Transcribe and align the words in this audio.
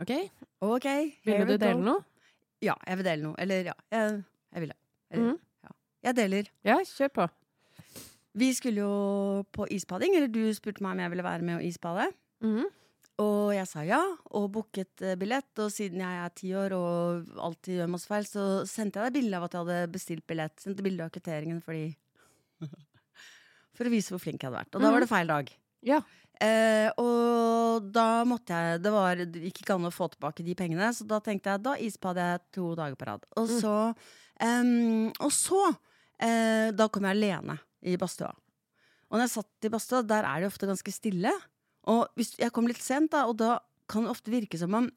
Ok, 0.00 0.10
Ok, 0.62 0.84
Ville 1.26 1.44
du 1.46 1.56
dele 1.58 1.80
noe? 1.82 2.04
Ja, 2.62 2.74
jeg 2.86 2.96
vil 2.96 3.04
dele 3.04 3.22
noe. 3.22 3.34
Eller 3.38 3.64
ja, 3.64 3.74
jeg, 3.90 4.24
jeg 4.54 4.60
ville. 4.60 4.74
Eller, 5.10 5.24
Mhm. 5.32 5.38
ja. 5.64 5.70
Jeg 6.04 6.14
deler. 6.16 6.48
Ja, 6.64 6.76
kjør 6.78 7.08
på. 7.12 7.28
Vi 8.34 8.52
skulle 8.54 8.76
jo 8.80 9.42
på 9.52 9.66
isbading, 9.68 10.14
eller 10.16 10.28
du 10.28 10.52
spurte 10.54 10.80
meg 10.80 10.92
om 10.92 10.98
jeg 11.00 11.10
ville 11.10 11.22
være 11.26 11.42
med 11.42 11.56
og 11.56 11.62
isbade. 11.64 12.12
Mhm. 12.40 12.64
Og 13.18 13.52
jeg 13.54 13.66
sa 13.68 13.82
ja, 13.84 14.00
og 14.30 14.50
booket 14.52 15.02
eh, 15.02 15.14
billett. 15.16 15.50
Og 15.58 15.70
siden 15.70 15.98
jeg 16.00 16.24
er 16.24 16.28
ti 16.34 16.48
år 16.54 16.72
og 16.72 17.26
alltid 17.38 17.76
gjør 17.80 17.90
masse 17.92 18.06
feil, 18.08 18.24
så 18.24 18.66
sendte 18.66 18.98
jeg 19.02 19.12
deg 19.12 19.20
bilde 19.20 19.36
av 19.36 19.44
at 19.44 19.52
jeg 19.52 19.60
hadde 19.66 19.92
bestilt 19.92 20.26
billett. 20.26 20.56
Sendte 20.58 20.82
bilde 20.82 21.04
av 21.04 21.10
kvitteringen 21.10 21.60
fordi 21.62 21.94
For 23.76 23.84
å 23.88 23.90
vise 23.92 24.12
hvor 24.14 24.20
flink 24.22 24.42
jeg 24.42 24.50
hadde 24.50 24.58
vært. 24.64 24.74
Og 24.74 24.80
da 24.80 24.88
Mhm. 24.88 24.92
var 24.92 25.00
det 25.00 25.08
feil 25.08 25.26
dag. 25.26 25.52
Ja. 25.82 26.00
Eh, 26.40 26.88
og 26.98 27.84
da 27.94 28.24
måtte 28.26 28.50
jeg 28.50 28.80
Det 28.82 28.90
var 28.90 29.14
det 29.20 29.42
gikk 29.44 29.60
ikke 29.62 29.74
an 29.76 29.86
å 29.86 29.92
få 29.94 30.08
tilbake 30.10 30.42
de 30.42 30.54
pengene, 30.58 30.88
så 30.90 31.06
da 31.06 31.20
tenkte 31.22 31.52
jeg 31.52 31.62
da 31.62 31.76
isbader 31.78 32.32
jeg 32.32 32.40
to 32.56 32.74
dager 32.74 32.96
på 32.98 33.06
rad. 33.06 33.26
Og 33.36 33.48
Mm. 33.48 33.60
så 33.60 33.74
Og 35.20 35.30
så 35.30 35.76
eh, 36.18 36.72
Da 36.72 36.88
kom 36.88 37.04
jeg 37.04 37.16
alene 37.16 37.58
i 37.82 37.96
badstua. 37.96 38.32
Og 39.10 39.18
når 39.18 39.26
jeg 39.28 39.34
satt 39.36 39.64
i 39.64 39.68
badstua, 39.68 40.02
der 40.06 40.24
er 40.24 40.40
det 40.40 40.48
ofte 40.50 40.66
ganske 40.66 40.92
stille. 40.92 41.30
Og 41.86 42.08
hvis 42.16 42.36
jeg 42.38 42.50
kom 42.52 42.66
litt 42.66 42.80
sent, 42.82 43.10
da, 43.12 43.26
og 43.26 43.36
da 43.36 43.58
kan 43.88 44.02
det 44.04 44.10
ofte 44.10 44.30
virke 44.30 44.58
som 44.58 44.72
om 44.74 44.90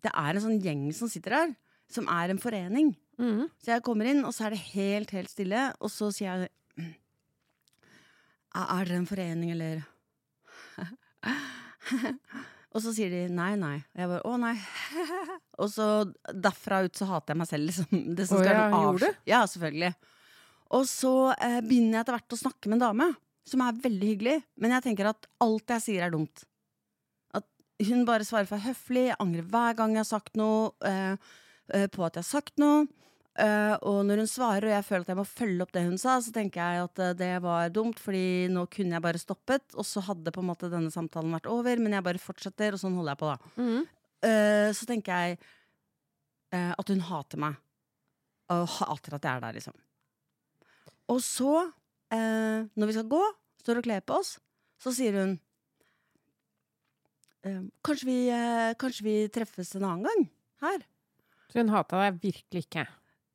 det 0.00 0.10
er 0.14 0.34
en 0.34 0.40
sånn 0.40 0.62
gjeng 0.62 0.92
som 0.94 1.08
sitter 1.08 1.30
der, 1.30 1.56
som 1.90 2.06
er 2.08 2.30
en 2.30 2.38
forening. 2.38 2.96
Mm. 3.18 3.50
Så 3.60 3.66
jeg 3.74 3.82
kommer 3.82 4.06
inn, 4.06 4.24
og 4.24 4.32
så 4.32 4.46
er 4.46 4.50
det 4.54 4.62
helt, 4.72 5.10
helt 5.10 5.28
stille, 5.28 5.74
og 5.80 5.90
så 5.90 6.08
sier 6.14 6.48
jeg 6.48 6.50
er 8.54 8.84
dere 8.84 8.96
en 8.96 9.06
forening, 9.06 9.50
eller 9.54 9.82
Og 12.70 12.82
så 12.84 12.92
sier 12.94 13.10
de 13.10 13.24
nei, 13.34 13.56
nei. 13.58 13.80
Og 13.82 14.02
jeg 14.02 14.10
bare 14.12 14.30
å 14.30 14.36
nei. 14.38 14.52
og 15.62 15.70
så 15.72 15.86
derfra 16.30 16.84
ut 16.86 16.94
så 16.94 17.08
hater 17.08 17.34
jeg 17.34 17.40
meg 17.40 17.48
selv, 17.50 17.66
liksom. 17.66 18.04
Det 18.14 18.26
som 18.28 18.38
Å 18.38 18.44
skal 18.44 18.54
ja, 18.54 18.66
gjorde 18.70 19.08
du? 19.08 19.18
Ja, 19.26 19.40
selvfølgelig. 19.50 19.90
Og 20.78 20.86
så 20.86 21.14
eh, 21.34 21.58
begynner 21.66 21.98
jeg 21.98 22.04
etter 22.04 22.16
hvert 22.16 22.36
å 22.36 22.40
snakke 22.44 22.70
med 22.70 22.78
en 22.78 22.84
dame, 22.84 23.08
som 23.50 23.64
er 23.64 23.82
veldig 23.82 24.12
hyggelig. 24.12 24.36
Men 24.62 24.76
jeg 24.76 24.86
tenker 24.86 25.10
at 25.10 25.26
alt 25.42 25.74
jeg 25.74 25.86
sier, 25.88 26.06
er 26.06 26.14
dumt. 26.14 26.44
At 27.34 27.48
hun 27.88 28.06
bare 28.06 28.28
svarer 28.28 28.46
for 28.46 28.62
høflig, 28.62 29.08
jeg 29.08 29.18
angrer 29.26 29.50
hver 29.50 29.74
gang 29.80 29.96
jeg 29.96 30.04
har 30.04 30.10
sagt 30.12 30.38
noe 30.38 30.70
eh, 30.86 31.34
eh, 31.74 31.88
på 31.90 32.06
at 32.06 32.20
jeg 32.20 32.22
har 32.22 32.30
sagt 32.30 32.62
noe. 32.62 32.86
Eh, 33.40 33.74
og 33.88 34.02
når 34.04 34.20
hun 34.20 34.28
svarer, 34.28 34.66
og 34.66 34.74
jeg 34.74 34.84
føler 34.84 35.06
at 35.06 35.12
jeg 35.12 35.18
må 35.20 35.24
følge 35.28 35.64
opp 35.64 35.72
det 35.72 35.84
hun 35.86 36.00
sa, 36.00 36.18
så 36.20 36.32
tenker 36.34 36.60
jeg 36.60 36.84
at 36.88 37.00
uh, 37.00 37.12
det 37.16 37.30
var 37.44 37.72
dumt, 37.72 38.00
fordi 38.02 38.50
nå 38.52 38.66
kunne 38.72 38.98
jeg 38.98 39.04
bare 39.06 39.22
stoppet, 39.22 39.64
og 39.80 39.86
så 39.88 40.02
hadde 40.04 40.34
på 40.34 40.42
en 40.42 40.50
måte 40.50 40.68
denne 40.72 40.92
samtalen 40.92 41.32
vært 41.38 41.48
over, 41.48 41.80
men 41.80 41.96
jeg 41.96 42.04
bare 42.04 42.20
fortsetter, 42.20 42.76
og 42.76 42.82
sånn 42.82 42.98
holder 42.98 43.14
jeg 43.14 43.22
på, 43.22 43.30
da. 43.30 43.52
Mm. 43.62 43.88
Uh, 44.26 44.68
så 44.76 44.90
tenker 44.90 45.24
jeg 45.24 45.40
at 46.50 46.88
hun 46.90 46.98
hater 47.06 47.38
meg. 47.38 47.58
Og 48.50 48.64
hater 48.74 49.14
at 49.14 49.26
jeg 49.28 49.38
er 49.38 49.42
der, 49.44 49.54
liksom. 49.54 49.76
Og 51.14 51.20
så, 51.22 51.52
når 52.10 52.90
vi 52.90 52.96
skal 52.96 53.06
gå, 53.12 53.20
står 53.62 53.78
og 53.78 53.86
kler 53.86 54.02
på 54.02 54.16
oss, 54.18 54.32
så 54.82 54.90
sier 54.96 55.14
hun 55.14 55.36
kanskje, 57.86 58.08
vi, 58.10 58.18
kanskje 58.82 59.06
vi 59.06 59.14
treffes 59.30 59.76
en 59.78 59.86
annen 59.86 60.08
gang? 60.10 60.26
Her? 60.66 60.82
Så 61.54 61.62
hun 61.62 61.70
hata 61.70 62.02
deg 62.02 62.18
virkelig 62.26 62.66
ikke? 62.66 62.88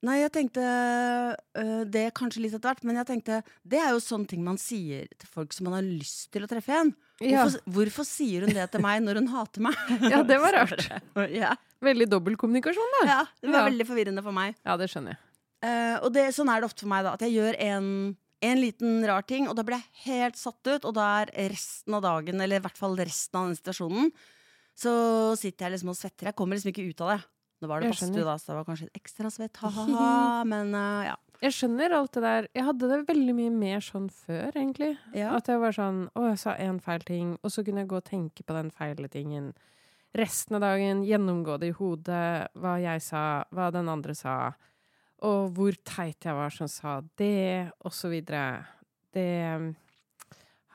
Nei, 0.04 0.18
jeg 0.22 0.32
tenkte 0.36 0.62
øh, 0.62 1.84
det 1.90 2.10
kanskje 2.18 2.42
litt 2.44 2.54
etter 2.54 2.68
hvert, 2.74 2.84
men 2.86 2.98
jeg 3.00 3.08
tenkte 3.10 3.38
det 3.64 3.80
er 3.80 3.94
jo 3.96 4.02
sånne 4.04 4.28
ting 4.30 4.44
man 4.46 4.58
sier 4.62 5.08
til 5.18 5.30
folk 5.32 5.54
som 5.56 5.66
man 5.70 5.78
har 5.80 5.86
lyst 5.88 6.28
til 6.36 6.44
å 6.46 6.50
treffe 6.52 6.74
igjen. 6.74 6.92
Ja, 7.24 7.46
Hvorfor, 7.46 7.64
hvorfor 7.78 8.06
sier 8.06 8.44
hun 8.46 8.52
det 8.54 8.68
til 8.74 8.84
meg 8.84 9.00
når 9.06 9.22
hun 9.22 9.30
hater 9.32 9.64
meg? 9.66 9.80
ja 10.14 10.20
det 10.28 10.38
var 10.44 10.54
rart. 10.60 10.84
ja, 11.32 11.54
Veldig 11.86 12.10
dobbeltkommunikasjon, 12.12 12.94
da. 13.00 13.02
ja, 13.08 13.22
det 13.42 13.50
var 13.54 13.64
Ja. 13.64 13.70
veldig 13.72 13.88
forvirrende 13.88 14.24
for 14.26 14.36
meg. 14.36 14.56
Ja, 14.68 14.76
det 14.78 14.90
skjønner 14.92 15.16
jeg. 15.16 15.22
Uh, 15.66 15.98
og 16.06 16.12
det, 16.14 16.28
sånn 16.36 16.52
er 16.54 16.62
det 16.62 16.68
ofte 16.70 16.84
for 16.86 16.92
meg, 16.92 17.06
da. 17.08 17.16
At 17.18 17.24
jeg 17.26 17.34
gjør 17.40 17.58
en, 17.66 17.90
en 18.46 18.60
liten 18.62 19.00
rar 19.10 19.24
ting, 19.26 19.48
og 19.50 19.56
da 19.58 19.64
blir 19.66 19.80
jeg 19.80 20.04
helt 20.12 20.38
satt 20.38 20.60
ut. 20.70 20.86
Og 20.86 20.94
da 20.98 21.08
er 21.24 21.32
resten 21.56 21.96
av 21.98 22.04
dagen, 22.06 22.42
eller 22.44 22.60
i 22.62 22.66
hvert 22.68 22.78
fall 22.78 22.94
resten 23.00 23.40
av 23.40 23.48
den 23.50 23.58
situasjonen, 23.58 24.12
så 24.76 24.94
sitter 25.40 25.66
jeg 25.70 25.78
liksom 25.78 25.94
og 25.94 25.98
svetter. 25.98 26.30
Jeg 26.30 26.38
kommer 26.38 26.60
liksom 26.60 26.74
ikke 26.74 26.86
ut 26.92 27.02
av 27.08 27.14
det. 27.16 27.20
Nå 27.64 27.70
var 27.72 27.82
det 27.82 27.92
badstue, 27.94 28.26
da, 28.28 28.36
så 28.40 28.52
det 28.52 28.58
var 28.58 28.66
kanskje 28.68 28.90
litt 28.90 29.00
ekstra 29.00 29.32
svett. 29.32 29.60
Ha-ha-ha. 29.64 30.10
Men 30.52 30.74
uh, 30.76 31.06
ja. 31.08 31.16
Jeg 31.44 31.56
skjønner 31.56 31.94
alt 31.98 32.16
det 32.16 32.24
der. 32.24 32.48
Jeg 32.56 32.66
hadde 32.68 32.90
det 32.92 33.00
veldig 33.10 33.36
mye 33.38 33.54
mer 33.54 33.84
sånn 33.84 34.10
før, 34.12 34.50
egentlig. 34.56 34.94
ja. 35.16 35.34
At 35.36 35.50
jeg 35.52 35.60
var 35.62 35.76
sånn 35.76 36.06
Å, 36.16 36.28
jeg 36.32 36.42
sa 36.42 36.56
én 36.64 36.80
feil 36.84 37.04
ting, 37.08 37.34
og 37.42 37.54
så 37.54 37.64
kunne 37.66 37.84
jeg 37.84 37.92
gå 37.92 38.00
og 38.00 38.08
tenke 38.08 38.46
på 38.48 38.56
den 38.56 38.72
feile 38.76 39.12
tingen 39.12 39.54
resten 40.16 40.58
av 40.58 40.64
dagen. 40.64 41.04
Gjennomgå 41.08 41.58
det 41.62 41.72
i 41.74 41.76
hodet. 41.76 42.52
Hva 42.56 42.78
jeg 42.82 43.04
sa, 43.04 43.24
hva 43.56 43.70
den 43.76 43.92
andre 43.92 44.16
sa. 44.18 44.38
Og 45.26 45.52
hvor 45.56 45.76
teit 45.88 46.28
jeg 46.28 46.36
var 46.38 46.54
som 46.54 46.70
sa 46.72 47.00
det, 47.20 47.72
og 47.84 47.94
så 47.96 48.12
videre. 48.12 48.64
Det 49.16 49.28
um, 49.56 49.70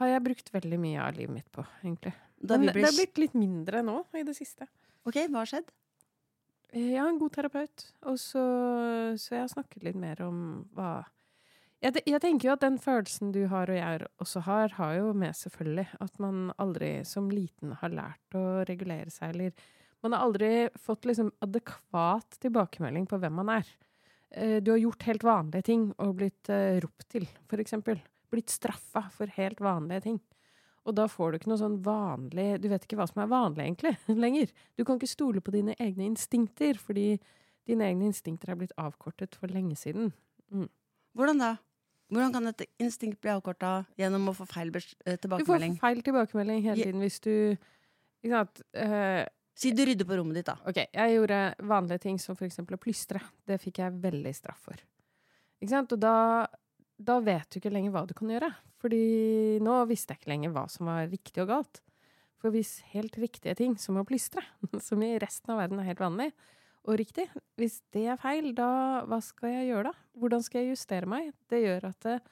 har 0.00 0.14
jeg 0.14 0.24
brukt 0.24 0.52
veldig 0.54 0.80
mye 0.80 1.00
av 1.04 1.16
livet 1.16 1.34
mitt 1.41 1.50
på, 1.52 1.64
egentlig. 1.82 2.14
Men 2.41 2.70
det 2.70 2.84
har 2.86 2.97
blitt 2.97 3.20
litt 3.20 3.36
mindre 3.36 3.82
nå 3.84 3.98
i 4.16 4.24
det 4.24 4.32
siste. 4.36 4.64
Ok, 5.04 5.18
hva 5.28 5.42
har 5.42 5.50
skjedd? 5.50 5.68
Har 6.72 7.08
en 7.08 7.19
god 7.19 7.32
terapeut, 7.34 7.86
og 8.06 8.19
så, 8.20 8.42
så 9.19 9.34
jeg 9.34 9.42
har 9.42 9.50
snakket 9.50 9.88
litt 9.88 9.98
mer 9.98 10.20
om 10.22 10.38
hva 10.76 11.00
jeg, 11.81 12.03
jeg 12.04 12.20
tenker 12.20 12.50
jo 12.50 12.54
at 12.54 12.64
den 12.64 12.76
følelsen 12.81 13.31
du 13.32 13.47
har, 13.48 13.70
og 13.72 13.78
jeg 13.78 14.08
også 14.20 14.42
har, 14.44 14.75
har 14.76 14.97
jo 14.98 15.12
med 15.16 15.36
selvfølgelig 15.36 15.86
at 16.04 16.19
man 16.20 16.50
aldri 16.60 16.91
som 17.09 17.30
liten 17.32 17.72
har 17.80 17.94
lært 17.94 18.36
å 18.36 18.42
regulere 18.69 19.09
seg, 19.12 19.32
eller 19.32 19.54
man 20.04 20.12
har 20.12 20.26
aldri 20.26 20.50
fått 20.80 21.09
liksom 21.09 21.30
adekvat 21.44 22.36
tilbakemelding 22.44 23.09
på 23.09 23.20
hvem 23.20 23.41
man 23.41 23.54
er. 23.56 23.72
Eh, 24.30 24.59
Du 24.60 24.72
har 24.75 24.80
gjort 24.80 25.09
helt 25.09 25.25
vanlige 25.25 25.69
ting 25.72 25.88
og 25.97 26.19
blitt 26.20 26.53
eh, 26.53 26.76
ropt 26.84 27.09
til, 27.16 27.25
for 27.48 27.64
eksempel. 27.64 28.00
Blitt 28.30 28.53
straffa 28.53 29.06
for 29.16 29.32
helt 29.41 29.60
vanlige 29.64 30.04
ting. 30.04 30.20
Og 30.88 30.94
da 30.96 31.04
får 31.12 31.32
du 31.32 31.38
ikke 31.38 31.50
noe 31.50 31.60
sånn 31.60 31.74
vanlig 31.84 32.46
Du 32.62 32.68
vet 32.72 32.84
ikke 32.86 32.96
hva 32.96 33.04
som 33.10 33.20
er 33.22 33.28
vanlig, 33.30 33.66
egentlig, 33.66 33.92
lenger. 34.24 34.52
Du 34.78 34.84
kan 34.88 34.96
ikke 35.00 35.10
stole 35.12 35.42
på 35.44 35.52
dine 35.54 35.74
egne 35.78 36.06
instinkter, 36.08 36.78
fordi 36.80 37.18
dine 37.68 37.84
egne 37.91 38.08
instinkter 38.08 38.50
er 38.54 38.56
blitt 38.62 38.72
avkortet 38.80 39.36
for 39.38 39.52
lenge 39.52 39.76
siden. 39.78 40.12
Hvordan 41.14 41.42
da? 41.42 41.50
Hvordan 42.10 42.32
kan 42.34 42.50
et 42.50 42.64
instinkt 42.82 43.20
bli 43.22 43.30
avkorta 43.30 43.84
gjennom 44.00 44.32
å 44.32 44.34
få 44.34 44.46
feil 44.50 44.72
bes- 44.74 44.96
eh, 45.06 45.16
Du 45.20 45.28
får 45.46 45.62
feil 45.78 46.00
tilbakemelding 46.02 46.62
hele 46.64 46.82
tiden 46.88 47.00
hvis 47.04 47.20
du 47.22 47.56
Ikke 48.24 48.32
sant? 48.34 48.62
Uh, 48.74 49.24
Si 49.60 49.70
du 49.76 49.82
rydder 49.84 50.06
på 50.08 50.16
rommet 50.16 50.34
ditt, 50.38 50.47
da. 50.47 50.54
ok, 50.64 50.78
jeg 50.94 51.14
gjorde 51.14 51.38
vanlige 51.68 52.00
ting 52.00 52.18
som 52.18 52.36
for 52.38 52.47
eksempel 52.47 52.78
å 52.78 52.80
plystre. 52.80 53.20
Det 53.47 53.58
fikk 53.60 53.78
jeg 53.82 53.92
veldig 54.00 54.32
straff 54.34 54.62
for. 54.64 54.78
Ikke 55.60 55.74
sant? 55.74 55.92
Og 55.92 56.00
da, 56.00 56.47
da 56.97 57.18
vet 57.20 57.44
du 57.50 57.58
ikke 57.60 57.72
lenger 57.72 57.92
hva 57.92 58.06
du 58.08 58.14
kan 58.16 58.30
gjøre. 58.32 58.48
Fordi 58.80 59.58
nå 59.60 59.76
visste 59.91 60.14
jeg 60.14 60.22
ikke 60.22 60.32
lenger 60.32 60.54
hva 60.54 60.64
som 60.72 60.88
var 60.88 61.08
riktig 61.10 61.42
og 61.44 61.50
galt. 61.52 61.82
For 62.41 62.52
hvis 62.54 62.78
helt 62.94 63.18
riktige 63.20 63.52
ting, 63.58 63.74
som 63.76 63.98
å 64.00 64.06
plystre, 64.08 64.41
som 64.86 65.02
i 65.04 65.12
resten 65.20 65.52
av 65.52 65.60
verden 65.60 65.82
er 65.82 65.91
helt 65.91 66.00
vanlig, 66.00 66.30
og 66.88 66.96
riktig, 66.96 67.26
hvis 67.60 67.82
det 67.92 68.06
er 68.08 68.16
feil, 68.16 68.54
da 68.56 69.02
hva 69.04 69.18
skal 69.20 69.52
jeg 69.52 69.66
gjøre 69.68 69.91
da? 69.91 69.98
Hvordan 70.16 70.44
skal 70.46 70.62
jeg 70.64 70.72
justere 70.72 71.10
meg? 71.12 71.26
Det 71.52 71.60
gjør 71.60 71.91
at 71.91 72.06
eh, 72.08 72.22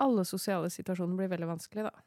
alle 0.00 0.24
sosiale 0.24 0.70
situasjoner 0.72 1.18
blir 1.20 1.28
veldig 1.34 1.50
vanskelig, 1.52 1.84
da. 1.90 2.04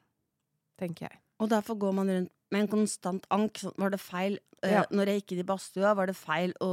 Tenker 0.81 1.05
jeg. 1.11 1.19
Og 1.37 1.51
derfor 1.53 1.77
går 1.77 1.93
man 1.99 2.09
rundt 2.09 2.33
med 2.53 2.63
en 2.63 2.71
konstant 2.71 3.25
ank. 3.33 3.61
Var 3.77 3.93
det 3.93 4.01
feil 4.01 4.39
eh, 4.65 4.73
Ja. 4.73 4.83
når 4.89 5.11
jeg 5.11 5.21
gikk 5.21 5.35
inn 5.35 5.43
i 5.43 5.47
badstua? 5.53 5.93
Var 6.01 6.09
det 6.09 6.17
feil 6.17 6.57
å 6.65 6.71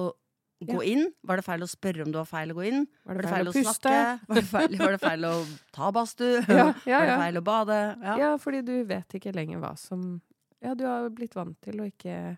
gå 0.60 0.82
inn? 0.86 1.08
Var 1.26 1.36
det 1.40 1.44
feil 1.44 1.62
å 1.64 1.68
spørre 1.68 2.04
om 2.06 2.12
det 2.12 2.20
var 2.20 2.28
feil 2.30 2.52
å 2.54 2.56
gå 2.58 2.64
inn? 2.68 2.86
Var 3.04 3.14
Var 3.14 3.20
det 3.20 3.24
det 3.26 3.32
feil 3.34 3.48
å 3.50 3.52
puste? 3.56 3.74
snakke? 3.74 4.28
Var 4.28 4.38
det 4.40 4.44
feil, 4.48 4.76
var 4.78 4.94
det 4.94 5.00
feil 5.02 5.24
å 5.28 5.32
ta 5.74 5.90
badstue? 5.92 6.44
Ja, 6.60 6.66
ja, 6.86 6.98
Var 7.00 7.06
det 7.10 7.18
feil 7.24 7.40
å 7.40 7.44
bade? 7.50 7.80
Ja. 8.02 8.14
Ja, 8.22 8.30
fordi 8.40 8.62
du 8.62 8.74
vet 8.88 9.18
ikke 9.18 9.34
lenger 9.34 9.58
hva 9.64 9.74
som 9.76 10.20
Ja, 10.64 10.74
du 10.74 10.86
har 10.88 11.10
blitt 11.10 11.34
vant 11.36 11.58
til 11.64 11.82
å 11.82 11.88
ikke 11.90 12.36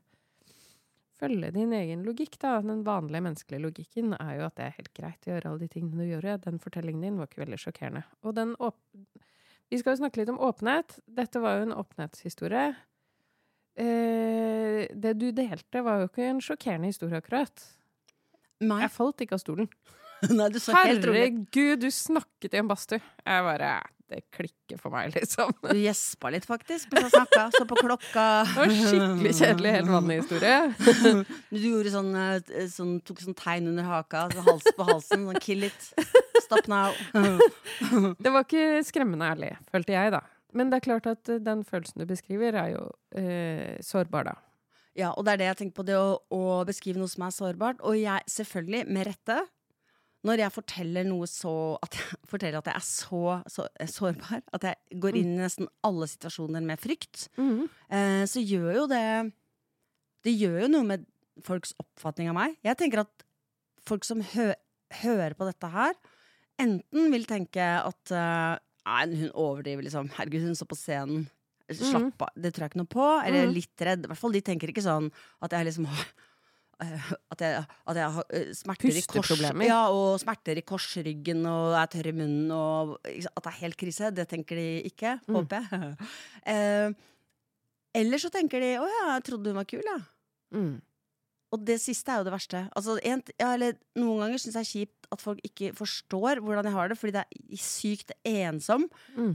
følge 1.16 1.48
din 1.54 1.70
egen 1.72 2.02
logikk, 2.04 2.34
da. 2.42 2.58
Den 2.60 2.82
vanlige 2.84 3.22
menneskelige 3.24 3.62
logikken 3.62 4.12
er 4.18 4.34
jo 4.40 4.48
at 4.48 4.56
det 4.58 4.66
er 4.66 4.74
helt 4.80 4.92
greit 4.98 5.24
å 5.28 5.30
gjøre 5.32 5.48
alle 5.52 5.62
de 5.62 5.68
tingene 5.72 6.02
du 6.04 6.10
gjør. 6.10 6.26
Den 6.44 6.58
fortellingen 6.60 7.06
din 7.06 7.16
var 7.16 7.30
ikke 7.30 7.40
veldig 7.44 7.60
sjokkerende. 7.62 8.02
Og 8.26 8.34
den 8.36 8.52
åp 8.60 8.76
Vi 9.70 9.78
skal 9.80 9.94
jo 9.94 10.02
snakke 10.02 10.20
litt 10.20 10.28
om 10.30 10.38
åpenhet. 10.44 10.98
Dette 11.08 11.40
var 11.42 11.56
jo 11.56 11.62
en 11.70 11.72
åpenhetshistorie. 11.78 12.74
Eh, 13.76 14.86
det 14.94 15.14
du 15.20 15.30
delte, 15.34 15.82
var 15.84 16.00
jo 16.02 16.10
ikke 16.10 16.28
en 16.30 16.42
sjokkerende 16.44 16.90
historie, 16.92 17.18
akkurat. 17.18 17.64
Nei. 18.64 18.80
Jeg 18.86 18.92
falt 18.94 19.20
ikke 19.24 19.36
av 19.36 19.42
stolen. 19.42 19.68
Nei, 20.36 20.48
du 20.48 20.56
Herregud, 20.72 21.82
du 21.82 21.90
snakket 21.92 22.56
i 22.56 22.62
en 22.62 22.70
badstue! 22.70 23.02
Jeg 23.20 23.44
bare 23.44 23.72
Det 24.08 24.20
klikker 24.32 24.78
for 24.80 24.94
meg, 24.94 25.10
liksom. 25.16 25.50
Du 25.66 25.76
gjespa 25.76 26.30
litt, 26.32 26.46
faktisk, 26.48 26.88
mens 26.94 27.08
jeg 27.08 27.14
snakka. 27.16 27.48
Så 27.56 27.66
på 27.68 27.78
klokka. 27.80 28.26
Det 28.54 28.60
var 28.62 28.72
skikkelig 28.76 29.32
kjedelig, 29.40 29.72
helt 29.76 29.92
vanlig 29.92 30.20
historie. 30.22 30.60
Du 31.50 31.58
gjorde 31.58 31.92
sånn, 31.92 32.12
eh, 32.22 32.70
sånn 32.72 32.94
Tok 33.06 33.24
sånn 33.24 33.36
tegn 33.36 33.72
under 33.72 33.88
haka, 33.90 34.28
så 34.32 34.46
hals 34.46 34.70
på 34.78 34.86
halsen. 34.88 35.26
Sånn 35.28 35.42
kill 35.42 35.68
it. 35.68 35.90
Stop 36.46 36.70
now. 36.70 36.94
Det 37.12 38.30
var 38.30 38.46
ikke 38.46 38.80
skremmende 38.86 39.28
ærlig, 39.34 39.52
følte 39.72 39.96
jeg, 39.98 40.14
da. 40.14 40.22
Men 40.56 40.70
det 40.70 40.78
er 40.78 40.86
klart 40.86 41.06
at 41.10 41.28
eh, 41.28 41.42
den 41.42 41.66
følelsen 41.66 42.00
du 42.00 42.08
beskriver, 42.08 42.56
er 42.56 42.72
jo 42.76 42.84
eh, 43.18 43.76
sårbar, 43.84 44.30
da. 44.30 44.36
Ja, 44.96 45.10
og 45.12 45.26
det 45.26 45.34
er 45.34 45.42
det 45.42 45.50
jeg 45.50 45.58
tenker 45.60 45.76
på, 45.80 45.84
det 45.86 45.98
å, 46.00 46.16
å 46.32 46.42
beskrive 46.68 47.00
noe 47.00 47.10
som 47.12 47.26
er 47.26 47.34
sårbart. 47.36 47.82
Og 47.84 47.98
jeg, 47.98 48.24
selvfølgelig, 48.32 48.86
med 48.88 49.08
rette, 49.10 49.38
når 50.26 50.42
jeg 50.42 50.54
forteller 50.54 51.06
noe 51.06 51.26
så 51.30 51.52
At 51.84 51.94
jeg 51.98 52.20
forteller 52.26 52.58
at 52.58 52.70
jeg 52.70 52.80
er 52.80 52.86
så, 52.86 53.20
så 53.52 53.66
eh, 53.78 53.90
sårbar, 53.90 54.40
at 54.56 54.64
jeg 54.66 55.00
går 55.02 55.18
inn 55.20 55.34
i 55.36 55.42
nesten 55.42 55.68
alle 55.86 56.08
situasjoner 56.10 56.64
med 56.66 56.80
frykt, 56.82 57.28
mm. 57.36 57.66
eh, 57.94 58.24
så 58.26 58.42
gjør 58.42 58.70
jo 58.80 58.86
det 58.90 59.06
Det 60.26 60.34
gjør 60.34 60.64
jo 60.64 60.72
noe 60.72 60.88
med 60.88 61.06
folks 61.44 61.74
oppfatning 61.78 62.30
av 62.32 62.38
meg. 62.38 62.56
Jeg 62.64 62.78
tenker 62.80 63.04
at 63.04 63.26
folk 63.86 64.06
som 64.08 64.24
hø 64.32 64.54
hører 65.02 65.34
på 65.36 65.44
dette 65.44 65.68
her, 65.68 65.92
enten 66.62 67.10
vil 67.12 67.26
tenke 67.28 67.60
at 67.60 68.12
uh, 68.14 68.56
Nei, 68.86 69.02
hun 69.18 69.32
overdriver, 69.34 69.82
liksom. 69.82 70.08
Herregud, 70.14 70.44
hun 70.46 70.56
står 70.56 70.68
på 70.70 70.78
scenen. 70.78 71.24
Slapp 71.74 72.22
av. 72.22 72.28
Det 72.36 72.52
tror 72.54 72.66
jeg 72.66 72.70
ikke 72.70 72.82
noe 72.82 72.92
på. 72.92 73.06
Eller 73.26 73.46
Mhm. 73.46 73.54
litt 73.54 73.76
redd. 73.82 74.04
I 74.04 74.08
hvert 74.08 74.18
fall 74.18 74.32
de 74.32 74.40
tenker 74.40 74.68
ikke 74.70 74.84
sånn 74.84 75.10
at 75.42 75.50
jeg 75.50 75.66
liksom 75.66 75.86
har 75.86 76.06
eh, 76.80 77.12
at 77.32 77.40
jeg, 77.40 77.66
at 77.88 77.96
jeg 77.96 78.10
har 78.12 78.24
eh, 78.30 78.52
smerter 78.52 78.92
i 78.92 79.02
kors, 79.02 79.30
ja, 79.66 79.88
og 79.90 80.20
smerter 80.20 80.58
i 80.58 80.62
korsryggen 80.62 81.46
og 81.48 81.74
er 81.74 81.86
tørr 81.88 82.06
i 82.10 82.12
munnen 82.12 82.50
og 82.52 82.98
at 83.06 83.42
det 83.42 83.46
er 83.52 83.60
helt 83.62 83.76
krise. 83.76 84.12
Det 84.14 84.28
tenker 84.28 84.56
de 84.56 84.82
ikke, 84.90 85.20
Mm. 85.26 85.34
håper 85.40 85.68
jeg. 85.70 85.96
eh, 86.46 86.92
eller 87.96 88.18
så 88.18 88.28
tenker 88.30 88.60
de 88.60 88.76
'Å 88.76 88.84
ja, 88.86 89.14
jeg 89.16 89.24
trodde 89.24 89.46
hun 89.46 89.56
var 89.56 89.64
kul', 89.64 89.82
jeg. 89.82 90.02
Mm. 90.52 90.82
Og 91.52 91.64
det 91.64 91.80
siste 91.80 92.08
er 92.12 92.18
jo 92.18 92.24
det 92.24 92.32
verste. 92.34 92.68
Altså, 92.76 92.98
en, 93.02 93.22
ja, 93.40 93.54
eller, 93.54 93.72
noen 93.96 94.18
ganger 94.20 94.38
syns 94.38 94.52
jeg 94.54 94.60
det 94.60 94.66
er 94.66 94.74
kjipt 94.74 95.06
at 95.12 95.20
folk 95.22 95.40
ikke 95.46 95.72
forstår 95.74 96.40
hvordan 96.42 96.64
jeg 96.64 96.72
har 96.74 96.88
det, 96.88 96.98
fordi 96.98 97.12
det 97.12 97.24
er 97.24 97.56
sykt 97.56 98.10
ensomt. 98.26 98.90
Mm. 99.16 99.32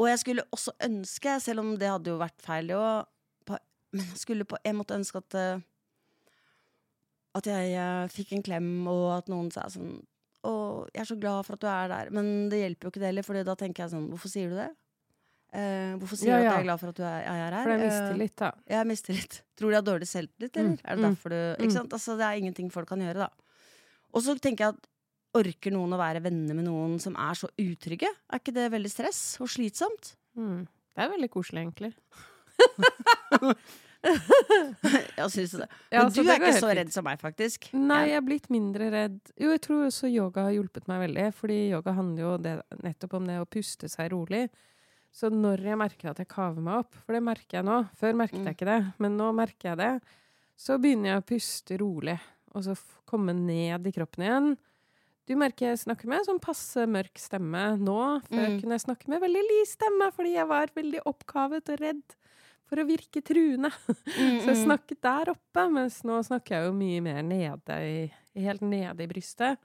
Og 0.00 0.08
jeg 0.10 0.20
skulle 0.22 0.46
også 0.54 0.74
ønske, 0.82 1.36
selv 1.42 1.62
om 1.62 1.74
det 1.78 1.90
hadde 1.90 2.10
jo 2.10 2.18
vært 2.18 2.42
feil, 2.42 2.72
jo, 2.74 2.80
på, 3.46 3.58
Men 3.94 4.08
jeg 4.10 4.22
skulle 4.24 4.46
på 4.48 4.58
en 4.64 4.78
måte 4.80 4.96
ønske 4.98 5.20
at 5.22 5.38
eh, 5.38 5.62
At 7.38 7.50
jeg 7.50 7.74
eh, 7.78 8.08
fikk 8.10 8.34
en 8.34 8.46
klem, 8.46 8.70
og 8.90 9.06
at 9.20 9.30
noen 9.30 9.52
sa 9.54 9.68
sånn 9.70 10.00
Å, 10.44 10.54
jeg 10.92 11.04
er 11.04 11.10
så 11.10 11.18
glad 11.20 11.46
for 11.46 11.56
at 11.56 11.62
du 11.62 11.68
er 11.70 11.92
der. 11.92 12.10
Men 12.12 12.48
det 12.52 12.58
hjelper 12.64 12.88
jo 12.88 12.92
ikke 12.92 13.04
det 13.04 13.12
heller, 13.12 13.26
for 13.26 13.46
da 13.50 13.54
tenker 13.60 13.84
jeg 13.86 13.94
sånn 13.94 14.10
Hvorfor 14.12 14.32
sier 14.32 14.50
du 14.50 14.58
det? 14.58 14.72
Uh, 15.54 15.94
hvorfor 16.00 16.18
sier 16.18 16.32
Ja, 16.32 16.34
du 16.34 16.42
at 16.42 16.44
ja. 16.44 16.50
jeg 16.50 16.64
er 16.64 16.66
glad 16.66 16.80
for 16.82 16.90
at 16.90 16.98
du 16.98 17.04
er, 17.06 17.20
jeg 17.22 17.42
er 17.44 17.54
her? 17.54 17.68
For 17.68 17.78
det 17.84 17.90
er 17.94 18.16
litt, 18.18 18.34
da. 18.40 18.48
jeg 18.72 18.86
mister 18.90 19.14
litt. 19.14 19.36
Tror 19.54 19.70
de 19.70 19.76
har 19.78 19.84
dårlig 19.86 20.08
selvtillit, 20.10 20.56
eller? 20.58 20.72
Mm, 20.72 20.80
Er 20.82 20.96
det 20.98 21.04
mm, 21.04 21.06
derfor 21.06 21.30
du 21.30 21.36
mm. 21.38 21.60
Ikke 21.62 21.76
sant? 21.76 21.94
Altså, 21.94 22.16
det 22.18 22.26
er 22.26 22.40
ingenting 22.40 22.72
folk 22.74 22.90
kan 22.90 23.04
gjøre, 23.04 23.28
da. 23.28 23.54
Og 24.10 24.24
så 24.26 24.34
tenker 24.42 24.64
jeg 24.66 24.74
at 24.74 24.88
orker 25.34 25.72
noen 25.74 25.92
å 25.96 25.98
være 26.00 26.22
venner 26.24 26.54
med 26.54 26.64
noen 26.68 26.98
som 27.02 27.16
er 27.18 27.34
så 27.38 27.48
utrygge? 27.58 28.08
Er 28.30 28.38
ikke 28.42 28.54
det 28.54 28.68
veldig 28.74 28.90
stress 28.92 29.22
og 29.42 29.48
slitsomt? 29.50 30.14
Mm. 30.38 30.64
Det 30.94 31.02
er 31.04 31.10
veldig 31.10 31.30
koselig, 31.34 31.64
egentlig. 31.64 31.92
jeg 34.04 35.30
syns 35.32 35.54
det? 35.58 35.68
Ja, 35.90 36.02
Men 36.04 36.12
så 36.12 36.20
du 36.22 36.26
det 36.28 36.34
er 36.34 36.42
ikke 36.42 36.60
så 36.60 36.70
redd 36.76 36.92
som 36.94 37.06
meg, 37.06 37.18
faktisk. 37.22 37.70
Nei, 37.74 38.02
Jeg- 38.08 38.16
er 38.18 38.20
blitt 38.26 38.48
mindre 38.52 38.90
redd. 38.92 39.18
Jo, 39.40 39.50
jeg 39.54 39.60
tror 39.64 39.86
også 39.88 40.10
yoga 40.12 40.44
har 40.48 40.52
hjulpet 40.52 40.86
meg 40.90 41.08
veldig. 41.08 41.26
Fordi 41.34 41.58
yoga 41.72 41.92
handler 41.96 42.22
jo 42.22 42.36
det, 42.38 42.54
nettopp 42.82 43.14
om 43.14 43.26
det 43.26 43.38
å 43.40 43.46
puste 43.48 43.88
seg 43.88 44.10
rolig. 44.12 44.48
Så 45.14 45.30
når 45.30 45.62
jeg 45.62 45.78
merker 45.78 46.10
at 46.10 46.18
jeg 46.18 46.28
kaver 46.28 46.60
meg 46.60 46.74
opp, 46.84 46.94
for 47.06 47.12
det 47.14 47.22
merker 47.22 47.58
jeg 47.60 47.64
nå 47.64 47.88
Før 47.96 48.12
merket 48.18 48.40
Mm. 48.40 48.46
jeg 48.46 48.56
ikke 48.56 48.66
det, 48.66 48.92
men 48.98 49.16
nå 49.16 49.32
merker 49.34 49.68
jeg 49.70 49.76
det. 49.78 50.02
Så 50.56 50.78
begynner 50.78 51.04
jeg 51.14 51.18
å 51.22 51.26
puste 51.26 51.78
rolig, 51.78 52.18
og 52.54 52.62
så 52.64 52.76
komme 53.06 53.32
ned 53.34 53.86
i 53.86 53.92
kroppen 53.92 54.22
igjen. 54.24 54.58
Du 55.24 55.32
merker 55.40 55.70
jeg 55.70 55.78
snakker 55.86 56.10
med 56.10 56.26
sånn 56.26 56.40
passe 56.42 56.84
mørk 56.90 57.16
stemme 57.20 57.62
nå. 57.80 57.98
Før 58.28 58.48
Mm. 58.50 58.58
kunne 58.60 58.76
jeg 58.76 58.84
snakke 58.84 59.08
med 59.08 59.22
veldig 59.24 59.44
lys 59.48 59.72
stemme, 59.78 60.10
fordi 60.12 60.34
jeg 60.34 60.46
var 60.50 60.72
veldig 60.76 61.00
oppkavet 61.08 61.70
og 61.72 61.80
redd 61.80 62.16
for 62.68 62.80
å 62.80 62.86
virke 62.88 63.22
truende. 63.24 63.70
Mm, 63.70 64.40
Så 64.44 64.50
jeg 64.52 64.58
mm. 64.58 64.64
snakket 64.66 65.00
der 65.04 65.30
oppe, 65.32 65.64
mens 65.72 66.02
nå 66.04 66.18
snakker 66.24 66.58
jeg 66.58 66.66
jo 66.68 66.74
mye 66.76 67.00
mer 67.04 67.22
nede 67.22 67.78
i, 67.88 68.12
helt 68.44 68.60
nede 68.64 69.04
i 69.04 69.08
brystet. 69.08 69.58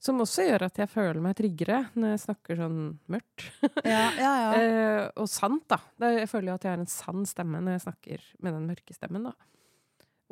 Som 0.00 0.16
også 0.24 0.46
gjør 0.48 0.62
at 0.64 0.78
jeg 0.80 0.88
føler 0.88 1.20
meg 1.20 1.34
tryggere 1.36 1.90
når 1.94 2.14
jeg 2.14 2.20
snakker 2.22 2.56
sånn 2.56 2.78
mørkt. 3.12 3.42
Ja, 3.84 4.04
ja, 4.16 4.32
ja. 4.40 4.50
eh, 4.56 5.10
og 5.20 5.28
sant, 5.28 5.66
da. 5.68 5.76
Jeg 6.00 6.28
føler 6.32 6.52
jo 6.52 6.54
at 6.56 6.64
jeg 6.64 6.72
har 6.72 6.80
en 6.80 6.88
sann 6.88 7.26
stemme 7.28 7.60
når 7.60 7.76
jeg 7.76 7.84
snakker 7.84 8.24
med 8.40 8.56
den 8.56 8.68
mørke 8.68 8.96
stemmen, 8.96 9.28
da. 9.28 9.34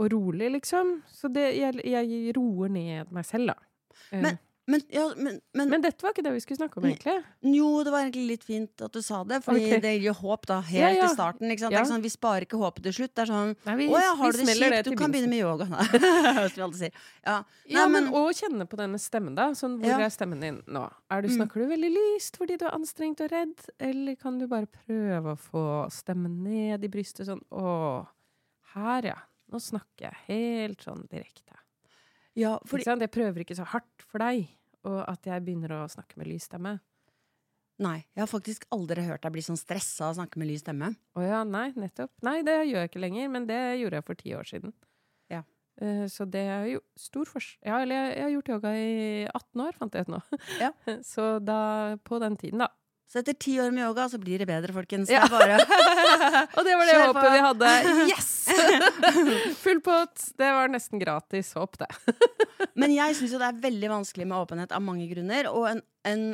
Og 0.00 0.08
rolig, 0.14 0.48
liksom. 0.56 1.02
Så 1.12 1.28
det, 1.32 1.50
jeg, 1.58 1.80
jeg 1.84 2.32
roer 2.36 2.68
ned 2.72 3.12
meg 3.12 3.24
selv, 3.28 3.52
da. 3.52 3.58
Eh, 4.12 4.22
Men- 4.24 4.38
Men, 4.68 4.82
ja, 4.92 5.06
men, 5.16 5.38
men, 5.56 5.70
men 5.72 5.80
dette 5.80 6.04
var 6.04 6.12
ikke 6.12 6.22
det 6.26 6.34
vi 6.34 6.40
skulle 6.44 6.58
snakke 6.60 6.76
om, 6.76 6.84
egentlig. 6.90 7.14
jo, 7.56 7.68
det 7.86 7.92
var 7.94 8.02
egentlig 8.04 8.24
litt 8.34 8.42
fint 8.44 8.82
at 8.84 8.92
du 8.92 9.00
sa 9.00 9.22
det, 9.24 9.38
Fordi 9.46 9.62
okay. 9.64 9.80
det 9.80 9.92
gir 10.02 10.12
håp 10.18 10.44
da, 10.50 10.58
helt 10.60 10.76
Ja, 10.82 10.90
ja. 10.92 11.06
i 11.08 11.14
starten. 11.14 11.54
Sånn, 11.88 12.04
vi 12.04 12.10
sparer 12.12 12.44
ikke 12.44 12.60
håpet 12.60 12.84
til 12.84 12.96
slutt. 12.98 13.14
Det 13.16 13.24
er 13.24 13.30
sånn 13.32 13.54
Nei, 13.64 13.76
vi, 13.80 13.86
Å 13.88 14.02
ja, 14.02 14.10
har 14.20 14.36
du 14.36 14.42
det 14.42 14.56
kjipt? 14.58 14.90
Du 14.90 14.98
kan 15.00 15.14
begynne 15.14 15.30
med 15.32 15.40
yoga. 15.40 15.68
Nei, 15.72 15.86
som 16.52 16.58
vi 16.58 16.64
alltid 16.66 16.82
sier. 16.82 17.00
Ja. 17.24 17.38
Nei, 17.78 17.86
men, 17.94 18.10
og 18.12 18.28
kjenne 18.36 18.68
på 18.68 18.80
denne 18.82 19.00
stemmen, 19.00 19.38
da. 19.38 19.48
Sånn, 19.56 19.78
hvor 19.80 20.04
er 20.04 20.12
stemmen 20.12 20.44
din 20.44 20.60
nå? 20.68 20.84
Du, 21.08 21.28
Mm. 21.28 21.34
snakker 21.38 21.64
du 21.64 21.70
veldig 21.72 21.90
lyst 21.94 22.36
fordi 22.36 22.58
du 22.60 22.66
er 22.68 22.76
anstrengt 22.76 23.20
og 23.24 23.32
redd, 23.32 23.64
eller 23.80 24.16
kan 24.20 24.36
du 24.38 24.46
bare 24.50 24.68
prøve 24.68 25.32
å 25.32 25.40
få 25.40 25.64
stemmen 25.92 26.42
ned 26.44 26.84
i 26.84 26.90
brystet 26.92 27.26
sånn 27.28 27.40
Å, 27.50 28.04
her, 28.74 29.08
ja. 29.14 29.16
Nå 29.48 29.60
snakker 29.64 30.10
jeg 30.10 30.18
helt 30.28 30.84
sånn 30.84 31.06
direkte. 31.08 31.56
Ja, 32.38 32.58
fordi? 32.68 32.84
Jeg 32.86 33.10
prøver 33.10 33.42
ikke 33.42 33.56
så 33.58 33.64
hardt 33.66 34.04
for 34.06 34.22
deg, 34.22 34.44
og 34.86 35.00
at 35.06 35.26
jeg 35.26 35.44
begynner 35.44 35.74
å 35.78 35.88
snakke 35.90 36.20
med 36.20 36.30
lys 36.30 36.48
stemme. 36.50 36.78
nei, 37.78 38.02
jeg 38.14 38.24
har 38.24 38.30
faktisk 38.30 38.66
aldri 38.74 39.04
hørt 39.06 39.22
deg 39.22 39.34
bli 39.36 39.42
sånn 39.44 39.58
stressa 39.58 40.08
av 40.08 40.16
å 40.16 40.18
snakke 40.18 40.40
med 40.40 40.50
lys 40.50 40.64
stemme. 40.64 40.92
Å 41.14 41.22
ja, 41.22 41.44
nei, 41.46 41.70
nettopp. 41.78 42.10
Nei, 42.26 42.40
det 42.46 42.56
gjør 42.66 42.82
jeg 42.82 42.90
ikke 42.90 43.02
lenger, 43.04 43.28
men 43.30 43.46
det 43.46 43.60
gjorde 43.78 44.00
jeg 44.00 44.06
for 44.06 44.18
ti 44.18 44.34
år 44.34 44.48
siden. 44.50 44.74
Ja. 45.30 45.44
Uh, 45.78 46.06
så 46.10 46.26
det 46.26 46.42
er 46.50 46.64
jo 46.72 46.80
stor 46.98 47.28
forskjell 47.30 47.70
Ja, 47.70 47.76
eller 47.84 48.00
jeg, 48.00 48.14
jeg 48.16 48.24
har 48.24 48.32
gjort 48.34 48.48
yoga 48.50 48.72
i 48.74 48.96
18 49.30 49.62
år, 49.62 49.78
fant 49.78 49.94
jeg 49.94 50.08
ut 50.08 50.14
nå. 50.16 50.22
Ja. 50.58 50.72
Så 51.12 51.28
da, 51.38 51.60
på 52.02 52.18
den 52.22 52.38
tiden, 52.40 52.64
da. 52.64 52.72
Så 53.08 53.22
etter 53.22 53.32
ti 53.40 53.54
år 53.62 53.70
med 53.72 53.86
yoga, 53.86 54.04
så 54.12 54.18
blir 54.20 54.42
det 54.42 54.46
bedre, 54.50 54.72
folkens. 54.76 55.08
Ja. 55.08 55.22
Det 55.24 55.32
bare 55.32 55.54
Og 56.58 56.66
det 56.66 56.74
var 56.76 56.84
det 56.84 56.92
Kjør 56.92 57.06
håpet 57.08 57.30
vi 57.32 57.40
hadde. 57.46 57.70
Yes! 58.10 58.28
Full 59.64 59.80
pott. 59.86 60.26
Det 60.36 60.50
var 60.58 60.68
nesten 60.68 61.00
gratis 61.00 61.54
håp, 61.56 61.78
det. 61.80 61.88
Men 62.76 62.92
jeg 62.92 63.16
syns 63.16 63.32
jo 63.32 63.40
det 63.40 63.48
er 63.48 63.62
veldig 63.64 63.90
vanskelig 63.94 64.26
med 64.28 64.36
åpenhet 64.36 64.74
av 64.76 64.84
mange 64.84 65.08
grunner. 65.08 65.48
Og 65.48 65.70
en, 65.70 65.80
en 66.04 66.26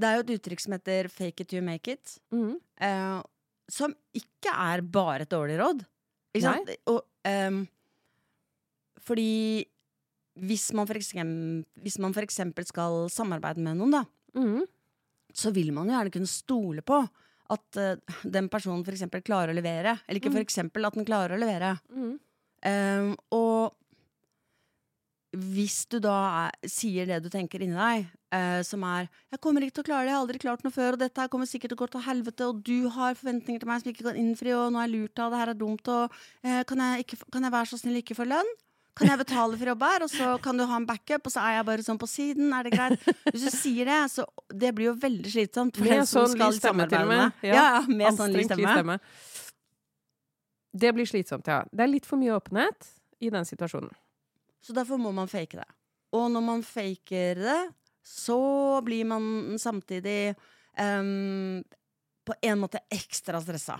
Det 0.00 0.08
er 0.08 0.16
jo 0.16 0.24
et 0.24 0.32
uttrykk 0.38 0.64
som 0.64 0.72
heter 0.78 1.08
'fake 1.12 1.44
it 1.44 1.52
you 1.52 1.60
make 1.62 1.86
it'. 1.92 2.16
mm. 2.32 2.56
eh, 2.80 3.20
som 3.70 3.94
ikke 4.12 4.52
er 4.52 4.80
bare 4.82 5.22
et 5.22 5.30
dårlig 5.30 5.58
råd. 5.60 5.84
Ikke 6.34 6.44
sant? 6.48 6.70
Og, 6.86 7.04
um, 7.28 7.62
fordi 9.04 9.64
hvis 10.36 10.72
man, 10.74 10.86
for 10.88 10.94
eksempel, 10.98 11.64
hvis 11.80 11.98
man 12.02 12.12
for 12.16 12.22
eksempel 12.26 12.66
skal 12.66 13.06
samarbeide 13.12 13.60
med 13.62 13.76
noen, 13.78 13.90
da, 14.00 14.04
Mhm. 14.34 14.64
Så 15.34 15.52
vil 15.54 15.72
man 15.74 15.90
jo 15.90 15.96
gjerne 15.96 16.14
kunne 16.14 16.30
stole 16.30 16.84
på 16.86 17.02
at 17.54 17.76
uh, 17.76 18.18
den 18.24 18.48
personen 18.48 18.84
for 18.86 18.94
eksempel 18.96 19.22
klarer 19.26 19.52
å 19.52 19.58
levere. 19.58 19.98
Eller 20.06 20.20
ikke 20.20 20.30
Mm. 20.32 20.38
for 20.38 20.44
eksempel 20.46 20.86
at 20.86 20.94
den 20.96 21.04
klarer 21.04 21.36
å 21.36 21.40
levere. 21.42 21.74
Mm. 21.92 22.14
Ehm, 22.64 23.10
og 23.36 23.74
hvis 25.34 25.84
du 25.90 25.98
da 25.98 26.14
er, 26.46 26.68
sier 26.70 27.08
det 27.10 27.18
du 27.24 27.28
tenker 27.32 27.62
inni 27.64 27.74
deg, 27.74 28.06
uh, 28.32 28.62
som 28.62 28.82
er 28.84 29.08
'Jeg 29.32 29.40
kommer 29.40 29.60
ikke 29.62 29.74
til 29.74 29.84
å 29.84 29.88
klare 29.90 30.04
det, 30.04 30.10
jeg 30.10 30.14
har 30.14 30.26
aldri 30.26 30.38
klart 30.38 30.64
noe 30.64 30.70
før', 30.72 30.92
og 30.94 30.98
'dette 31.00 31.20
her 31.20 31.28
kommer 31.28 31.46
sikkert 31.46 31.74
til 31.74 31.76
å 31.76 31.82
gå 31.82 31.90
til 31.90 32.06
helvete', 32.06 32.48
og 32.48 32.62
'du 32.62 32.88
har 32.88 33.14
forventninger 33.14 33.60
til 33.60 33.68
meg 33.68 33.82
som 33.82 33.92
ikke 33.92 34.04
kan 34.04 34.16
innfri', 34.16 34.54
og 34.54 34.72
'nå 34.72 34.78
er 34.78 34.86
jeg 34.88 34.94
lurt 34.94 35.18
av, 35.18 35.30
det 35.30 35.38
her 35.38 35.50
er 35.50 35.58
dumt', 35.58 35.88
og 35.88 36.10
uh, 36.44 36.62
kan, 36.64 36.78
jeg 36.78 37.04
ikke, 37.04 37.18
'kan 37.30 37.42
jeg 37.42 37.52
være 37.52 37.66
så 37.66 37.78
snill 37.78 37.96
ikke 38.00 38.14
få 38.14 38.24
lønn'? 38.24 38.54
Kan 38.94 39.10
jeg 39.10 39.18
betale 39.24 39.58
for 39.58 39.70
jobb 39.72 39.80
her, 39.82 40.04
og 40.06 40.10
så 40.12 40.26
kan 40.42 40.58
du 40.58 40.64
ha 40.70 40.76
en 40.78 40.86
backup, 40.86 41.26
og 41.26 41.32
så 41.34 41.42
er 41.42 41.56
jeg 41.56 41.66
bare 41.66 41.84
sånn 41.86 41.98
på 41.98 42.06
siden, 42.06 42.52
er 42.54 42.68
det 42.68 42.72
greit? 42.76 43.06
Hvis 43.32 43.46
du 43.48 43.50
sier 43.50 43.88
det, 43.90 44.00
så 44.12 44.26
det 44.54 44.70
blir 44.76 44.92
jo 44.92 44.96
veldig 45.02 45.32
slitsomt 45.32 45.80
for 45.80 45.90
den 45.90 46.06
som 46.06 46.28
sånn 46.28 46.36
skal 46.36 46.54
til 46.54 46.60
og 46.60 46.68
samarbeide 46.68 47.08
med. 47.10 47.22
med. 47.24 47.48
Ja. 47.48 47.54
Ja, 47.58 47.80
med 47.90 48.20
sånn 48.20 48.36
lys 48.38 48.50
stemme. 48.52 48.98
Det 50.74 50.92
blir 50.94 51.10
slitsomt, 51.10 51.50
ja. 51.50 51.62
Det 51.70 51.86
er 51.86 51.90
litt 51.90 52.06
for 52.06 52.22
mye 52.22 52.36
åpenhet 52.38 52.90
i 53.22 53.30
den 53.34 53.46
situasjonen. 53.48 53.90
Så 54.64 54.74
derfor 54.76 54.98
må 55.00 55.10
man 55.14 55.28
fake 55.30 55.58
det. 55.58 55.66
Og 56.14 56.30
når 56.30 56.44
man 56.46 56.62
faker 56.66 57.40
det, 57.42 57.60
så 58.04 58.80
blir 58.84 59.06
man 59.08 59.58
samtidig 59.58 60.34
um, 60.78 61.62
på 62.24 62.36
en 62.42 62.60
måte 62.62 62.82
ekstra 62.92 63.40
stressa. 63.42 63.78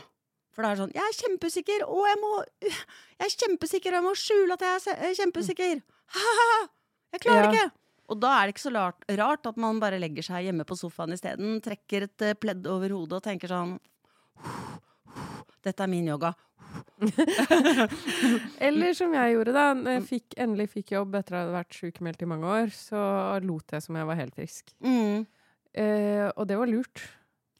For 0.54 0.62
det 0.62 0.70
er 0.70 0.80
sånn 0.82 0.92
'Jeg 0.94 1.02
er 1.02 1.16
kjempesikker, 1.20 1.80
og 1.88 2.04
jeg 2.06 2.18
må 2.22 2.32
Jeg 3.20 3.26
er 3.26 3.38
kjempesikker, 3.42 3.90
og 3.90 3.98
jeg 3.98 4.06
må 4.06 4.14
skjule 4.14 4.52
at 4.54 4.60
jeg 4.60 4.98
er 4.98 5.16
kjempesikker'. 5.18 5.72
er. 5.78 5.82
Ha-ha-ha! 6.14 6.68
Jeg 7.14 7.20
klarer 7.26 7.44
Ja. 7.44 7.50
ikke! 7.50 7.72
Og 8.12 8.20
da 8.20 8.30
er 8.36 8.46
det 8.46 8.54
ikke 8.54 8.68
så 8.68 8.74
rart, 8.74 9.04
rart 9.16 9.46
at 9.48 9.56
man 9.56 9.78
bare 9.80 9.98
legger 9.98 10.22
seg 10.22 10.44
hjemme 10.44 10.64
på 10.68 10.76
sofaen 10.76 11.14
isteden, 11.16 11.60
trekker 11.64 12.04
et 12.04 12.22
eh, 12.22 12.34
pledd 12.36 12.66
over 12.68 12.92
hodet 12.92 13.16
og 13.16 13.22
tenker 13.24 13.48
sånn 13.48 13.78
Dette 15.64 15.80
er 15.80 15.88
min 15.88 16.06
yoga. 16.06 16.34
Eller 18.60 18.92
som 18.96 19.14
jeg 19.14 19.34
gjorde, 19.34 19.54
da. 19.56 19.66
Mm. 19.74 19.86
jeg 19.94 20.04
fikk, 20.10 20.36
endelig 20.40 20.68
fikk 20.74 20.92
jobb 20.96 21.16
etter 21.16 21.36
å 21.38 21.40
ha 21.40 21.52
vært 21.58 21.78
sjukmeldt 21.78 22.24
i 22.24 22.28
mange 22.28 22.50
år, 22.50 22.72
så 22.74 23.00
lot 23.44 23.72
jeg 23.72 23.84
som 23.86 23.96
jeg 23.96 24.08
var 24.10 24.20
helt 24.20 24.36
frisk. 24.36 24.74
Mm. 24.84 25.24
Eh, 25.74 26.28
og 26.34 26.44
det 26.50 26.58
var 26.60 26.70
lurt. 26.70 27.02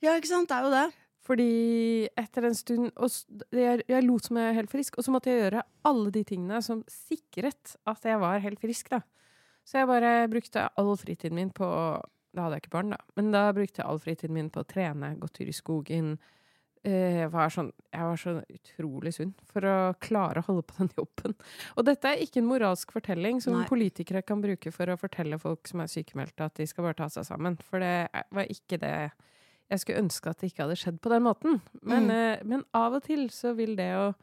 Ja, 0.05 0.15
ikke 0.19 0.31
sant? 0.31 0.51
Det 0.51 0.59
er 0.59 0.67
jo 0.69 0.75
det. 0.75 0.85
Fordi 1.25 2.05
etter 2.21 2.45
en 2.51 2.57
stund 2.57 2.91
og 3.01 3.09
jeg, 3.57 3.85
jeg 3.89 4.05
lot 4.05 4.27
som 4.27 4.37
jeg 4.37 4.51
er 4.51 4.59
helt 4.59 4.73
frisk, 4.73 4.99
og 5.01 5.07
så 5.07 5.15
måtte 5.15 5.33
jeg 5.33 5.41
gjøre 5.47 5.63
alle 5.89 6.11
de 6.13 6.25
tingene 6.29 6.61
som 6.65 6.83
sikret 6.93 7.77
at 7.89 8.05
jeg 8.05 8.21
var 8.21 8.43
helt 8.45 8.61
frisk, 8.61 8.91
da. 8.93 9.01
Så 9.65 9.81
jeg 9.81 9.89
bare 9.89 10.13
brukte 10.29 10.67
all 10.77 10.93
fritiden 11.01 11.39
min 11.39 11.51
på 11.57 11.65
Da 12.35 12.43
hadde 12.45 12.57
jeg 12.59 12.65
ikke 12.65 12.75
barn, 12.75 12.91
da. 12.93 12.99
Men 13.17 13.31
da 13.33 13.45
brukte 13.55 13.81
jeg 13.81 13.87
all 13.89 14.01
fritiden 14.03 14.35
min 14.35 14.49
på 14.51 14.61
å 14.65 14.67
trene, 14.69 15.13
gå 15.23 15.29
tur 15.33 15.47
i 15.49 15.55
skogen. 15.55 16.17
Eh, 16.85 17.21
Jeg 17.23 17.31
var, 17.33 17.49
sånn, 17.49 17.71
jeg 17.95 18.03
var 18.11 18.19
så 18.21 18.33
utrolig 18.43 19.13
sunn 19.15 19.31
for 19.49 19.65
å 19.65 19.77
klare 20.03 20.43
å 20.43 20.47
holde 20.49 20.65
på 20.69 20.81
den 20.83 20.91
jobben. 20.99 21.37
Og 21.79 21.87
dette 21.87 22.11
er 22.11 22.21
ikke 22.27 22.43
en 22.43 22.51
moralsk 22.51 22.91
fortelling 22.93 23.39
som 23.41 23.55
Nei. 23.57 23.69
politikere 23.71 24.21
kan 24.27 24.43
bruke 24.43 24.73
for 24.75 24.91
å 24.93 24.99
fortelle 25.01 25.39
folk 25.41 25.71
som 25.71 25.81
er 25.81 25.89
sykemeldte, 25.95 26.45
at 26.45 26.59
de 26.59 26.67
skal 26.67 26.85
bare 26.91 26.99
ta 26.99 27.09
seg 27.09 27.25
sammen. 27.31 27.57
For 27.63 27.81
det 27.81 28.11
var 28.35 28.51
ikke 28.53 28.81
det 28.83 28.93
jeg 29.71 29.81
skulle 29.81 30.03
ønske 30.05 30.31
at 30.31 30.41
det 30.41 30.51
ikke 30.53 30.65
hadde 30.67 30.77
skjedd 30.79 31.01
på 31.01 31.11
den 31.13 31.23
måten. 31.25 31.61
Men, 31.83 32.07
Mm. 32.07 32.11
eh, 32.11 32.43
men 32.45 32.65
av 32.75 32.95
og 32.95 33.03
til 33.07 33.29
så 33.31 33.55
vil 33.57 33.77
det 33.77 33.91
å 33.97 34.15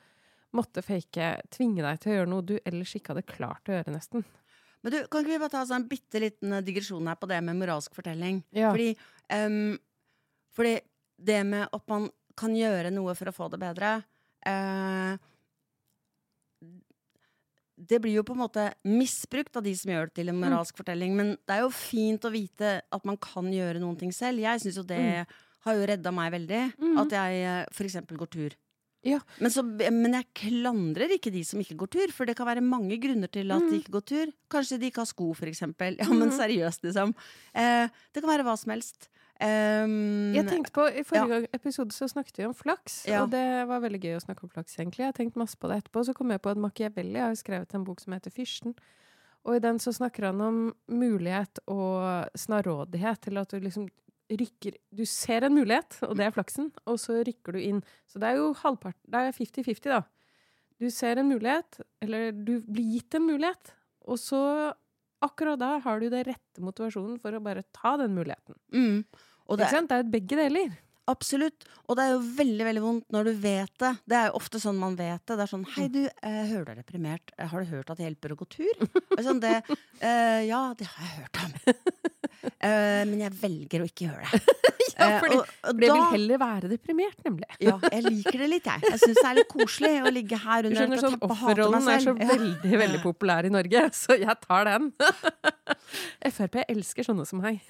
måtte 0.53 0.83
fake 0.83 1.41
tvinge 1.49 1.81
deg 1.81 1.99
til 1.99 2.11
å 2.11 2.15
gjøre 2.19 2.29
noe 2.29 2.45
du 2.45 2.59
ellers 2.65 2.93
ikke 2.95 3.13
hadde 3.13 3.25
klart 3.25 3.69
å 3.71 3.75
gjøre, 3.77 3.93
nesten. 3.95 4.25
Men 4.83 4.91
du, 4.93 5.07
kan 5.07 5.21
ikke 5.23 5.31
vi 5.35 5.39
bare 5.39 5.49
ta 5.53 5.65
sånn 5.65 5.83
en 5.83 5.87
bitte 5.89 6.19
liten 6.19 6.53
eh, 6.53 6.61
digresjon 6.65 7.07
her 7.07 7.15
på 7.15 7.27
det 7.29 7.41
med 7.43 7.55
moralsk 7.59 7.93
fortelling? 7.95 8.43
Ja. 8.51 8.71
Fordi, 8.73 8.95
um, 9.33 9.77
fordi 10.55 10.79
det 11.21 11.45
med 11.45 11.69
at 11.71 11.87
man 11.87 12.09
kan 12.37 12.55
gjøre 12.55 12.91
noe 12.91 13.13
for 13.15 13.29
å 13.29 13.35
få 13.35 13.49
det 13.51 13.59
bedre 13.61 14.03
eh, 14.45 15.17
Det 17.87 17.97
blir 18.03 18.13
jo 18.19 18.23
på 18.27 18.35
en 18.35 18.43
måte 18.43 18.67
misbrukt 18.85 19.55
av 19.57 19.63
de 19.65 19.73
som 19.77 19.91
gjør 19.91 20.09
det 20.11 20.15
til 20.19 20.29
en 20.29 20.37
moralsk 20.41 20.77
fortelling. 20.77 21.15
Men 21.17 21.31
det 21.47 21.55
er 21.57 21.63
jo 21.65 21.71
fint 21.73 22.25
å 22.27 22.31
vite 22.33 22.81
at 22.93 23.05
man 23.07 23.17
kan 23.17 23.47
gjøre 23.51 23.81
noen 23.81 23.97
ting 23.97 24.11
selv. 24.13 24.39
Jeg 24.43 24.61
syns 24.61 24.77
jo 24.77 24.83
det 24.87 24.99
har 25.65 25.77
jo 25.77 25.87
redda 25.89 26.11
meg 26.13 26.31
veldig. 26.35 26.61
Mm. 26.81 26.97
At 27.03 27.15
jeg 27.17 27.41
f.eks. 27.45 27.77
for 27.77 27.89
eksempel 27.89 28.17
går 28.21 28.31
tur. 28.37 28.57
Ja. 29.01 29.17
Men, 29.41 29.49
så, 29.49 29.63
men 29.65 30.13
jeg 30.13 30.27
klandrer 30.37 31.09
ikke 31.15 31.31
de 31.33 31.41
som 31.47 31.61
ikke 31.63 31.73
går 31.79 31.89
tur, 31.95 32.11
for 32.13 32.29
det 32.29 32.35
kan 32.37 32.45
være 32.45 32.61
mange 32.61 32.99
grunner 33.01 33.31
til 33.33 33.49
at 33.53 33.63
de 33.65 33.79
ikke 33.81 33.95
går 33.95 34.03
tur. 34.11 34.33
Kanskje 34.53 34.77
de 34.77 34.91
ikke 34.91 35.01
har 35.01 35.09
sko, 35.09 35.31
eksempel. 35.49 35.97
Ja, 35.97 36.05
men 36.09 36.29
Mhm. 36.29 36.37
seriøst, 36.37 36.83
liksom. 36.85 37.15
Eh, 37.55 37.87
det 38.13 38.21
kan 38.21 38.29
være 38.29 38.45
hva 38.45 38.53
som 38.57 38.69
helst. 38.75 39.09
Um, 39.41 40.33
Jeg 40.35 40.45
tenkte 40.47 40.71
på, 40.75 40.83
I 40.85 41.01
forrige 41.07 41.39
ja. 41.41 41.47
episode 41.57 41.91
så 41.95 42.05
snakket 42.11 42.37
vi 42.37 42.45
om 42.45 42.53
flaks, 42.53 43.05
Ja. 43.09 43.23
og 43.23 43.31
det 43.31 43.67
var 43.67 43.81
veldig 43.81 44.01
gøy 44.03 44.15
å 44.19 44.23
snakke 44.25 44.43
om 44.45 44.49
flaks. 44.53 44.75
egentlig. 44.77 44.99
Jeg 45.01 45.07
har 45.07 45.17
tenkt 45.17 45.35
masse 45.39 45.57
på 45.57 45.67
det 45.67 45.79
etterpå. 45.83 46.03
Så 46.05 46.13
kom 46.13 46.29
jeg 46.29 46.41
på 46.41 46.51
at 46.51 46.57
Machiavelli 46.61 47.19
har 47.19 47.33
skrevet 47.35 47.73
en 47.73 47.83
bok 47.87 47.99
som 47.99 48.13
heter 48.13 48.29
Fyrsten. 48.31 48.75
Og 49.43 49.55
i 49.55 49.59
den 49.63 49.79
så 49.81 49.89
snakker 49.91 50.27
han 50.29 50.41
om 50.45 50.59
mulighet 50.87 51.57
og 51.67 52.29
snarrådighet 52.37 53.21
til 53.25 53.37
at 53.41 53.49
du 53.49 53.59
liksom 53.59 53.87
rykker 54.31 54.77
Du 54.95 55.03
ser 55.05 55.43
en 55.43 55.55
mulighet, 55.57 55.97
og 56.07 56.15
det 56.15 56.25
er 56.27 56.31
flaksen, 56.31 56.71
og 56.87 56.99
så 57.01 57.17
rykker 57.25 57.51
du 57.53 57.59
inn. 57.59 57.81
Så 58.07 58.19
det 58.21 58.29
er 58.29 58.35
jo 58.37 58.53
halvpart 58.53 58.95
Det 59.03 59.15
er 59.19 59.31
50-50, 59.33 59.81
da. 59.89 60.03
Du 60.79 60.89
ser 60.89 61.17
en 61.17 61.27
mulighet, 61.29 61.81
eller 62.01 62.31
du 62.31 62.61
blir 62.61 62.93
gitt 62.93 63.15
en 63.15 63.27
mulighet, 63.27 63.73
og 64.07 64.17
så 64.21 64.73
Akkurat 65.23 65.59
da 65.61 65.75
har 65.77 65.99
du 65.99 66.09
den 66.09 66.23
rette 66.25 66.57
motivasjonen 66.65 67.19
for 67.21 67.29
å 67.37 67.39
bare 67.45 67.61
ta 67.71 67.91
den 67.95 68.15
muligheten. 68.15 68.55
mm, 68.73 69.03
og 69.51 69.59
det? 69.59 69.69
Det 69.89 69.99
er 69.99 70.09
begge 70.15 70.39
deler. 70.39 70.79
Absolutt. 71.11 71.65
Og 71.89 71.97
det 71.97 72.05
er 72.05 72.11
jo 72.13 72.19
veldig 72.37 72.65
veldig 72.67 72.83
vondt 72.83 73.07
når 73.13 73.27
du 73.27 73.31
vet 73.43 73.73
det. 73.83 73.91
Det 74.07 74.17
er 74.17 74.29
jo 74.29 74.37
ofte 74.39 74.61
sånn 74.63 74.77
man 74.79 74.95
vet 74.99 75.23
det. 75.25 75.35
Det 75.35 75.43
er 75.43 75.51
sånn 75.51 75.65
Hei, 75.75 75.87
du, 75.91 76.01
jeg 76.05 76.45
hører 76.53 76.67
du 76.69 76.73
er 76.73 76.81
deprimert? 76.83 77.33
Eh, 77.37 77.49
Har 77.51 77.63
du 77.63 77.71
hørt 77.73 77.91
at 77.91 77.99
det 77.99 78.07
hjelper 78.07 78.35
å 78.35 78.39
gå 78.39 78.47
tur? 78.53 78.85
Sånn, 79.17 79.41
det, 79.43 79.57
eh, 79.99 80.41
ja, 80.47 80.61
det 80.77 80.87
har 80.93 81.07
jeg 81.07 81.23
hørt 81.23 81.45
om. 81.45 81.57
Eh, 82.41 83.03
men 83.05 83.19
jeg 83.21 83.33
velger 83.37 83.83
å 83.83 83.85
ikke 83.85 84.07
gjøre 84.07 84.29
det. 84.31 84.39
Ja, 85.01 85.17
for 85.21 85.31
det, 85.31 85.37
og 85.41 85.45
fordi 85.69 85.87
vil 85.89 86.01
heller 86.11 86.39
være 86.41 86.69
deprimert, 86.69 87.19
nemlig. 87.25 87.47
Ja, 87.67 87.75
jeg 87.93 88.03
liker 88.05 88.37
det 88.41 88.47
litt, 88.49 88.69
jeg. 88.69 88.81
Jeg 88.85 89.01
syns 89.01 89.19
det 89.19 89.27
er 89.29 89.37
litt 89.37 89.49
koselig 89.49 89.91
å 90.01 90.11
ligge 90.13 90.39
her 90.41 90.67
under 90.69 90.77
skjønner, 90.77 91.01
sånn 91.05 91.17
Offerrollen 91.25 91.89
er 91.93 92.03
så 92.05 92.13
veldig 92.17 92.81
veldig 92.83 93.01
populær 93.03 93.45
i 93.49 93.53
Norge, 93.53 93.83
så 93.97 94.17
jeg 94.17 94.37
tar 94.45 94.69
den. 94.69 94.89
Frp 96.33 96.59
elsker 96.65 97.09
sånne 97.11 97.25
som 97.29 97.41
meg. 97.45 97.61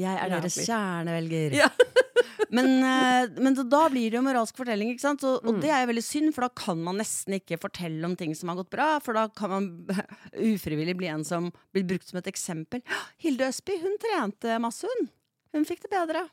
Jeg 0.00 0.16
er 0.24 0.32
deres 0.32 0.56
kjernevelger. 0.66 1.56
Ja. 1.60 1.68
men, 2.56 2.66
eh, 2.82 3.28
men 3.40 3.54
da- 3.68 3.88
blir 3.92 4.10
det 4.10 4.18
jo 4.18 4.22
moralsk 4.26 4.56
fortelling, 4.58 4.90
ikke 4.94 5.04
sant? 5.04 5.22
Og, 5.28 5.38
og 5.44 5.54
Mm. 5.54 5.60
det 5.62 5.70
er 5.70 5.84
jo 5.84 5.90
veldig 5.92 6.04
synd, 6.06 6.32
for 6.34 6.46
da 6.46 6.48
kan 6.62 6.82
man 6.82 6.98
nesten 6.98 7.36
ikke 7.38 7.58
fortelle 7.60 8.04
om 8.08 8.16
ting 8.16 8.34
som 8.34 8.48
har 8.52 8.56
gått 8.62 8.70
bra. 8.70 8.88
For 9.04 9.12
da 9.14 9.28
kan 9.28 9.50
man 9.50 9.68
ufrivillig 10.34 10.96
bli 10.98 11.06
en 11.12 11.24
som 11.24 11.50
blir 11.74 11.84
brukt 11.86 12.08
som 12.08 12.18
et 12.22 12.26
eksempel. 12.32 12.82
Hilde 13.22 13.48
Østby, 13.50 13.78
hun 13.82 13.96
trente 14.02 14.58
masse, 14.62 14.86
hun. 14.88 15.08
Hun 15.54 15.64
fikk 15.66 15.82
det 15.86 15.90
bedre. 15.90 16.28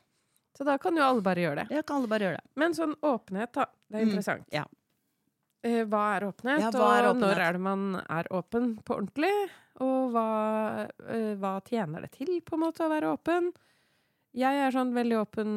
Så 0.56 0.64
da 0.66 0.76
kan 0.78 0.96
jo 0.96 1.02
alle 1.06 1.22
bare 1.22 1.42
gjøre 1.44 1.62
det. 1.62 1.76
Ja, 1.76 1.82
kan 1.86 2.00
alle 2.00 2.08
bare 2.10 2.26
gjøre 2.26 2.38
det. 2.40 2.46
Men 2.58 2.74
sånn 2.74 2.96
åpenhet, 3.06 3.52
da. 3.54 3.66
Det 3.90 4.00
er 4.00 4.04
Mm, 4.04 4.08
interessant. 4.10 4.44
ja. 4.52 4.64
Eh, 5.66 5.82
hva 5.90 6.02
er 6.16 6.28
åpenhet, 6.28 6.62
Ja, 6.62 6.70
hva 6.70 6.90
er 6.98 7.08
og 7.08 7.16
når 7.18 7.40
er 7.42 7.56
det 7.56 7.62
man 7.64 7.96
er 7.98 8.28
åpen 8.30 8.76
på 8.86 8.94
ordentlig? 9.00 9.32
Og 9.82 10.12
hva, 10.14 10.26
eh, 11.08 11.34
hva 11.38 11.58
tjener 11.66 12.04
det 12.06 12.12
til, 12.14 12.40
på 12.46 12.54
en 12.54 12.62
måte, 12.62 12.86
å 12.86 12.92
være 12.92 13.10
åpen? 13.16 13.50
Jeg 14.38 14.54
er 14.62 14.74
sånn 14.74 14.94
veldig 14.94 15.18
åpen 15.18 15.50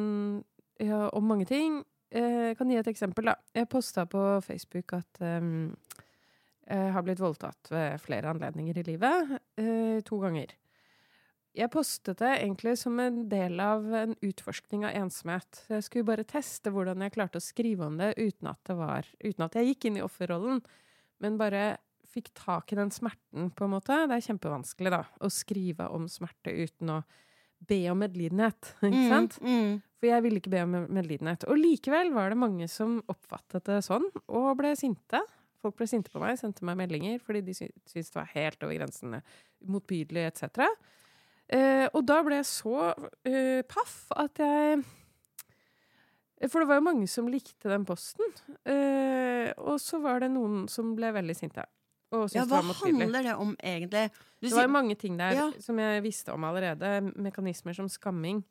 ja, 0.82 1.08
om 1.14 1.28
mange 1.28 1.46
ting. 1.46 1.84
Eh, 2.10 2.50
Jeg 2.50 2.58
kan 2.58 2.70
gi 2.70 2.76
et 2.80 2.90
eksempel, 2.90 3.30
da. 3.30 3.36
Jeg 3.54 3.70
posta 3.70 4.06
på 4.06 4.42
Facebook 4.42 4.92
at 4.98 5.22
um, 5.22 5.76
jeg 6.66 6.92
har 6.92 7.02
blitt 7.02 7.20
voldtatt 7.20 7.70
ved 7.70 8.00
flere 8.00 8.30
anledninger 8.30 8.78
i 8.78 8.84
livet. 8.86 9.38
Uh, 9.58 10.00
to 10.06 10.18
ganger. 10.22 10.52
Jeg 11.52 11.68
postet 11.68 12.16
det 12.22 12.30
egentlig 12.38 12.78
som 12.80 12.96
en 13.02 13.26
del 13.28 13.60
av 13.60 13.84
en 13.94 14.14
utforskning 14.24 14.86
av 14.88 14.94
ensomhet. 15.02 15.64
Jeg 15.68 15.84
skulle 15.84 16.08
bare 16.08 16.24
teste 16.28 16.72
hvordan 16.72 17.04
jeg 17.04 17.12
klarte 17.12 17.42
å 17.42 17.44
skrive 17.44 17.88
om 17.90 17.98
det 18.00 18.14
uten 18.16 18.48
at, 18.48 18.60
det 18.68 18.76
var, 18.78 19.08
uten 19.20 19.44
at 19.44 19.58
jeg 19.58 19.68
gikk 19.68 19.88
inn 19.90 19.98
i 20.00 20.04
offerrollen, 20.04 20.62
men 21.20 21.36
bare 21.40 21.74
fikk 22.12 22.30
tak 22.36 22.72
i 22.72 22.78
den 22.78 22.92
smerten, 22.92 23.50
på 23.56 23.66
en 23.66 23.74
måte. 23.74 23.98
Det 24.08 24.16
er 24.16 24.24
kjempevanskelig, 24.30 24.92
da, 24.94 25.02
å 25.20 25.28
skrive 25.32 25.90
om 25.92 26.08
smerte 26.12 26.54
uten 26.56 26.94
å 26.96 27.02
be 27.68 27.82
om 27.92 28.00
medlidenhet, 28.00 28.72
ikke 28.88 29.04
sant? 29.12 29.36
Mm, 29.44 29.52
mm. 29.52 29.76
For 30.00 30.10
jeg 30.10 30.24
ville 30.24 30.40
ikke 30.40 30.54
be 30.54 30.64
om 30.64 30.78
medlidenhet. 30.88 31.46
Og 31.52 31.60
likevel 31.60 32.14
var 32.16 32.32
det 32.32 32.40
mange 32.40 32.68
som 32.72 32.96
oppfattet 33.12 33.68
det 33.68 33.82
sånn, 33.86 34.08
og 34.32 34.48
ble 34.58 34.72
sinte. 34.80 35.20
Folk 35.62 35.76
ble 35.78 35.86
sinte 35.86 36.10
på 36.10 36.18
meg, 36.22 36.40
sendte 36.40 36.64
meg 36.66 36.80
meldinger 36.80 37.20
fordi 37.22 37.44
de 37.46 37.54
syntes 37.54 38.10
det 38.10 38.18
var 38.18 38.32
helt 38.32 38.64
over 38.64 38.80
grensene, 38.80 39.22
motbydelig 39.70 40.26
etc. 40.32 40.72
Eh, 41.48 41.88
og 41.92 42.04
da 42.08 42.20
ble 42.24 42.38
jeg 42.40 42.48
så 42.48 42.92
eh, 43.28 43.62
paff 43.68 44.06
at 44.16 44.38
jeg 44.40 44.82
For 46.48 46.62
det 46.62 46.68
var 46.70 46.78
jo 46.80 46.86
mange 46.86 47.06
som 47.10 47.28
likte 47.30 47.68
den 47.70 47.84
posten. 47.86 48.24
Eh, 48.66 49.52
og 49.62 49.76
så 49.82 50.00
var 50.02 50.20
det 50.24 50.30
noen 50.32 50.64
som 50.70 50.94
ble 50.98 51.12
veldig 51.14 51.36
sinte. 51.38 51.66
Ja, 52.12 52.44
hva 52.44 52.60
det 52.60 52.74
handler 52.76 53.22
det 53.24 53.34
om 53.40 53.54
egentlig? 53.56 54.10
Du 54.40 54.48
Det 54.48 54.56
var 54.56 54.66
jo 54.66 54.72
mange 54.74 54.96
ting 55.00 55.16
der 55.16 55.32
Ja. 55.32 55.50
som 55.60 55.78
jeg 55.78 56.02
visste 56.02 56.32
om 56.34 56.44
allerede. 56.44 57.12
Mekanismer 57.16 57.74
som 57.74 57.88
skamming. 57.88 58.42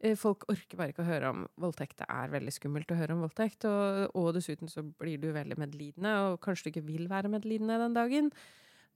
Eh, 0.00 0.14
Folk 0.16 0.44
orker 0.48 0.76
bare 0.76 0.92
ikke 0.92 1.02
å 1.04 1.10
høre 1.10 1.30
om 1.30 1.46
voldtekt. 1.60 1.96
Det 1.98 2.06
er 2.08 2.28
veldig 2.32 2.52
skummelt 2.52 2.90
å 2.90 2.96
høre 2.96 3.12
om 3.12 3.20
voldtekt. 3.26 3.64
Og, 3.64 4.10
og 4.14 4.34
dessuten 4.34 4.68
så 4.68 4.82
blir 4.82 5.18
du 5.20 5.32
veldig 5.32 5.58
medlidende, 5.58 6.14
og 6.32 6.40
kanskje 6.40 6.64
du 6.64 6.70
ikke 6.70 6.86
vil 6.86 7.08
være 7.08 7.28
medlidende 7.28 7.78
den 7.78 7.94
dagen. 7.94 8.32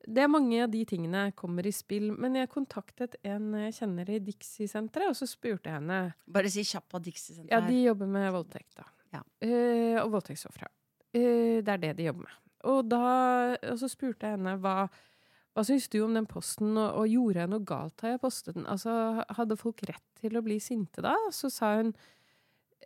Det 0.06 0.22
er 0.22 0.30
mange 0.30 0.60
av 0.62 0.70
de 0.72 0.84
tingene 0.88 1.24
kommer 1.36 1.66
i 1.66 1.72
spill. 1.74 2.10
Men 2.14 2.38
jeg 2.38 2.50
kontaktet 2.52 3.16
en 3.26 3.50
jeg 3.64 3.74
kjenner 3.80 4.12
i 4.14 4.20
Dixie-senteret, 4.22 5.12
og 5.12 5.18
så 5.18 5.28
spurte 5.28 5.70
jeg 5.70 5.80
henne 5.80 6.00
Bare 6.30 6.52
si 6.52 6.64
kjapt 6.66 6.96
av 6.96 7.04
Dixie-senteret. 7.04 7.52
Ja, 7.52 7.62
de 7.66 7.82
jobber 7.82 8.10
med 8.14 8.30
voldtekt, 8.36 8.72
da. 8.78 8.86
Ja. 9.14 9.24
Uh, 9.42 9.98
og 10.04 10.12
voldtektsofre. 10.18 10.68
Uh, 11.16 11.58
det 11.64 11.74
er 11.74 11.84
det 11.86 11.94
de 11.98 12.08
jobber 12.10 12.28
med. 12.28 12.40
Og, 12.68 12.82
da, 12.90 13.04
og 13.72 13.78
så 13.80 13.88
spurte 13.90 14.28
jeg 14.28 14.36
henne 14.36 14.58
hva 14.62 14.80
hva 15.58 15.64
syns 15.66 15.88
du 15.90 15.96
om 16.04 16.12
den 16.14 16.26
posten, 16.30 16.76
og, 16.78 17.00
og 17.00 17.10
gjorde 17.10 17.42
jeg 17.42 17.50
noe 17.50 17.66
galt 17.66 17.96
da 17.98 18.12
jeg 18.12 18.20
postet 18.22 18.54
den? 18.54 18.66
Altså, 18.70 18.92
Hadde 19.34 19.56
folk 19.58 19.82
rett 19.88 20.04
til 20.20 20.38
å 20.38 20.42
bli 20.46 20.60
sinte 20.62 21.02
da? 21.02 21.16
Så 21.34 21.50
sa 21.50 21.72
hun 21.80 21.90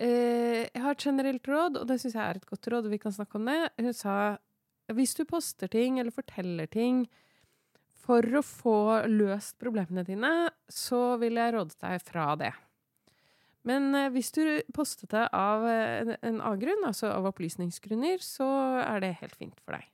eh, 0.00 0.64
Jeg 0.70 0.80
har 0.80 0.96
et 0.96 1.04
generelt 1.04 1.50
råd, 1.52 1.82
og 1.82 1.90
det 1.90 1.98
syns 2.00 2.16
jeg 2.16 2.24
er 2.24 2.40
et 2.40 2.48
godt 2.48 2.70
råd, 2.72 2.88
og 2.88 2.94
vi 2.94 3.00
kan 3.02 3.12
snakke 3.12 3.36
om 3.36 3.50
det. 3.50 3.58
Hun 3.76 3.92
sa 3.98 4.14
hvis 4.96 5.14
du 5.18 5.24
poster 5.28 5.70
ting 5.72 6.00
eller 6.00 6.14
forteller 6.14 6.68
ting 6.70 7.04
for 8.02 8.26
å 8.34 8.42
få 8.42 8.76
løst 9.10 9.58
problemene 9.62 10.04
dine, 10.06 10.32
så 10.68 11.16
vil 11.22 11.38
jeg 11.38 11.54
råde 11.54 11.78
deg 11.82 12.02
fra 12.02 12.32
det. 12.40 12.52
Men 13.68 13.92
eh, 13.94 14.10
hvis 14.10 14.32
du 14.34 14.42
postet 14.74 15.12
det 15.14 15.28
av 15.38 15.66
eh, 15.70 16.00
en, 16.02 16.16
en 16.18 16.40
annen 16.40 16.62
grunn, 16.64 16.82
altså 16.88 17.12
av 17.12 17.28
opplysningsgrunner, 17.30 18.18
så 18.24 18.48
er 18.82 19.04
det 19.04 19.14
helt 19.20 19.38
fint 19.38 19.62
for 19.62 19.78
deg. 19.78 19.86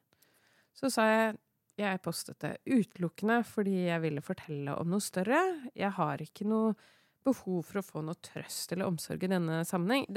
Så 0.79 0.93
sa 0.95 1.05
jeg 1.11 1.37
jeg 1.79 2.01
postet 2.03 2.41
det 2.43 2.57
utelukkende 2.67 3.37
fordi 3.47 3.85
jeg 3.87 4.03
ville 4.03 4.23
fortelle 4.25 4.75
om 4.81 4.89
noe 4.91 5.05
større. 5.05 5.39
Jeg 5.79 5.93
har 5.95 6.23
ikke 6.25 6.47
noe 6.51 6.73
behov 7.27 7.61
for 7.69 7.81
å 7.81 7.87
få 7.87 8.03
noe 8.03 8.19
trøst 8.25 8.75
eller 8.75 8.89
omsorg 8.89 9.23
i 9.23 9.31
denne 9.31 9.61
sammenheng. 9.69 10.09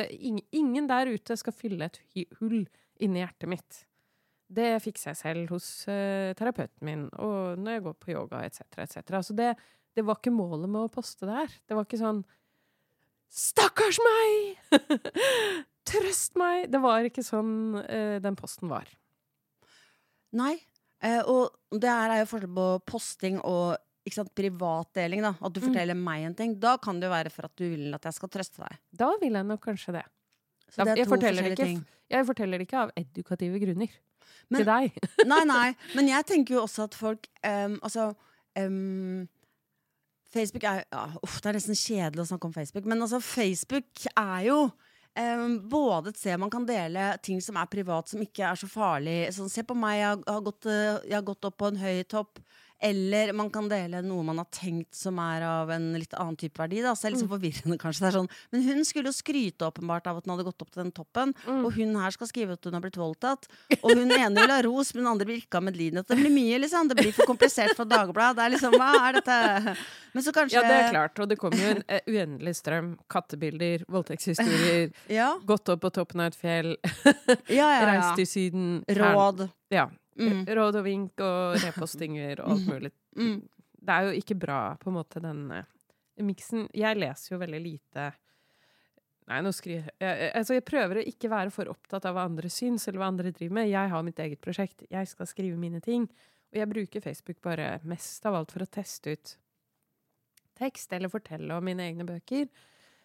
Ingen 0.58 0.90
der 0.90 1.12
ute 1.12 1.38
skal 1.38 1.54
fylle 1.54 1.92
et 1.92 2.02
hull 2.40 2.64
inni 3.02 3.22
hjertet 3.22 3.52
mitt. 3.52 3.82
Det 4.52 4.82
fikser 4.84 5.14
jeg 5.14 5.18
selv 5.22 5.52
hos 5.54 5.68
uh, 5.88 6.34
terapeuten 6.36 6.84
min, 6.84 7.06
og 7.24 7.58
når 7.62 7.78
jeg 7.78 7.84
går 7.86 7.94
på 8.04 8.12
yoga, 8.12 8.42
etc., 8.44 8.66
etc. 8.84 9.22
Så 9.24 9.36
det, 9.38 9.54
det 9.96 10.04
var 10.04 10.18
ikke 10.20 10.34
målet 10.36 10.68
med 10.68 10.82
å 10.88 10.92
poste 10.92 11.26
det 11.30 11.38
her. 11.38 11.54
Det 11.68 11.78
var 11.78 11.88
ikke 11.88 12.02
sånn 12.02 12.24
Stakkars 13.32 13.96
meg! 14.04 14.82
Trøst 15.88 16.36
meg! 16.40 16.66
Det 16.74 16.82
var 16.84 17.08
ikke 17.08 17.24
sånn 17.24 17.54
uh, 17.80 18.18
den 18.24 18.36
posten 18.36 18.68
var. 18.72 18.90
Nei. 20.36 20.58
Uh, 21.02 21.22
og 21.32 21.80
det 21.82 21.90
her 21.90 22.12
er 22.18 22.20
jo 22.26 22.28
forskjell 22.34 22.52
på 22.60 22.66
posting 22.92 23.40
og 23.48 23.78
sant, 24.12 24.34
privatdeling. 24.36 25.24
da 25.24 25.32
At 25.40 25.54
du 25.56 25.62
Mm. 25.62 25.68
forteller 25.70 25.96
meg 25.98 26.26
en 26.28 26.36
ting. 26.36 26.60
Da 26.60 26.76
kan 26.78 27.00
det 27.00 27.08
jo 27.08 27.14
være 27.16 27.32
for 27.32 27.48
at 27.48 27.56
du 27.56 27.70
vil 27.72 27.94
at 27.96 28.04
jeg 28.04 28.14
skal 28.20 28.30
trøste 28.36 28.60
deg. 28.68 28.78
Da 28.94 29.14
vil 29.22 29.32
jeg 29.40 29.48
nok 29.48 29.64
kanskje 29.64 29.94
det. 29.96 30.06
Da- 30.76 30.84
det 30.84 30.92
er 30.92 30.96
jeg 31.04 31.08
forteller 31.08 31.52
ikke. 31.56 31.86
Jeg 32.12 32.26
forteller 32.28 32.58
det 32.60 32.68
ikke 32.68 32.82
av 32.84 32.92
edukative 33.00 33.60
grunner. 33.64 33.88
Men- 34.50 34.62
til 34.62 34.70
deg. 34.70 34.98
Nei, 35.32 35.44
nei. 35.48 35.68
Men 35.96 36.10
jeg 36.12 36.28
tenker 36.30 36.58
jo 36.58 36.64
også 36.66 36.88
at 36.90 36.98
folk 36.98 37.28
um, 37.46 37.78
Altså 37.82 38.10
um, 38.60 39.28
Facebook 40.32 40.64
er 40.64 40.84
ja, 40.86 41.04
uff, 41.24 41.42
Det 41.42 41.52
er 41.52 41.58
nesten 41.60 41.78
kjedelig 41.78 42.24
å 42.24 42.30
snakke 42.32 42.50
om 42.50 42.56
Facebook, 42.56 42.88
men 42.88 43.02
altså 43.04 43.20
Facebook 43.24 44.06
er 44.16 44.48
jo 44.48 44.58
um, 45.20 45.58
både 45.72 46.14
et 46.14 46.20
sted 46.22 46.40
man 46.40 46.52
kan 46.54 46.66
dele 46.68 47.10
ting 47.24 47.42
som 47.44 47.60
er 47.60 47.70
privat, 47.72 48.08
som 48.12 48.22
ikke 48.24 48.46
er 48.48 48.60
så 48.60 48.70
farlig. 48.72 49.18
Sånn, 49.36 49.52
se 49.52 49.66
på 49.68 49.76
meg, 49.78 50.00
jeg 50.00 50.22
har, 50.28 50.44
gått, 50.46 50.68
eh, 50.72 51.02
jeg 51.10 51.18
har 51.18 51.28
gått 51.28 51.48
opp 51.50 51.58
på 51.60 51.72
en 51.72 51.82
høy 51.82 52.04
topp. 52.08 52.40
Eller 52.82 53.34
man 53.38 53.52
kan 53.54 53.68
dele 53.70 54.02
noe 54.06 54.26
man 54.26 54.42
har 54.42 54.48
tenkt 54.54 54.96
som 54.98 55.20
er 55.22 55.46
av 55.46 55.72
en 55.74 55.92
litt 56.00 56.14
annen 56.18 56.38
type 56.40 56.58
verdi. 56.58 56.82
Da. 56.84 56.96
Så 56.98 57.08
det 57.12 57.22
er 57.22 57.30
forvirrende, 57.30 57.78
kanskje. 57.82 58.12
Sånn. 58.16 58.30
Men 58.54 58.66
hun 58.66 58.86
skulle 58.88 59.12
jo 59.12 59.16
skryte 59.16 59.68
åpenbart 59.70 60.10
av 60.10 60.20
at 60.20 60.28
hun 60.28 60.36
hadde 60.36 60.48
gått 60.50 60.66
opp 60.66 60.72
til 60.74 60.84
den 60.84 60.94
toppen. 60.96 61.36
Mm. 61.46 61.62
Og 61.68 61.78
hun 61.78 61.96
her 62.02 62.16
skal 62.16 62.32
skrive 62.32 62.58
at 62.58 62.68
hun 62.68 62.78
har 62.78 62.84
blitt 62.84 63.00
voldtatt. 63.00 63.48
Og 63.82 63.94
hun 63.94 64.10
ene 64.10 64.34
vil 64.36 64.56
ha 64.56 64.60
ros, 64.66 64.94
men 64.96 65.06
den 65.06 65.12
andre 65.14 65.30
vil 65.30 65.42
ikke 65.44 65.62
ha 65.62 65.66
medlidenhet. 65.68 66.10
Det 66.10 66.20
blir 66.20 66.34
mye, 66.34 66.60
liksom. 66.66 66.92
Det 66.92 67.00
blir 67.00 67.16
for 67.16 67.30
komplisert 67.30 67.76
for 67.78 67.90
Dagbladet. 67.90 68.40
Det 68.40 68.48
er 68.48 68.56
liksom, 68.56 68.78
hva 68.80 68.92
er 69.08 69.20
dette? 69.20 69.78
Men 70.12 70.26
så 70.26 70.34
kanskje 70.36 70.60
Ja, 70.60 70.66
det 70.68 70.78
er 70.82 70.92
klart. 70.92 71.22
Og 71.22 71.30
det 71.32 71.38
kommer 71.40 71.62
jo 71.62 71.76
en 71.76 71.84
eh, 71.88 72.04
uendelig 72.10 72.58
strøm. 72.60 72.94
Kattebilder, 73.12 73.86
voldtektshistorier, 73.92 74.92
Ja, 75.12 75.34
gått 75.46 75.70
opp 75.72 75.82
på 75.86 75.92
toppen 75.94 76.24
av 76.24 76.32
et 76.32 76.38
fjell, 76.40 76.76
ja, 77.48 77.68
ja. 77.76 77.82
reist 77.88 78.20
til 78.20 78.28
Syden. 78.30 78.70
Råd. 78.88 79.48
Ja. 79.72 79.88
Mm. 80.20 80.42
Råd 80.58 80.80
og 80.82 80.86
vink 80.86 81.22
og 81.24 81.56
repostinger 81.64 82.42
og 82.44 82.56
alt 82.56 82.68
mulig. 82.68 82.92
Mm. 83.16 83.38
Det 83.82 83.94
er 83.94 84.08
jo 84.08 84.18
ikke 84.22 84.38
bra, 84.38 84.60
på 84.82 84.92
en 84.92 84.98
måte, 84.98 85.22
den 85.24 85.46
uh, 85.54 85.64
miksen. 86.22 86.68
Jeg 86.78 87.00
leser 87.00 87.36
jo 87.36 87.42
veldig 87.42 87.62
lite 87.64 88.12
Nei, 89.30 89.38
nå 89.46 89.52
skriver 89.56 89.86
jeg, 89.86 89.94
jeg 90.02 90.32
Altså, 90.36 90.56
jeg 90.58 90.66
prøver 90.68 91.00
å 91.00 91.04
ikke 91.08 91.30
være 91.32 91.54
for 91.54 91.70
opptatt 91.72 92.08
av 92.10 92.18
hva 92.18 92.26
andre 92.28 92.50
syns, 92.52 92.88
eller 92.90 93.00
hva 93.00 93.12
andre 93.14 93.32
driver 93.32 93.56
med. 93.62 93.70
Jeg 93.72 93.92
har 93.94 94.04
mitt 94.04 94.20
eget 94.20 94.42
prosjekt. 94.44 94.84
Jeg 94.92 95.08
skal 95.08 95.30
skrive 95.30 95.60
mine 95.62 95.80
ting. 95.84 96.10
Og 96.52 96.60
jeg 96.60 96.68
bruker 96.68 97.04
Facebook 97.06 97.40
bare 97.46 97.78
mest 97.88 98.26
av 98.28 98.36
alt 98.36 98.52
for 98.52 98.66
å 98.66 98.68
teste 98.68 99.16
ut 99.16 99.36
tekst, 100.60 100.92
eller 100.94 101.12
fortelle 101.12 101.56
om 101.56 101.64
mine 101.66 101.86
egne 101.88 102.06
bøker. 102.08 102.50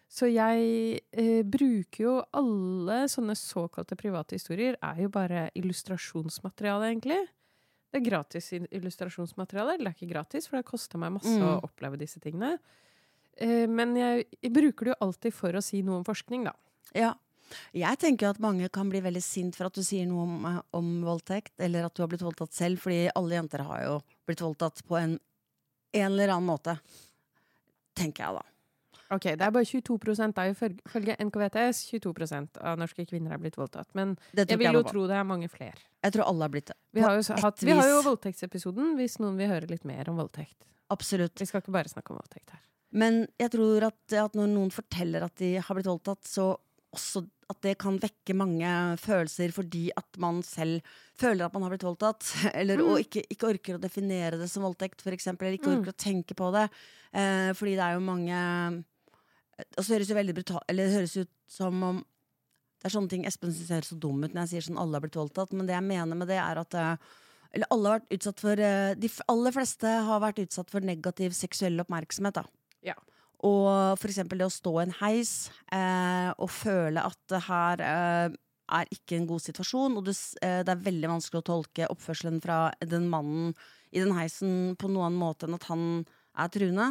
Så 0.09 0.29
jeg 0.31 1.01
eh, 1.11 1.41
bruker 1.43 2.03
jo 2.05 2.13
alle 2.33 3.01
sånne 3.11 3.35
såkalte 3.35 3.97
private 3.99 4.37
historier, 4.39 4.77
er 4.81 5.01
jo 5.03 5.09
bare 5.11 5.49
illustrasjonsmateriale, 5.59 6.93
egentlig. 6.93 7.19
Det 7.91 7.99
er 8.01 8.05
gratis 8.09 8.47
illustrasjonsmateriale. 8.53 9.75
eller 9.75 9.89
Det 9.91 9.93
er 9.93 9.99
ikke 10.07 10.13
gratis, 10.13 10.47
for 10.47 10.57
det 10.57 10.65
koster 10.69 10.97
meg 10.99 11.11
masse 11.17 11.35
Mm. 11.37 11.43
å 11.43 11.63
oppleve 11.67 11.97
disse 11.99 12.19
tingene. 12.23 12.57
Eh, 13.37 13.67
men 13.67 13.95
jeg, 13.95 14.25
jeg 14.41 14.51
bruker 14.53 14.85
det 14.85 14.93
jo 14.95 15.01
alltid 15.07 15.33
for 15.33 15.51
å 15.51 15.61
si 15.63 15.81
noe 15.83 15.97
om 15.99 16.03
forskning, 16.07 16.45
da. 16.45 16.53
Ja. 16.95 17.13
Jeg 17.73 17.97
tenker 17.99 18.29
at 18.29 18.39
mange 18.43 18.67
kan 18.69 18.89
bli 18.89 18.99
veldig 18.99 19.21
sint 19.23 19.55
for 19.55 19.67
at 19.69 19.73
du 19.73 19.81
sier 19.81 20.05
noe 20.07 20.23
om, 20.23 20.45
eh, 20.45 20.61
om 20.73 20.89
voldtekt, 21.03 21.53
eller 21.59 21.85
at 21.85 21.93
du 21.95 22.01
har 22.03 22.07
blitt 22.11 22.23
voldtatt 22.25 22.51
selv, 22.55 22.79
fordi 22.79 23.09
alle 23.15 23.35
jenter 23.37 23.63
har 23.63 23.83
jo 23.83 24.01
blitt 24.25 24.39
voldtatt 24.43 24.81
på 24.87 24.97
en, 24.99 25.19
en 25.93 26.11
eller 26.11 26.27
annen 26.33 26.47
måte. 26.47 26.79
Tenker 27.95 28.23
jeg, 28.23 28.33
da. 28.39 28.43
Ok, 29.09 29.23
Det 29.23 29.41
er 29.41 29.51
bare 29.55 29.65
22 29.65 30.33
da, 30.35 30.45
ifølge 30.51 31.15
NKVTS 31.23 31.85
22% 31.93 32.57
av 32.59 32.77
norske 32.81 33.05
kvinner 33.07 33.31
er 33.33 33.39
blitt 33.39 33.55
voldtatt. 33.55 33.87
Men 33.95 34.17
jeg 34.35 34.57
vil 34.59 34.67
jo 34.73 34.81
jeg, 34.81 34.89
tro 34.91 35.05
det 35.07 35.15
er 35.15 35.23
mange 35.23 35.47
flere. 35.49 35.79
Jeg 36.03 36.13
tror 36.13 36.27
alle 36.27 36.43
har 36.43 36.49
blitt 36.51 36.67
det. 36.67 36.75
Vi 36.93 37.01
har, 37.05 37.15
jo, 37.15 37.23
hatt, 37.43 37.63
vi 37.63 37.71
har 37.71 37.87
jo 37.87 38.01
voldtektsepisoden, 38.03 38.95
hvis 38.99 39.17
noen 39.23 39.37
vil 39.39 39.47
høre 39.51 39.69
litt 39.71 39.85
mer 39.87 40.09
om 40.11 40.19
voldtekt. 40.19 40.67
Absolutt. 40.91 41.39
Vi 41.39 41.47
skal 41.47 41.63
ikke 41.63 41.75
bare 41.75 41.91
snakke 41.91 42.11
om 42.11 42.19
voldtekt 42.19 42.51
her. 42.55 42.63
Men 42.91 43.25
jeg 43.39 43.51
tror 43.55 43.83
at, 43.89 43.99
at 44.15 44.35
når 44.39 44.51
noen 44.53 44.71
forteller 44.71 45.23
at 45.27 45.35
de 45.39 45.55
har 45.59 45.75
blitt 45.75 45.89
voldtatt, 45.89 46.23
så 46.27 46.53
også 46.95 47.25
at 47.51 47.59
det 47.63 47.77
kan 47.79 47.97
vekke 47.99 48.35
mange 48.35 48.69
følelser 48.99 49.51
fordi 49.55 49.85
at 49.95 50.17
man 50.19 50.39
selv 50.43 50.83
føler 51.19 51.45
at 51.45 51.53
man 51.55 51.63
har 51.63 51.71
blitt 51.73 51.85
voldtatt. 51.87 52.27
Eller 52.59 52.79
Mm. 52.79 52.89
og 52.91 52.99
ikke, 53.03 53.23
ikke 53.31 53.49
orker 53.53 53.77
å 53.77 53.81
definere 53.83 54.39
det 54.39 54.49
som 54.51 54.63
voldtekt, 54.67 55.03
eksempel. 55.07 55.47
Eller 55.47 55.59
ikke 55.59 55.71
Mm. 55.71 55.79
orker 55.79 55.95
å 55.95 56.03
tenke 56.03 56.35
på 56.35 56.51
det. 56.55 56.67
Eh, 57.13 57.51
fordi 57.55 57.75
det 57.75 57.83
er 57.87 57.93
jo 57.95 58.03
mange 58.03 58.83
Og 59.57 59.81
så 59.81 59.95
høres 59.95 60.09
det 60.11 60.17
veldig 60.17 60.35
brutal 60.37 60.61
Eller 60.69 60.85
det 60.85 60.97
høres 60.99 61.15
ut 61.17 61.31
som 61.49 61.83
om 61.83 62.01
Det 62.77 62.89
er 62.89 62.93
sånne 62.93 63.09
ting 63.09 63.25
Espen 63.25 63.53
syns 63.55 63.73
høres 63.73 63.89
så 63.93 63.97
dum 63.97 64.21
ut 64.21 64.33
når 64.33 64.43
jeg 64.43 64.51
sier 64.51 64.67
sånn 64.67 64.81
alle 64.81 64.99
har 64.99 65.05
blitt 65.05 65.17
voldtatt, 65.17 65.55
men 65.55 65.69
det 65.69 65.73
jeg 65.73 65.87
mener 65.87 66.19
med 66.19 66.29
det, 66.29 66.37
er 66.37 66.61
at 66.61 66.77
eh, 66.77 67.07
eller 67.55 67.69
alle 67.73 67.89
har 67.89 68.01
vært 68.01 68.15
utsatt 68.17 68.41
for 68.43 68.61
eh, 68.61 68.93
De 68.99 69.11
aller 69.33 69.55
fleste 69.55 69.93
har 70.09 70.23
vært 70.23 70.41
utsatt 70.43 70.73
for 70.73 70.85
negativ 70.85 71.33
seksuell 71.37 71.79
oppmerksomhet. 71.81 72.41
da 72.41 72.43
Ja. 72.91 72.97
Og 73.47 73.97
for 74.01 74.09
eksempel 74.09 74.41
det 74.41 74.49
å 74.49 74.53
stå 74.53 74.73
i 74.77 74.83
en 74.87 74.97
heis 74.99 75.31
eh, 75.73 76.29
og 76.37 76.49
føle 76.53 77.03
at 77.05 77.19
det 77.29 77.41
her 77.47 77.83
eh, 77.85 78.37
er 78.77 78.89
ikke 78.91 79.19
en 79.19 79.27
god 79.29 79.43
situasjon, 79.45 79.97
og 79.99 80.07
det, 80.09 80.15
eh, 80.43 80.61
det 80.65 80.73
er 80.73 80.85
veldig 80.87 81.11
vanskelig 81.13 81.43
å 81.43 81.49
tolke 81.51 81.89
oppførselen 81.93 82.41
fra 82.43 82.71
den 82.81 83.07
mannen 83.11 83.53
i 83.93 84.01
den 84.01 84.15
heisen 84.17 84.75
på 84.79 84.89
noen 84.89 85.11
annen 85.11 85.21
måte 85.21 85.47
enn 85.47 85.55
at 85.55 85.69
han 85.69 85.85
er 86.37 86.51
truende. 86.51 86.89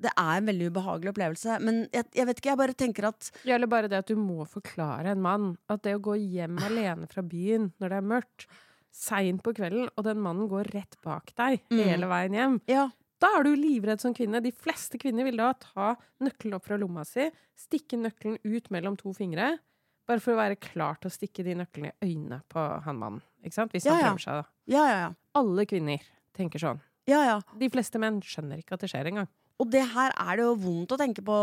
Det 0.00 0.10
er 0.18 0.36
en 0.40 0.46
veldig 0.48 0.68
ubehagelig 0.72 1.12
opplevelse. 1.12 1.60
Men 1.62 1.84
jeg, 1.94 2.04
jeg 2.18 2.26
vet 2.26 2.40
ikke, 2.40 2.50
jeg 2.50 2.58
bare 2.58 2.74
tenker 2.74 3.06
at 3.12 3.28
Ja, 3.46 3.54
eller 3.54 3.70
bare 3.70 3.88
det 3.88 4.00
at 4.02 4.06
du 4.10 4.16
må 4.18 4.44
forklare 4.50 5.12
en 5.14 5.22
mann 5.22 5.52
at 5.70 5.82
det 5.86 5.94
å 5.96 6.02
gå 6.02 6.16
hjem 6.18 6.58
alene 6.66 7.06
fra 7.10 7.22
byen 7.22 7.72
når 7.78 7.88
det 7.94 7.98
er 8.00 8.08
mørkt, 8.10 8.46
seint 8.94 9.42
på 9.42 9.52
kvelden, 9.54 9.88
og 9.96 10.04
den 10.06 10.20
mannen 10.22 10.48
går 10.50 10.68
rett 10.74 10.96
bak 11.02 11.32
deg 11.38 11.60
Mm. 11.70 11.80
hele 11.84 12.06
veien 12.10 12.34
hjem, 12.34 12.60
Ja, 12.70 12.88
da 13.20 13.28
er 13.38 13.42
du 13.44 13.54
livredd 13.56 14.00
som 14.00 14.12
kvinne. 14.14 14.42
De 14.42 14.52
fleste 14.52 14.98
kvinner 14.98 15.24
vil 15.24 15.36
da 15.38 15.52
ta 15.54 15.96
nøkkelen 16.20 16.54
opp 16.54 16.66
fra 16.66 16.76
lomma 16.76 17.04
si, 17.06 17.30
stikke 17.56 17.96
nøkkelen 17.98 18.38
ut 18.44 18.68
mellom 18.70 18.96
to 18.98 19.12
fingre, 19.14 19.58
bare 20.06 20.20
for 20.20 20.34
å 20.34 20.36
være 20.36 20.58
klar 20.60 20.98
til 21.00 21.08
å 21.10 21.14
stikke 21.14 21.42
de 21.46 21.54
nøklene 21.54 21.92
i 22.02 22.06
øynene 22.12 22.42
på 22.50 22.82
han 22.84 22.98
mannen. 22.98 23.22
Ikke 23.42 23.54
sant? 23.54 23.72
Hvis 23.72 23.86
han 23.88 23.94
Ja, 23.98 24.00
ja. 24.02 24.10
prøver 24.12 24.20
seg, 24.26 24.42
da. 24.42 25.14
Alle 25.34 25.66
kvinner 25.66 26.02
tenker 26.34 26.58
sånn. 26.60 26.80
ja, 27.06 27.22
ja. 27.24 27.40
De 27.58 27.68
fleste 27.70 27.98
menn 27.98 28.20
skjønner 28.20 28.58
ikke 28.58 28.74
at 28.74 28.80
det 28.80 28.90
skjer 28.90 29.06
engang. 29.06 29.28
Og 29.62 29.70
det 29.70 29.84
her 29.94 30.14
er 30.18 30.38
det 30.38 30.46
jo 30.48 30.56
vondt 30.64 30.94
å 30.94 30.98
tenke 30.98 31.22
på, 31.24 31.34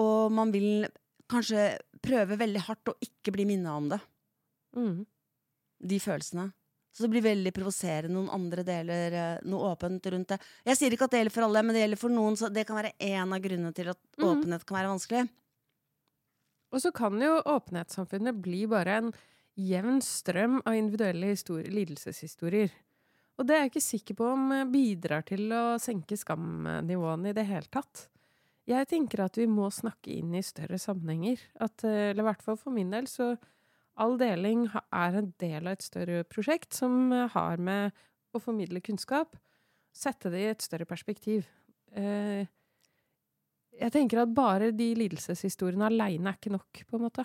og 0.00 0.32
man 0.34 0.52
vil 0.52 0.84
kanskje 1.30 1.72
prøve 2.04 2.36
veldig 2.40 2.62
hardt 2.66 2.92
å 2.92 2.98
ikke 3.02 3.32
bli 3.34 3.46
minna 3.48 3.78
om 3.78 3.88
det. 3.94 4.00
Mm. 4.76 4.98
De 5.84 6.00
følelsene. 6.02 6.50
Så 6.94 7.02
det 7.02 7.10
blir 7.10 7.24
veldig 7.24 7.50
provoserende. 7.56 8.14
Noen 8.14 8.30
andre 8.30 8.62
deler 8.66 9.16
eh, 9.18 9.46
noe 9.50 9.72
åpent 9.72 10.04
rundt 10.14 10.30
det. 10.30 10.38
Jeg 10.68 10.78
sier 10.78 10.94
ikke 10.94 11.08
at 11.08 11.14
det 11.14 11.22
gjelder 11.22 11.34
for 11.34 11.46
alle, 11.48 11.62
men 11.64 11.74
det 11.74 11.82
gjelder 11.82 12.00
for 12.04 12.14
noen, 12.14 12.36
så 12.38 12.50
det 12.54 12.66
kan 12.68 12.78
være 12.78 12.92
en 13.02 13.34
av 13.34 13.42
grunnene 13.42 13.74
til 13.74 13.90
at 13.90 14.00
mm. 14.14 14.26
åpenhet 14.28 14.66
kan 14.68 14.78
være 14.78 14.92
vanskelig. 14.92 15.24
Og 16.74 16.82
så 16.82 16.92
kan 16.94 17.18
jo 17.22 17.32
åpenhetssamfunnet 17.50 18.38
bli 18.44 18.64
bare 18.70 19.00
en 19.00 19.10
jevn 19.58 20.00
strøm 20.02 20.60
av 20.62 20.78
individuelle 20.78 21.34
lidelseshistorier. 21.74 22.70
Og 23.34 23.46
det 23.46 23.54
er 23.54 23.64
jeg 23.64 23.72
ikke 23.72 23.82
sikker 23.88 24.18
på 24.18 24.26
om 24.36 24.52
eh, 24.54 24.68
bidrar 24.70 25.24
til 25.26 25.50
å 25.54 25.78
senke 25.82 26.18
skamnivåene 26.18 27.32
i 27.32 27.36
det 27.36 27.46
hele 27.48 27.70
tatt. 27.72 28.08
Jeg 28.70 28.88
tenker 28.88 29.24
at 29.26 29.36
vi 29.36 29.46
må 29.50 29.66
snakke 29.74 30.12
inn 30.14 30.32
i 30.38 30.44
større 30.44 30.78
sammenhenger. 30.80 31.42
At, 31.64 31.84
eh, 31.86 32.12
eller 32.12 32.22
i 32.24 32.28
hvert 32.30 32.44
fall 32.46 32.58
for 32.60 32.74
min 32.74 32.92
del, 32.94 33.08
så 33.10 33.34
all 34.00 34.16
deling 34.20 34.68
er 34.70 35.18
en 35.18 35.32
del 35.42 35.66
av 35.66 35.74
et 35.74 35.86
større 35.86 36.22
prosjekt 36.30 36.78
som 36.78 37.12
eh, 37.12 37.26
har 37.34 37.58
med 37.58 38.04
å 38.34 38.42
formidle 38.42 38.82
kunnskap. 38.84 39.34
Sette 39.94 40.30
det 40.30 40.42
i 40.42 40.50
et 40.50 40.62
større 40.64 40.86
perspektiv. 40.90 41.46
Jeg 41.94 42.48
tenker 43.94 44.24
at 44.24 44.32
bare 44.34 44.72
de 44.74 44.88
lidelseshistoriene 44.98 45.86
aleine 45.86 46.32
er 46.32 46.38
ikke 46.40 46.50
nok, 46.50 46.80
på 46.88 46.98
en 46.98 47.04
måte. 47.04 47.22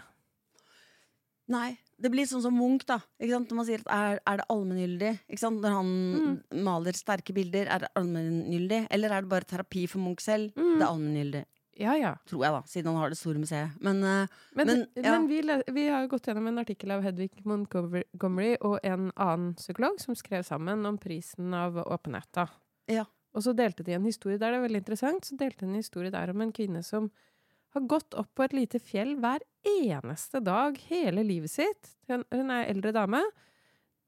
Nei. 1.49 1.71
Det 1.99 2.11
blir 2.13 2.25
sånn 2.29 2.41
som 2.41 2.55
Munch, 2.55 2.85
da. 2.87 2.99
Når 3.19 3.55
man 3.57 3.65
sier 3.67 3.81
at 3.85 3.91
er, 3.91 4.19
er 4.25 4.37
det 4.39 4.45
allmenngyldig? 4.49 5.13
Når 5.41 5.73
han 5.75 5.89
Mm. 6.15 6.63
maler 6.63 6.93
sterke 6.95 7.33
bilder, 7.35 7.67
er 7.67 7.79
det 7.79 7.89
allmenngyldig? 7.95 8.87
Eller 8.89 9.11
er 9.11 9.21
det 9.21 9.29
bare 9.29 9.43
terapi 9.47 9.87
for 9.87 9.99
Munch 9.99 10.21
selv? 10.21 10.53
Mm. 10.55 10.77
Det 10.79 10.85
er 10.85 10.87
allmenngyldig. 10.93 11.45
Ja, 11.79 11.93
ja. 11.95 12.15
Tror 12.27 12.43
jeg, 12.43 12.51
da. 12.51 12.61
Siden 12.67 12.85
han 12.91 12.97
har 12.99 13.09
det 13.09 13.17
store 13.17 13.39
museet. 13.39 13.75
Men 13.81 14.03
eh, 14.03 14.27
Men, 14.55 14.67
men, 14.67 14.87
Men, 14.95 15.27
vi, 15.27 15.41
vi 15.73 15.87
har 15.87 16.07
gått 16.07 16.27
gjennom 16.27 16.47
en 16.47 16.59
artikkel 16.59 16.91
av 16.91 17.03
Hedvig 17.03 17.31
Montgomery 17.45 18.57
og 18.61 18.79
en 18.83 19.11
annen 19.15 19.53
psykolog 19.55 19.99
som 19.99 20.15
skrev 20.15 20.43
sammen 20.43 20.85
om 20.85 20.97
prisen 20.97 21.53
av 21.53 21.77
åpenhet. 21.85 22.49
Ja. 22.91 23.05
Og 23.33 23.43
så 23.45 23.53
delte 23.55 23.83
de 23.85 23.93
en 23.93 24.03
historie 24.05 24.37
der 24.37 24.51
det 24.51 24.59
er 24.59 24.67
veldig 24.67 24.81
interessant. 24.83 25.23
Så 25.25 25.37
delte 25.37 25.59
de 25.63 25.71
en 25.71 25.79
historie 25.79 26.11
der 26.11 26.31
om 26.33 26.41
en 26.41 26.51
kvinne 26.51 26.83
som 26.83 27.11
har 27.75 27.85
gått 27.89 28.15
opp 28.17 28.31
på 28.35 28.45
et 28.45 28.55
lite 28.55 28.81
fjell 28.81 29.15
hver 29.21 29.43
eneste 29.67 30.41
dag 30.43 30.77
hele 30.89 31.23
livet 31.25 31.53
sitt. 31.53 31.93
Hun, 32.09 32.25
hun 32.33 32.53
er 32.53 32.69
eldre 32.71 32.93
dame. 32.95 33.21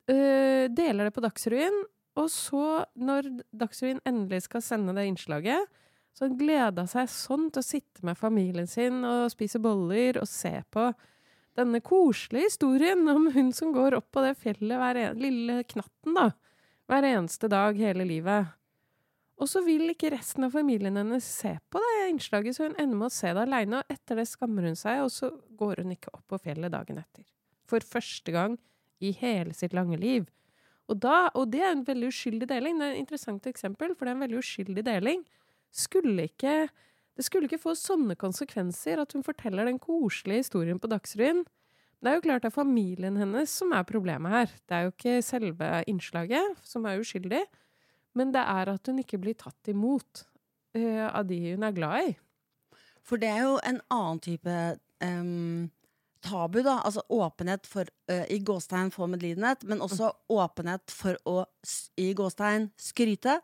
Uh, 0.10 0.66
deler 0.74 1.08
det 1.08 1.16
på 1.16 1.24
Dagsrevyen. 1.24 1.84
Og 2.20 2.28
så, 2.34 2.84
når 3.00 3.30
Dagsrevyen 3.56 4.02
endelig 4.08 4.46
skal 4.48 4.66
sende 4.66 4.96
det 4.98 5.08
innslaget, 5.10 5.70
Så 6.12 6.26
han 6.26 6.34
gleda 6.36 6.84
seg 6.92 7.08
sånn 7.08 7.46
til 7.56 7.62
å 7.62 7.64
sitte 7.64 8.02
med 8.04 8.18
familien 8.20 8.66
sin 8.68 8.98
og 9.08 9.30
spise 9.32 9.62
boller 9.64 10.18
og 10.20 10.28
se 10.28 10.58
på 10.68 10.90
denne 11.56 11.80
koselige 11.80 12.50
historien 12.50 13.08
om 13.08 13.30
hun 13.32 13.54
som 13.56 13.72
går 13.72 13.96
opp 13.96 14.10
på 14.12 14.24
det 14.26 14.34
fjellet 14.42 14.76
hver 14.82 15.00
en, 15.00 15.22
lille 15.24 15.62
knatten, 15.64 16.18
da, 16.18 16.26
hver 16.92 17.08
eneste 17.08 17.48
dag 17.48 17.80
hele 17.80 18.04
livet. 18.08 18.52
Og 19.42 19.50
så 19.50 19.64
vil 19.66 19.90
ikke 19.90 20.12
resten 20.14 20.46
av 20.46 20.54
familien 20.54 21.00
hennes 21.00 21.26
se 21.26 21.56
på 21.74 21.82
det 21.82 22.10
innslaget, 22.12 22.56
så 22.56 22.68
hun 22.68 22.76
ender 22.78 23.00
med 23.00 23.08
å 23.08 23.14
se 23.14 23.32
det 23.34 23.42
aleine, 23.42 23.80
og 23.80 23.94
etter 23.94 24.20
det 24.22 24.28
skammer 24.30 24.68
hun 24.70 24.78
seg, 24.78 25.02
og 25.02 25.10
så 25.14 25.32
går 25.58 25.82
hun 25.82 25.96
ikke 25.96 26.14
opp 26.14 26.28
på 26.30 26.38
fjellet 26.44 26.74
dagen 26.74 27.00
etter. 27.02 27.26
For 27.70 27.82
første 27.82 28.36
gang 28.36 28.60
i 29.02 29.10
hele 29.18 29.56
sitt 29.58 29.74
lange 29.74 29.98
liv. 29.98 30.28
Og, 30.92 31.00
da, 31.02 31.32
og 31.38 31.50
det 31.54 31.64
er 31.64 31.74
en 31.74 31.86
veldig 31.88 32.12
uskyldig 32.12 32.50
deling. 32.52 32.78
Det 32.78 32.88
er 32.88 32.94
et 32.94 33.02
interessant 33.02 33.48
eksempel, 33.50 33.96
for 33.96 34.06
det 34.06 34.14
er 34.14 34.20
en 34.20 34.26
veldig 34.28 34.42
uskyldig 34.44 34.84
deling. 34.86 35.24
Skulle 35.74 36.28
ikke, 36.30 36.68
det 37.18 37.26
skulle 37.26 37.50
ikke 37.50 37.62
få 37.64 37.74
sånne 37.80 38.18
konsekvenser 38.20 39.02
at 39.02 39.16
hun 39.16 39.26
forteller 39.26 39.70
den 39.70 39.80
koselige 39.82 40.44
historien 40.44 40.82
på 40.84 40.92
Dagsrevyen. 40.92 41.46
Det 42.02 42.12
er 42.12 42.18
jo 42.18 42.26
klart 42.26 42.46
det 42.46 42.52
er 42.52 42.58
familien 42.58 43.18
hennes 43.18 43.54
som 43.54 43.74
er 43.78 43.88
problemet 43.88 44.34
her. 44.34 44.54
Det 44.68 44.78
er 44.78 44.86
jo 44.86 44.94
ikke 44.94 45.18
selve 45.26 45.72
innslaget 45.90 46.62
som 46.68 46.86
er 46.90 47.02
uskyldig. 47.02 47.44
Men 48.18 48.34
det 48.36 48.44
er 48.44 48.74
at 48.74 48.90
hun 48.92 49.00
ikke 49.04 49.22
blir 49.22 49.38
tatt 49.40 49.72
imot 49.72 50.26
uh, 50.78 51.08
av 51.12 51.28
de 51.30 51.40
hun 51.52 51.68
er 51.68 51.76
glad 51.76 52.10
i. 52.10 52.16
For 53.06 53.22
det 53.22 53.30
er 53.32 53.46
jo 53.46 53.60
en 53.66 53.80
annen 53.92 54.20
type 54.24 54.58
um, 55.04 55.70
tabu, 56.22 56.62
da. 56.66 56.80
Altså 56.86 57.04
åpenhet 57.10 57.70
for 57.70 57.90
uh, 58.12 58.26
i 58.30 58.42
gåstegn 58.46 58.92
få 58.94 59.08
medlidenhet, 59.12 59.66
men 59.70 59.82
også 59.84 60.12
åpenhet 60.32 60.94
for 60.94 61.18
å 61.30 61.40
i 62.00 62.12
gåstegn 62.18 62.70
skryte. 62.80 63.40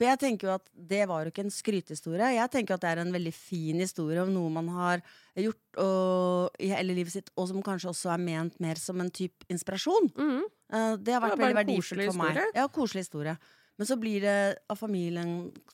For 0.00 0.08
jeg 0.08 0.20
tenker 0.22 0.48
jo 0.48 0.52
at 0.54 0.68
det 0.72 1.02
var 1.10 1.26
jo 1.26 1.28
ikke 1.32 1.42
en 1.44 1.52
skrytehistorie. 1.52 2.30
Jeg 2.32 2.48
tenker 2.54 2.78
at 2.78 2.84
det 2.84 2.88
er 2.88 3.02
en 3.02 3.12
veldig 3.12 3.32
fin 3.36 3.82
historie 3.84 4.22
om 4.22 4.30
noe 4.32 4.48
man 4.54 4.70
har 4.72 5.02
gjort 5.36 5.80
og, 5.84 6.56
i 6.56 6.70
hele 6.72 6.96
livet 6.96 7.12
sitt, 7.12 7.28
og 7.36 7.50
som 7.50 7.60
kanskje 7.64 7.90
også 7.90 8.14
er 8.14 8.22
ment 8.24 8.56
mer 8.64 8.80
som 8.80 9.00
en 9.04 9.12
type 9.12 9.44
inspirasjon. 9.52 10.08
Mm. 10.16 10.46
Uh, 10.72 10.94
det 10.96 11.12
har 11.12 11.20
vært 11.24 11.36
Det 11.36 11.44
veldig 11.44 11.58
verdifullt 11.60 12.06
for 12.06 12.20
meg. 12.22 12.32
historie. 12.32 12.54
Ja, 12.56 12.68
koselig 12.72 13.04
historie. 13.04 13.36
Men 13.80 13.88
så 13.88 13.96
blir 13.96 14.20
det 14.20 14.58
av 14.68 14.76
familien 14.76 15.30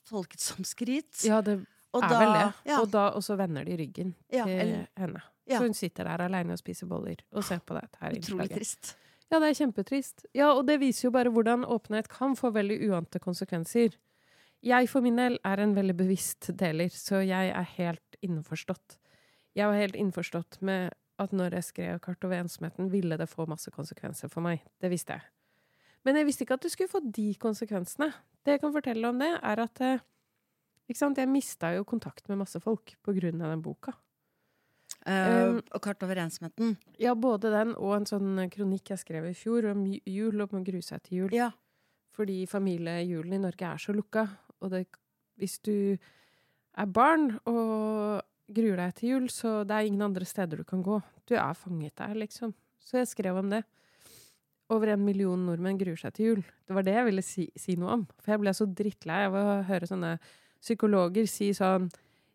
tolket 0.07 0.39
som 0.39 0.63
skryt. 0.63 1.25
Ja, 1.27 1.41
det 1.43 1.57
og 1.91 2.05
er 2.05 2.11
da, 2.11 2.19
vel 2.21 2.31
det. 2.33 2.45
Ja, 2.69 2.77
Og 2.79 2.91
da 2.93 3.09
også 3.17 3.35
vender 3.39 3.67
de 3.67 3.75
ryggen 3.79 4.13
ja, 4.31 4.45
til 4.47 4.53
eller, 4.55 4.87
henne. 4.95 5.23
Så 5.47 5.59
hun 5.63 5.75
sitter 5.75 6.07
der 6.07 6.23
aleine 6.23 6.55
og 6.55 6.59
spiser 6.59 6.87
boller 6.87 7.19
og 7.31 7.43
ser 7.47 7.59
på 7.63 7.75
dette 7.75 7.99
her 7.99 8.15
utrolig 8.15 8.49
trist. 8.51 8.93
Ja, 9.27 9.41
det 9.43 9.49
er 9.49 9.57
kjempetrist. 9.59 10.25
Ja, 10.35 10.51
og 10.53 10.65
det 10.69 10.77
viser 10.79 11.07
jo 11.07 11.13
bare 11.15 11.31
hvordan 11.35 11.65
åpenhet 11.67 12.07
kan 12.11 12.35
få 12.39 12.53
veldig 12.55 12.79
uante 12.87 13.19
konsekvenser. 13.19 13.97
Jeg 14.63 14.89
for 14.91 15.03
min 15.03 15.19
del 15.19 15.35
er 15.45 15.61
en 15.63 15.75
veldig 15.75 15.95
bevisst 15.99 16.49
deler, 16.59 16.91
så 16.91 17.19
jeg 17.27 17.51
er 17.51 17.67
helt 17.75 18.19
innforstått. 18.23 18.97
Jeg 19.57 19.67
var 19.67 19.79
helt 19.79 19.99
innforstått 19.99 20.61
med 20.63 20.95
at 21.19 21.33
når 21.35 21.57
jeg 21.59 21.67
skrev 21.73 21.99
Kart 22.03 22.23
over 22.23 22.39
ensomheten, 22.39 22.91
ville 22.93 23.17
det 23.19 23.27
få 23.27 23.47
masse 23.49 23.71
konsekvenser 23.73 24.31
for 24.31 24.45
meg. 24.45 24.63
Det 24.79 24.91
visste 24.93 25.17
jeg. 25.17 25.27
Men 26.07 26.21
jeg 26.21 26.29
visste 26.29 26.45
ikke 26.45 26.55
at 26.55 26.63
det 26.63 26.71
skulle 26.71 26.91
få 26.91 27.01
de 27.03 27.33
konsekvensene. 27.35 28.13
Det 28.47 28.55
jeg 28.55 28.63
kan 28.63 28.71
fortelle 28.71 29.09
om 29.11 29.19
det, 29.19 29.33
er 29.35 29.59
at 29.59 29.81
eh, 29.83 30.03
jeg 30.87 31.27
mista 31.27 31.73
jo 31.75 31.83
kontakt 31.83 32.29
med 32.31 32.39
masse 32.39 32.61
folk 32.63 32.93
på 33.03 33.15
grunn 33.17 33.41
av 33.43 33.51
den 33.51 33.63
boka. 33.65 33.91
Uh, 35.07 35.57
Um, 35.57 35.59
og 35.71 35.81
kart 35.83 36.03
over 36.03 36.19
ensomheten. 36.19 36.77
Ja, 36.99 37.13
både 37.15 37.51
den 37.51 37.73
og 37.75 37.93
en 37.95 38.07
sånn 38.07 38.39
kronikk 38.51 38.91
jeg 38.91 38.99
skrev 39.03 39.27
i 39.29 39.35
fjor 39.35 39.69
om 39.71 39.85
jul, 39.87 40.41
og 40.41 40.51
om 40.51 40.61
å 40.61 40.65
grue 40.67 40.83
seg 40.83 41.03
til 41.05 41.21
jul. 41.21 41.35
Ja. 41.35 41.51
Fordi 42.15 42.41
familiejulen 42.49 43.37
i 43.37 43.41
Norge 43.43 43.67
er 43.67 43.83
så 43.83 43.95
lukka. 43.95 44.25
Og 44.63 44.71
det, 44.73 44.85
hvis 45.39 45.59
du 45.63 45.95
er 45.95 46.91
barn 46.91 47.33
og 47.45 48.23
gruer 48.47 48.79
deg 48.81 48.95
til 48.97 49.13
jul, 49.13 49.29
så 49.31 49.61
det 49.67 49.75
er 49.75 49.89
ingen 49.89 50.07
andre 50.07 50.27
steder 50.27 50.63
du 50.63 50.67
kan 50.67 50.83
gå. 50.83 50.99
Du 51.27 51.35
er 51.35 51.55
fanget 51.55 51.97
der, 51.99 52.15
liksom. 52.15 52.55
Så 52.83 53.01
jeg 53.01 53.11
skrev 53.11 53.39
om 53.39 53.51
det. 53.51 53.63
Over 54.73 54.91
en 54.93 55.05
million 55.05 55.45
nordmenn 55.47 55.77
gruer 55.79 55.99
seg 55.99 56.13
til 56.17 56.25
jul. 56.25 56.41
Det 56.67 56.75
var 56.75 56.83
det 56.83 56.95
jeg 56.97 57.07
ville 57.07 57.23
si, 57.23 57.45
si 57.55 57.77
noe 57.79 57.93
om. 57.93 58.03
For 58.19 58.33
jeg 58.33 58.41
ble 58.43 58.53
så 58.57 58.67
drittlei 58.67 59.21
av 59.29 59.37
å 59.39 59.45
høre 59.69 59.87
sånne 59.87 60.17
psykologer 60.59 61.29
si 61.29 61.53
sånn 61.55 61.87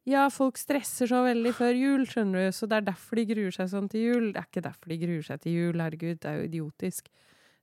Ja, 0.09 0.25
folk 0.35 0.57
stresser 0.59 1.07
så 1.07 1.21
veldig 1.23 1.53
før 1.55 1.77
jul, 1.79 2.07
skjønner 2.11 2.49
du, 2.49 2.55
så 2.57 2.66
det 2.66 2.81
er 2.81 2.87
derfor 2.88 3.21
de 3.21 3.27
gruer 3.29 3.55
seg 3.55 3.68
sånn 3.71 3.87
til 3.92 4.03
jul. 4.09 4.25
Det 4.33 4.40
er 4.40 4.49
ikke 4.49 4.64
derfor 4.64 4.90
de 4.90 4.97
gruer 4.99 5.27
seg 5.29 5.42
til 5.45 5.53
jul, 5.61 5.79
herregud, 5.85 6.18
det 6.25 6.31
er 6.31 6.40
jo 6.40 6.49
idiotisk. 6.49 7.11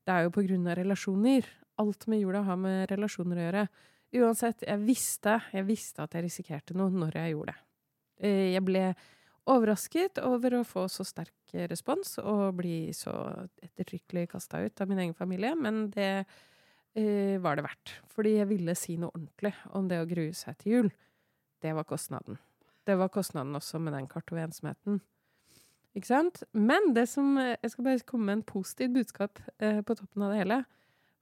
Det 0.07 0.13
er 0.15 0.23
jo 0.23 0.31
på 0.37 0.45
grunn 0.45 0.69
av 0.71 0.77
relasjoner. 0.79 1.49
Alt 1.83 2.07
med 2.07 2.21
jula 2.21 2.45
har 2.47 2.59
med 2.61 2.85
relasjoner 2.93 3.41
å 3.41 3.43
gjøre. 3.47 3.65
Uansett, 4.21 4.63
jeg 4.65 4.81
visste, 4.87 5.35
jeg 5.53 5.67
visste 5.67 6.05
at 6.05 6.15
jeg 6.15 6.25
risikerte 6.29 6.77
noe 6.77 6.93
når 6.93 7.19
jeg 7.19 7.33
gjorde 7.35 7.51
det. 7.51 7.59
Eh, 8.23 8.53
Jeg 8.53 8.63
ble 8.65 8.85
overrasket 9.49 10.19
over 10.25 10.59
å 10.59 10.65
få 10.67 10.87
så 10.91 11.05
sterk 11.07 11.53
respons 11.69 12.17
og 12.21 12.59
bli 12.59 12.91
så 12.93 13.13
ettertrykkelig 13.63 14.27
kasta 14.33 14.61
ut 14.63 14.81
av 14.81 14.89
min 14.89 15.01
egen 15.05 15.15
familie, 15.17 15.55
men 15.57 15.87
det 15.93 16.11
eh, 16.19 17.37
var 17.41 17.57
det 17.57 17.65
verdt. 17.65 17.95
Fordi 18.13 18.35
jeg 18.37 18.49
ville 18.51 18.75
si 18.77 18.97
noe 18.99 19.13
ordentlig 19.13 19.53
om 19.77 19.87
det 19.89 20.01
å 20.01 20.09
grue 20.09 20.35
seg 20.37 20.59
til 20.61 20.75
jul. 20.75 20.91
Det 21.59 21.73
var 21.75 21.87
kostnaden. 21.89 22.39
Det 22.85 22.97
var 22.97 23.11
kostnaden 23.13 23.55
også 23.57 23.81
med 23.81 23.93
den 23.97 24.09
kartovensomheten. 24.09 24.99
ensomheten. 24.99 25.97
Ikke 25.97 26.09
sant? 26.09 26.43
Men 26.53 26.93
det 26.93 27.07
som 27.09 27.37
Jeg 27.37 27.71
skal 27.71 27.83
bare 27.83 28.05
komme 28.05 28.25
med 28.25 28.37
en 28.39 28.43
positivt 28.43 28.93
budskap 28.93 29.39
eh, 29.59 29.81
på 29.81 29.95
toppen 29.95 30.23
av 30.23 30.31
det 30.31 30.43
hele. 30.43 30.63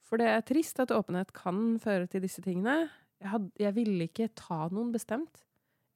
For 0.07 0.17
det 0.17 0.27
er 0.27 0.45
trist 0.47 0.79
at 0.79 0.91
åpenhet 0.91 1.33
kan 1.35 1.79
føre 1.79 2.07
til 2.07 2.23
disse 2.23 2.41
tingene. 2.41 2.89
Jeg, 3.19 3.29
had, 3.31 3.49
jeg 3.59 3.75
ville 3.75 4.07
ikke 4.07 4.29
ta 4.35 4.67
noen 4.71 4.91
bestemt. 4.93 5.43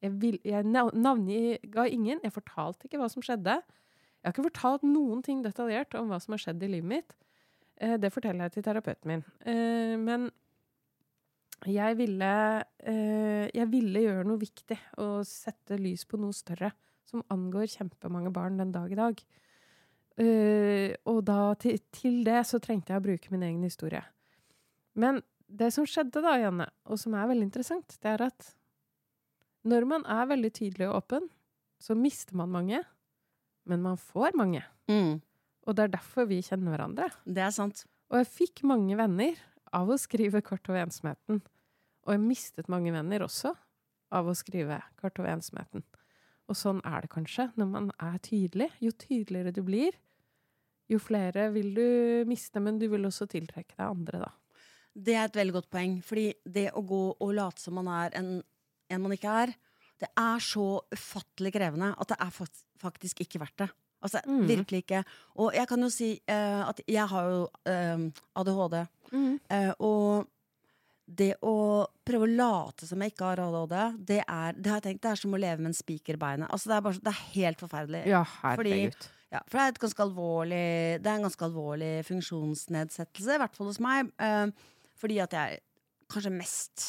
Jeg, 0.02 0.12
vil, 0.22 0.38
jeg 0.44 0.66
nav- 0.66 0.92
navnga 0.98 1.86
ingen. 1.88 2.20
Jeg 2.24 2.34
fortalte 2.34 2.88
ikke 2.88 2.98
hva 3.00 3.08
som 3.12 3.22
skjedde. 3.24 3.60
Jeg 3.62 4.26
har 4.28 4.34
ikke 4.34 4.48
fortalt 4.50 4.86
noen 4.86 5.22
ting 5.26 5.42
detaljert 5.44 5.94
om 5.98 6.10
hva 6.10 6.18
som 6.22 6.34
har 6.34 6.42
skjedd 6.42 6.62
i 6.62 6.70
livet 6.76 6.90
mitt. 6.90 7.14
Eh, 7.82 7.96
det 7.98 8.12
forteller 8.14 8.46
jeg 8.46 8.56
til 8.56 8.66
terapeuten 8.66 9.10
min. 9.10 9.24
Eh, 9.46 9.94
men 9.98 10.28
jeg 11.66 11.96
ville, 11.98 12.32
eh, 12.82 13.46
jeg 13.54 13.68
ville 13.70 14.02
gjøre 14.02 14.26
noe 14.26 14.42
viktig 14.42 14.78
og 15.02 15.22
sette 15.26 15.78
lys 15.78 16.04
på 16.10 16.18
noe 16.18 16.34
større 16.34 16.72
som 17.06 17.22
angår 17.30 17.70
kjempemange 17.70 18.32
barn 18.34 18.58
den 18.58 18.72
dag 18.74 18.90
i 18.90 18.98
dag. 18.98 19.22
Og 21.08 21.18
da, 21.24 21.54
til, 21.58 21.78
til 21.90 22.18
det 22.26 22.42
så 22.46 22.58
trengte 22.62 22.92
jeg 22.92 23.00
å 23.00 23.04
bruke 23.04 23.30
min 23.32 23.42
egen 23.46 23.62
historie. 23.64 24.02
Men 24.94 25.22
det 25.48 25.70
som 25.74 25.86
skjedde 25.88 26.20
da, 26.24 26.34
Janne, 26.40 26.66
og 26.84 27.00
som 27.00 27.14
er 27.16 27.30
veldig 27.30 27.46
interessant, 27.48 27.96
det 28.02 28.10
er 28.12 28.26
at 28.28 28.50
når 29.68 29.86
man 29.86 30.04
er 30.10 30.26
veldig 30.30 30.50
tydelig 30.56 30.88
og 30.88 30.96
åpen, 31.02 31.28
så 31.82 31.94
mister 31.98 32.36
man 32.38 32.50
mange, 32.54 32.80
men 33.66 33.82
man 33.82 33.96
får 34.00 34.34
mange. 34.38 34.62
Mm, 34.90 35.20
Og 35.66 35.76
det 35.78 35.84
er 35.84 35.92
derfor 35.94 36.26
vi 36.26 36.40
kjenner 36.42 36.74
hverandre. 36.74 37.06
det 37.24 37.42
er 37.44 37.50
sant. 37.54 37.84
Og 38.10 38.18
jeg 38.18 38.26
fikk 38.26 38.62
mange 38.66 38.96
venner 38.98 39.36
av 39.72 39.88
å 39.88 39.96
skrive 39.98 40.42
Kart 40.42 40.68
over 40.68 40.82
ensomheten. 40.82 41.40
Og 42.02 42.10
jeg 42.12 42.20
mistet 42.20 42.68
mange 42.68 42.90
venner 42.92 43.22
også 43.22 43.54
av 44.12 44.26
å 44.26 44.34
skrive 44.34 44.80
Kart 44.98 45.18
over 45.22 45.30
ensomheten. 45.36 45.84
Og 46.50 46.58
sånn 46.58 46.82
er 46.84 47.02
det 47.06 47.10
kanskje 47.14 47.46
når 47.56 47.68
man 47.70 47.90
er 48.02 48.18
tydelig. 48.18 48.68
Jo 48.82 48.90
tydeligere 48.90 49.54
du 49.54 49.62
blir, 49.62 49.94
jo 50.90 50.98
flere 50.98 51.46
vil 51.54 51.70
du 51.74 52.24
miste, 52.28 52.60
men 52.60 52.78
du 52.82 52.88
vil 52.90 53.06
også 53.08 53.28
tiltrekke 53.30 53.78
deg 53.78 53.86
andre, 53.86 54.18
da. 54.26 54.32
Det 54.92 55.14
er 55.16 55.24
et 55.30 55.36
veldig 55.38 55.54
godt 55.54 55.70
poeng. 55.72 55.94
Fordi 56.04 56.26
det 56.44 56.66
å 56.76 56.82
gå 56.84 57.02
og 57.16 57.32
late 57.38 57.62
som 57.62 57.78
man 57.78 57.88
er 57.88 58.18
en, 58.18 58.42
en 58.92 59.02
man 59.04 59.14
ikke 59.16 59.36
er, 59.44 59.54
det 60.02 60.10
er 60.18 60.42
så 60.42 60.66
ufattelig 60.92 61.52
krevende 61.54 61.92
at 61.94 62.10
det 62.10 62.18
er 62.20 62.34
faktisk 62.82 63.22
ikke 63.24 63.40
verdt 63.42 63.64
det. 63.64 63.70
Altså, 64.02 64.18
Mm. 64.26 64.48
Virkelig 64.48 64.78
ikke. 64.82 65.04
Og 65.38 65.54
jeg 65.54 65.68
kan 65.68 65.80
jo 65.80 65.88
si 65.88 66.20
uh, 66.26 66.68
at 66.68 66.80
jeg 66.88 67.06
har 67.06 67.28
jo 67.30 67.42
uh, 67.46 68.10
ADHD. 68.34 68.78
Eh, 69.52 69.72
og 69.78 70.26
det 71.06 71.34
å 71.44 71.86
prøve 72.06 72.26
å 72.26 72.32
late 72.32 72.86
som 72.88 73.02
jeg 73.02 73.12
ikke 73.12 73.28
har 73.28 73.42
ADHD, 73.44 73.76
det 74.08 74.20
er, 74.24 74.56
det 74.56 74.70
har 74.72 74.80
jeg 74.80 74.86
tenkt, 74.88 75.02
det 75.04 75.10
er 75.12 75.20
som 75.20 75.34
å 75.36 75.40
leve 75.40 75.60
med 75.60 75.70
en 75.70 75.76
spiker 75.76 76.16
i 76.16 76.22
beinet. 76.22 76.50
Altså, 76.50 76.70
det, 76.70 76.76
er 76.76 76.86
bare, 76.86 77.02
det 77.04 77.12
er 77.12 77.24
helt 77.34 77.62
forferdelig. 77.62 78.02
Ja, 78.10 78.24
Fordi-. 78.24 78.92
Ja, 79.32 79.40
for 79.48 79.56
det 79.56 79.64
er, 79.64 79.70
et 79.72 79.80
ganske 79.80 80.04
alvorlig, 80.04 80.64
det 81.00 81.08
er 81.08 81.14
en 81.16 81.24
ganske 81.24 81.46
alvorlig 81.46 81.92
funksjonsnedsettelse, 82.04 83.32
i 83.32 83.40
hvert 83.40 83.54
fall 83.56 83.70
hos 83.70 83.80
meg. 83.80 84.10
Eh, 84.20 84.74
fordi 85.00 85.22
at 85.24 85.36
jeg 85.38 85.62
kanskje 86.12 86.34
mest 86.34 86.82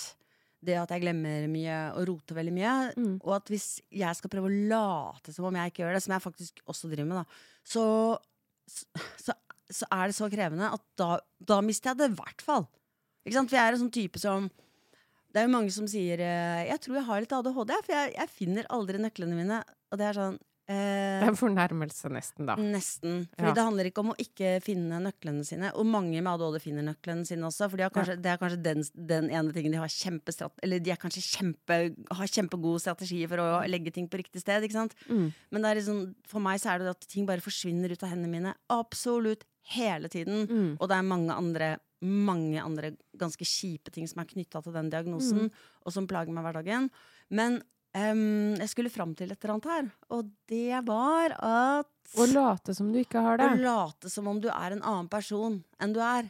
det 0.66 0.78
at 0.80 0.92
jeg 0.94 1.04
glemmer 1.04 1.48
mye 1.52 1.78
og 1.94 2.08
roter 2.10 2.38
veldig 2.38 2.54
mye. 2.56 2.74
Mm. 2.98 3.16
Og 3.22 3.34
at 3.38 3.52
hvis 3.52 3.68
jeg 3.94 4.20
skal 4.20 4.32
prøve 4.32 4.50
å 4.50 4.60
late 4.72 5.34
som 5.36 5.48
om 5.50 5.60
jeg 5.60 5.72
ikke 5.72 5.84
gjør 5.84 5.98
det, 5.98 6.04
som 6.06 6.16
jeg 6.16 6.26
faktisk 6.26 6.64
også 6.72 6.92
driver 6.92 7.10
med, 7.10 7.22
da, 7.22 7.26
så, 7.74 7.86
så, 9.22 9.36
så 9.80 9.90
er 9.90 10.10
det 10.10 10.18
så 10.18 10.30
krevende 10.32 10.72
at 10.76 10.86
da, 11.00 11.18
da 11.40 11.60
mister 11.66 11.92
jeg 11.92 12.02
det 12.02 12.12
i 12.12 12.18
hvert 12.20 12.46
fall. 12.46 12.68
Ikke 13.24 13.38
sant? 13.38 13.52
For 13.52 13.60
jeg 13.60 13.70
er 13.70 13.78
en 13.78 13.84
sånn 13.86 13.96
type 13.96 14.20
som 14.20 14.50
Det 15.32 15.40
er 15.40 15.46
jo 15.48 15.54
mange 15.54 15.72
som 15.72 15.86
sier 15.88 16.20
eh, 16.20 16.66
Jeg 16.68 16.82
tror 16.84 16.98
jeg 16.98 17.08
har 17.08 17.22
litt 17.24 17.36
ADHD, 17.38 17.72
for 17.86 17.96
jeg, 17.96 18.10
jeg 18.18 18.32
finner 18.34 18.68
aldri 18.76 19.00
nøklene 19.00 19.38
mine. 19.38 19.62
Og 19.92 20.02
det 20.02 20.10
er 20.10 20.20
sånn 20.20 20.42
Det 20.64 21.28
er 21.28 21.28
en 21.28 21.36
fornærmelse, 21.36 22.08
nesten, 22.14 22.46
da. 22.48 22.56
Nesten. 22.56 23.26
Fordi 23.36 23.50
Ja. 23.50 23.54
det 23.54 23.64
handler 23.66 23.90
ikke 23.90 24.00
om 24.00 24.12
å 24.14 24.16
ikke 24.18 24.62
finne 24.64 25.00
nøklene 25.04 25.44
sine. 25.46 25.72
Og 25.76 25.86
mange 25.86 26.22
med 26.22 26.32
ADHD 26.32 26.62
finner 26.64 26.84
nøklene 26.88 27.28
sine 27.28 27.44
også. 27.44 27.70
For 27.70 27.78
de 27.78 27.84
har 27.84 27.92
kanskje, 27.92 28.16
det 28.22 28.32
er 28.32 28.38
kanskje 28.38 28.64
den, 28.64 28.84
den 28.96 29.30
ene 29.30 29.52
tingen 29.52 29.74
de 29.76 29.78
har 29.82 29.92
kjempestrat... 29.92 30.52
Eller 30.64 30.80
de 30.80 30.92
er 30.92 30.96
kanskje 31.02 31.26
kjempe, 31.26 31.96
har 32.16 32.28
kjempegode 32.32 32.80
strategier 32.80 33.28
for 33.28 33.44
å 33.44 33.68
legge 33.68 33.92
ting 33.92 34.08
på 34.08 34.22
riktig 34.24 34.40
sted. 34.40 34.64
Ikke 34.64 34.80
sant? 34.80 34.96
Mm. 35.10 35.34
Men 35.52 35.66
er 35.66 35.76
liksom, 35.82 36.16
for 36.32 36.40
meg 36.40 36.62
så 36.64 36.72
er 36.74 36.80
det 36.80 36.96
at 36.96 37.08
ting 37.12 37.28
bare 37.28 37.44
forsvinner 37.44 37.92
ut 37.92 38.04
av 38.04 38.14
hendene 38.14 38.32
mine 38.32 38.56
absolutt 38.72 39.44
hele 39.76 40.08
tiden. 40.08 40.48
Mm. 40.48 40.72
Og 40.80 40.88
det 40.88 40.96
er 40.96 41.12
mange 41.12 41.36
andre, 41.36 41.74
mange 42.04 42.64
andre 42.64 42.96
ganske 43.20 43.44
kjipe 43.48 43.92
ting 43.92 44.08
som 44.08 44.24
er 44.24 44.32
knytta 44.32 44.64
til 44.64 44.76
den 44.76 44.90
diagnosen, 44.92 45.52
og 45.84 45.92
som 45.92 46.08
plager 46.08 46.32
meg 46.32 46.44
i 46.44 46.48
hverdagen. 46.48 46.90
Men 47.34 47.62
em, 47.98 48.56
jeg 48.62 48.70
skulle 48.72 48.92
fram 48.94 49.16
til 49.18 49.32
et 49.32 49.40
eller 49.40 49.56
annet 49.56 49.72
her, 49.72 49.90
og 50.16 50.30
det 50.50 50.84
var 50.88 51.36
at 51.40 51.90
Å 52.20 52.30
late 52.30 52.76
som 52.78 52.92
du 52.94 53.00
ikke 53.02 53.22
har 53.24 53.40
det. 53.42 53.50
Å 53.50 53.62
late 53.64 54.12
som 54.12 54.28
om 54.30 54.40
du 54.44 54.50
er 54.52 54.76
en 54.76 54.84
annen 54.84 55.10
person 55.12 55.62
enn 55.82 55.96
du 55.96 56.02
er. 56.04 56.30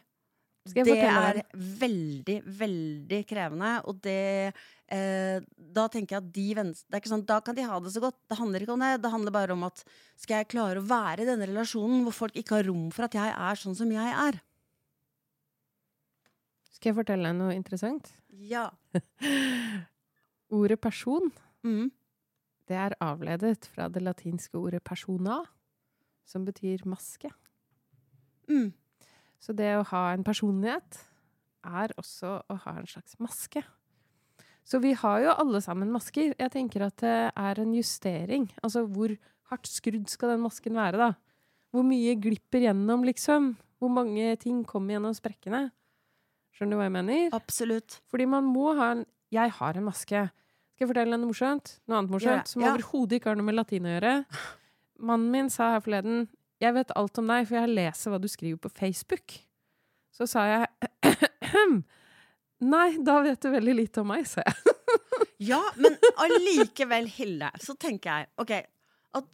Det 0.63 0.95
er 0.95 1.41
veldig, 1.52 2.38
veldig 2.47 3.17
krevende, 3.28 3.71
og 3.84 3.97
det 4.06 4.54
eh, 4.88 5.43
Da 5.43 5.89
tenker 5.91 6.15
jeg 6.15 6.21
at 6.21 6.30
de 6.38 6.45
det 6.56 6.95
er 6.95 7.02
ikke 7.02 7.12
sånn, 7.12 7.26
Da 7.28 7.41
kan 7.43 7.58
de 7.58 7.65
ha 7.67 7.82
det 7.84 7.91
så 7.91 7.99
godt. 7.99 8.15
Det 8.32 8.38
handler 8.39 8.63
ikke 8.63 8.78
om 8.78 8.86
det. 8.86 8.93
Det 9.04 9.12
handler 9.12 9.36
bare 9.36 9.58
om 9.58 9.65
at 9.67 9.84
skal 10.15 10.39
jeg 10.39 10.54
klare 10.54 10.80
å 10.80 10.88
være 10.88 11.26
i 11.26 11.28
denne 11.28 11.49
relasjonen 11.49 12.06
hvor 12.06 12.15
folk 12.15 12.39
ikke 12.39 12.62
har 12.62 12.69
rom 12.69 12.88
for 12.95 13.10
at 13.10 13.17
jeg 13.19 13.36
er 13.36 13.60
sånn 13.60 13.76
som 13.76 13.91
jeg 13.91 14.15
er? 14.28 14.39
Skal 16.71 16.93
jeg 16.93 16.99
fortelle 17.02 17.28
deg 17.28 17.41
noe 17.41 17.58
interessant? 17.58 18.13
Ja. 18.32 18.69
Ordet 20.54 20.80
person, 20.80 21.28
Mm. 21.63 21.91
det 22.67 22.76
er 22.76 22.95
avledet 22.99 23.67
fra 23.71 23.89
det 23.91 24.02
latinske 24.04 24.58
ordet 24.60 24.84
persona, 24.84 25.41
som 26.26 26.45
betyr 26.45 26.86
maske. 26.88 27.32
Mm. 28.47 28.73
Så 29.39 29.56
det 29.56 29.73
å 29.76 29.88
ha 29.89 30.04
en 30.13 30.23
personlighet 30.23 31.02
er 31.63 31.93
også 31.99 32.38
å 32.47 32.58
ha 32.65 32.76
en 32.80 32.88
slags 32.88 33.17
maske. 33.19 33.63
Så 34.63 34.80
vi 34.80 34.93
har 34.95 35.19
jo 35.19 35.36
alle 35.36 35.60
sammen 35.63 35.91
masker. 35.91 36.32
Jeg 36.39 36.52
tenker 36.54 36.86
at 36.86 36.95
det 37.04 37.17
er 37.36 37.60
en 37.60 37.73
justering. 37.76 38.47
Altså 38.63 38.86
hvor 38.88 39.12
hardt 39.52 39.67
skrudd 39.67 40.08
skal 40.12 40.34
den 40.34 40.45
masken 40.45 40.80
være, 40.80 40.99
da? 40.99 41.10
Hvor 41.73 41.84
mye 41.88 42.15
glipper 42.21 42.63
gjennom, 42.63 43.04
liksom? 43.08 43.54
Hvor 43.82 43.91
mange 43.91 44.36
ting 44.39 44.62
kommer 44.67 44.95
gjennom 44.95 45.15
sprekkene? 45.17 45.65
Skjønner 46.54 46.78
du 46.78 46.80
hva 46.80 46.88
jeg 46.88 46.95
mener? 46.95 47.36
Absolutt. 47.36 47.97
Fordi 48.08 48.28
man 48.30 48.47
må 48.47 48.71
ha 48.78 48.93
en 48.95 49.06
Jeg 49.34 49.49
har 49.49 49.73
en 49.73 49.88
maske. 49.88 50.19
Skal 50.74 50.86
jeg 50.86 50.90
fortelle 50.90 51.14
deg 51.14 51.22
noe 51.22 51.30
morsomt? 51.30 51.76
Noe 51.88 52.00
annet 52.00 52.14
morsomt? 52.14 52.50
Som 52.50 52.64
ja. 52.66 52.74
overhodet 52.74 53.20
ikke 53.20 53.32
har 53.32 53.40
noe 53.40 53.48
med 53.48 53.58
latin 53.58 53.88
å 53.88 53.94
gjøre. 53.96 54.14
Mannen 55.10 55.34
min 55.34 55.50
sa 55.54 55.74
her 55.76 55.84
forleden 55.84 56.28
Jeg 56.64 56.76
vet 56.78 56.94
alt 56.98 57.20
om 57.20 57.30
deg, 57.30 57.48
for 57.50 57.60
jeg 57.60 57.74
leser 57.74 58.14
hva 58.14 58.22
du 58.22 58.30
skriver 58.32 58.62
på 58.64 58.72
Facebook. 58.74 59.38
Så 60.14 60.30
sa 60.30 60.46
jeg 60.50 60.68
Nei, 62.64 62.90
da 63.04 63.18
vet 63.26 63.42
du 63.44 63.50
veldig 63.52 63.74
lite 63.76 64.04
om 64.04 64.14
meg, 64.14 64.28
sa 64.30 64.46
jeg. 64.46 64.60
Ja, 65.44 65.60
men 65.76 65.98
allikevel, 66.24 67.10
Hilde, 67.12 67.50
så 67.60 67.74
tenker 67.76 68.22
jeg 68.22 68.28
ok, 68.40 68.52
at 69.20 69.26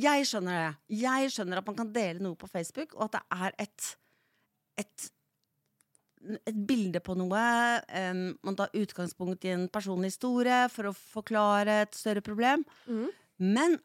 jeg 0.00 0.28
skjønner 0.30 0.54
det. 0.56 0.70
Jeg 1.02 1.32
skjønner 1.34 1.60
at 1.60 1.66
man 1.66 1.76
kan 1.76 1.90
dele 1.92 2.22
noe 2.24 2.38
på 2.40 2.48
Facebook, 2.48 2.94
og 2.96 3.10
at 3.10 3.18
det 3.18 3.22
er 3.36 3.56
et 3.66 3.90
et, 4.80 5.10
et 6.20 6.58
bilde 6.68 7.00
på 7.04 7.16
noe. 7.18 7.44
Um, 7.88 8.26
man 8.46 8.58
tar 8.58 8.74
utgangspunkt 8.76 9.46
i 9.48 9.54
en 9.54 9.68
personlig 9.72 10.12
historie 10.12 10.66
for 10.72 10.90
å 10.90 10.96
forklare 10.96 11.80
et 11.86 11.96
større 11.96 12.24
problem. 12.24 12.66
Mm. 12.86 13.08
Men 13.50 13.78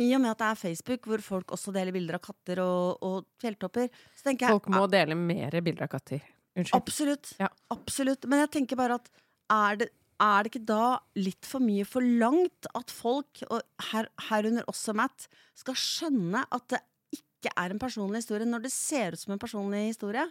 i 0.00 0.08
og 0.16 0.22
med 0.24 0.32
at 0.32 0.40
det 0.40 0.50
er 0.50 0.60
Facebook, 0.60 1.08
hvor 1.08 1.22
folk 1.24 1.52
også 1.54 1.72
deler 1.74 1.94
bilder 1.94 2.16
av 2.16 2.24
katter 2.24 2.62
og, 2.64 3.02
og 3.04 3.26
fjelltopper, 3.42 3.90
så 4.16 4.28
tenker 4.28 4.48
jeg 4.48 4.56
Folk 4.56 4.70
må 4.72 4.86
dele 4.90 5.16
mer 5.18 5.58
bilder 5.60 5.86
av 5.86 5.92
katter. 5.92 6.22
Unnskyld. 6.56 6.76
Absolutt. 6.78 7.34
Ja. 7.40 7.48
Absolutt. 7.72 8.24
Men 8.28 8.44
jeg 8.44 8.52
tenker 8.56 8.80
bare 8.80 8.98
at 9.00 9.10
er 9.52 9.82
det, 9.82 9.90
er 10.22 10.44
det 10.44 10.52
ikke 10.52 10.64
da 10.68 10.86
litt 11.18 11.48
for 11.48 11.64
mye 11.64 11.84
forlangt 11.88 12.70
at 12.78 12.92
folk, 12.94 13.44
og 13.48 13.60
her, 13.90 14.08
herunder 14.30 14.66
også 14.70 14.96
Matt, 14.96 15.28
skal 15.58 15.76
skjønne 15.78 16.44
at 16.48 16.66
det 16.72 16.82
ikke 17.12 17.52
er 17.58 17.74
en 17.74 17.82
personlig 17.82 18.22
historie 18.22 18.48
når 18.48 18.66
det 18.66 18.72
ser 18.72 19.16
ut 19.16 19.20
som 19.20 19.34
en 19.34 19.42
personlig 19.42 19.88
historie? 19.90 20.24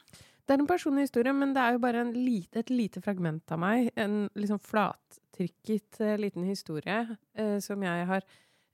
Det 0.45 0.55
er 0.55 0.61
en 0.63 0.69
personlig 0.69 1.05
historie, 1.07 1.33
men 1.35 1.53
det 1.55 1.61
er 1.63 1.75
jo 1.75 1.83
bare 1.83 2.01
en 2.03 2.13
lite, 2.15 2.63
et 2.63 2.71
lite 2.73 3.01
fragment 3.03 3.53
av 3.53 3.61
meg. 3.61 3.91
En 3.99 4.25
liksom 4.37 4.59
flattrykket 4.63 6.01
eh, 6.01 6.17
liten 6.19 6.47
historie 6.49 7.01
eh, 7.37 7.57
som 7.63 7.83
jeg 7.85 8.07
har 8.09 8.25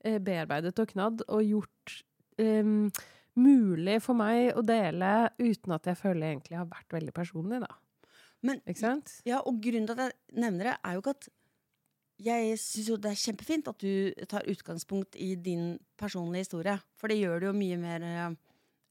eh, 0.04 0.18
bearbeidet 0.18 0.74
og 0.80 0.92
knadd 0.94 1.26
og 1.28 1.44
gjort 1.44 1.98
em, 2.40 2.88
mulig 3.38 3.98
for 4.02 4.18
meg 4.18 4.56
å 4.58 4.64
dele 4.66 5.28
uten 5.38 5.76
at 5.76 5.90
jeg 5.90 6.00
føler 6.00 6.26
jeg 6.26 6.38
egentlig 6.38 6.58
har 6.58 6.70
vært 6.70 6.98
veldig 6.98 7.14
personlig, 7.14 7.60
da. 7.66 7.76
Men, 8.46 8.62
Ikke 8.70 8.84
sant? 8.84 9.16
ja, 9.26 9.40
og 9.42 9.58
grunnen 9.62 9.88
til 9.88 9.98
at 9.98 10.04
jeg 10.06 10.38
nevner 10.38 10.70
det, 10.70 10.76
er 10.86 10.94
jo 10.94 11.02
ikke 11.02 11.16
at 11.16 11.30
jeg 12.22 12.58
syns 12.58 12.90
jo 12.90 12.98
det 12.98 13.12
er 13.12 13.18
kjempefint 13.18 13.70
at 13.70 13.82
du 13.82 14.26
tar 14.30 14.46
utgangspunkt 14.50 15.18
i 15.22 15.32
din 15.38 15.76
personlige 15.98 16.46
historie. 16.46 16.74
For 16.98 17.10
det 17.10 17.20
gjør 17.20 17.42
det 17.42 17.50
jo 17.50 17.58
mye 17.58 17.78
mer 17.78 18.06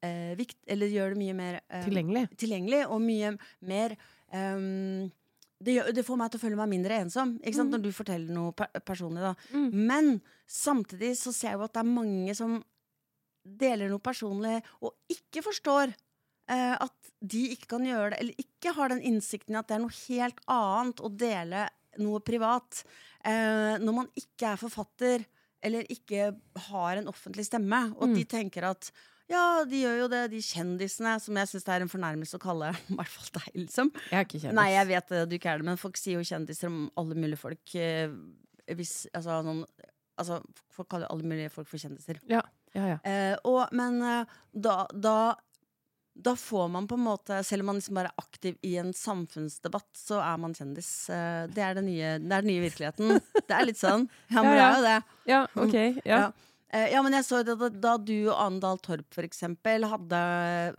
eh, 0.03 0.35
vikt, 0.37 0.57
Eller 0.67 0.87
gjør 0.87 1.13
det 1.13 1.17
mye 1.21 1.33
mer 1.37 1.61
eh, 1.69 1.83
Tilgjengelig. 1.85 2.25
tilgjengelig 2.37 2.81
og 2.87 3.01
mye 3.01 3.31
mer 3.61 3.95
um, 4.33 5.11
det, 5.59 5.73
gjør, 5.77 5.91
det 5.97 6.05
får 6.05 6.17
meg 6.21 6.31
til 6.31 6.37
å 6.39 6.43
føle 6.45 6.59
meg 6.59 6.69
mindre 6.69 6.99
ensom 7.01 7.35
ikke 7.41 7.55
sant? 7.57 7.69
Mhm. 7.71 7.75
når 7.77 7.83
du 7.87 7.91
forteller 7.97 8.33
noe 8.35 8.51
per 8.53 8.67
personlig. 8.85 9.35
Mm. 9.53 9.69
Men 9.89 10.11
samtidig 10.47 11.15
så 11.17 11.33
ser 11.33 11.49
jeg 11.53 11.57
jo 11.57 11.65
at 11.65 11.73
det 11.73 11.81
er 11.81 11.89
mange 11.95 12.35
som 12.37 12.59
deler 13.47 13.89
noe 13.89 14.03
personlig 14.03 14.59
og 14.83 14.93
ikke 15.09 15.41
forstår 15.45 15.93
eh, 16.51 16.75
at 16.77 16.93
de 17.23 17.45
ikke 17.55 17.69
kan 17.73 17.85
gjøre 17.87 18.11
det, 18.13 18.19
eller 18.21 18.43
ikke 18.43 18.73
har 18.77 18.89
den 18.93 19.01
innsikten 19.07 19.55
i 19.55 19.59
at 19.59 19.67
det 19.71 19.77
er 19.79 19.83
noe 19.85 19.97
helt 20.07 20.41
annet 20.51 21.01
å 21.01 21.09
dele 21.09 21.65
noe 21.97 22.19
privat 22.21 22.83
eh, 23.25 23.79
når 23.81 23.95
man 24.03 24.09
ikke 24.19 24.51
er 24.53 24.59
forfatter 24.61 25.25
eller 25.65 25.87
ikke 25.89 26.27
har 26.69 26.99
en 26.99 27.07
offentlig 27.09 27.47
stemme, 27.47 27.79
og 27.97 28.11
Mm. 28.11 28.13
de 28.19 28.23
tenker 28.29 28.63
at 28.69 28.91
ja, 29.29 29.43
de 29.67 29.81
gjør 29.83 29.97
jo 30.03 30.07
det, 30.13 30.21
de 30.31 30.39
kjendisene, 30.43 31.15
som 31.19 31.35
jeg 31.41 31.49
syns 31.51 31.65
det 31.67 31.73
er 31.75 31.83
en 31.85 31.91
fornærmelse 31.91 32.37
å 32.39 32.43
kalle 32.43 32.69
i 32.91 32.95
hvert 32.97 33.11
fall 33.11 33.31
deg, 33.39 33.49
liksom. 33.65 33.91
Jeg 34.11 34.19
er 34.21 34.27
ikke 34.27 34.39
kjendis. 34.43 34.57
Nei, 34.59 34.67
jeg 34.75 34.89
vet 34.93 35.15
du 35.29 35.35
ikke 35.39 35.51
er 35.53 35.63
det, 35.63 35.67
men 35.71 35.81
folk 35.81 35.99
sier 35.99 36.21
jo 36.21 36.27
kjendiser 36.29 36.71
om 36.71 36.85
alle 37.01 37.17
mulige 37.19 37.41
folk. 37.41 37.75
eh, 37.75 38.13
hvis, 38.77 38.93
altså, 39.15 39.41
noen, 39.47 39.65
altså, 40.19 40.41
folk 40.75 40.89
kaller 40.91 41.11
alle 41.11 41.27
mulige 41.27 41.51
folk 41.53 41.67
for 41.71 41.79
kjendiser. 41.81 42.19
Ja, 42.31 42.41
ja. 42.75 42.97
Eh, 43.07 43.35
og, 43.47 43.67
men 43.75 44.01
eh, 44.03 44.39
da, 44.53 44.81
da, 44.93 45.17
da 46.17 46.33
får 46.39 46.67
man 46.73 46.87
på 46.89 46.97
en 46.97 47.05
måte, 47.05 47.37
selv 47.47 47.63
om 47.63 47.71
man 47.71 47.79
liksom 47.79 47.95
bare 47.99 48.11
er 48.11 48.23
aktiv 48.23 48.57
i 48.67 48.75
en 48.81 48.91
samfunnsdebatt, 48.95 49.87
så 49.97 50.19
er 50.23 50.39
man 50.41 50.55
kjendis. 50.57 50.89
Eh, 51.13 51.45
det, 51.51 51.63
er 51.63 51.77
den 51.79 51.87
nye, 51.91 52.15
det 52.23 52.31
er 52.31 52.43
den 52.47 52.51
nye 52.53 52.65
virkeligheten. 52.67 53.19
Det 53.47 53.55
er 53.55 53.67
litt 53.69 53.79
sånn. 53.79 54.09
Ja, 54.31 54.41
men 54.43 54.51
det 54.51 54.59
Ja, 54.59 54.67
er 54.67 54.75
jo 54.75 54.83
det. 54.87 54.97
Ja, 55.31 55.39
OK. 55.63 55.75
Ja. 56.03 56.17
Ja. 56.17 56.25
Eh, 56.75 56.89
ja, 56.91 56.99
men 57.03 57.15
jeg 57.15 57.23
så 57.23 57.39
det 57.47 57.55
da, 57.79 57.93
du 57.95 58.27
og 58.27 58.35
Ane 58.43 58.59
Dahl 58.59 58.79
Torp 58.83 59.07
for 59.15 59.23
eksempel 59.23 59.85
hadde, 59.87 60.19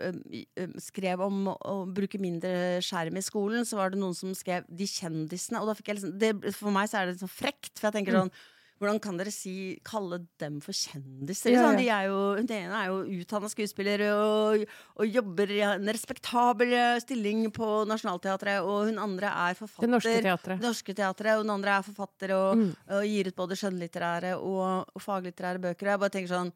eh, 0.04 0.42
eh, 0.60 0.74
skrev 0.84 1.22
om 1.24 1.46
å, 1.54 1.78
bruke 1.96 2.20
mindre 2.20 2.82
skjerm 2.84 3.16
i 3.16 3.24
skolen, 3.24 3.64
så 3.64 3.78
var 3.80 3.94
det 3.94 4.02
noen 4.02 4.16
som 4.16 4.34
skrev 4.36 4.68
'de 4.68 4.84
kjendisene'. 4.84 5.62
Og 5.62 5.70
da 5.70 5.74
fikk 5.78 5.88
jeg 5.88 5.96
liksom, 5.96 6.18
det, 6.20 6.54
for 6.54 6.70
meg 6.70 6.90
så 6.90 7.00
er 7.00 7.06
det 7.06 7.16
litt 7.16 7.24
sånn 7.24 7.38
frekt, 7.40 7.78
for 7.78 7.88
jeg 7.88 8.04
tenker 8.04 8.18
Mm. 8.18 8.30
Hvordan 8.78 9.00
kan 9.02 9.16
dere 9.18 9.32
si, 9.34 9.52
kalle 9.84 10.20
dem 10.38 10.60
for 10.62 10.72
kjendiser? 10.72 11.50
Ja, 11.50 11.64
Liksom? 11.64 11.72
ja. 11.72 11.78
De 11.78 11.88
er 11.90 12.04
jo, 12.08 12.18
den 12.38 12.50
ene 12.54 12.78
er 12.82 12.86
jo 12.92 12.98
utdanna 13.22 13.48
skuespiller 13.50 14.04
og, 14.12 14.64
og 14.96 15.06
jobber 15.10 15.50
i 15.50 15.60
en 15.66 15.88
respektabel 15.90 16.72
eh, 16.72 16.98
stilling 17.02 17.48
på 17.54 17.68
Nationaltheatret, 17.90 18.60
og 18.62 18.86
hun 18.90 18.98
andre 19.02 19.32
er 19.48 19.58
forfatter. 19.58 19.86
Det 19.86 19.90
Norske 19.96 20.22
Teatret. 20.22 20.60
Det 20.62 20.66
Norske 20.68 20.94
Teatret, 20.94 21.34
og 21.38 21.44
den 21.46 21.54
andre 21.56 21.76
er 21.80 21.82
forfatter 21.90 22.34
og, 22.36 22.56
Mm. 22.58 22.70
og 22.96 23.04
gir 23.10 23.28
ut 23.32 23.36
både 23.36 23.56
skjønnlitterære 23.58 24.36
og, 24.38 24.88
og 24.94 25.02
faglitterære 25.02 25.58
bøker. 25.66 25.86
Og 25.86 25.92
jeg 25.96 26.02
bare 26.06 26.14
tenker 26.16 26.32
sånn 26.36 26.52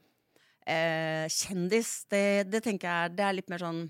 eh, 0.66 1.26
Kjendis, 1.32 1.90
det, 2.12 2.24
det 2.50 2.62
tenker 2.64 2.88
jeg 2.88 3.16
det 3.18 3.24
er 3.26 3.36
litt 3.36 3.50
mer 3.52 3.62
sånn 3.62 3.80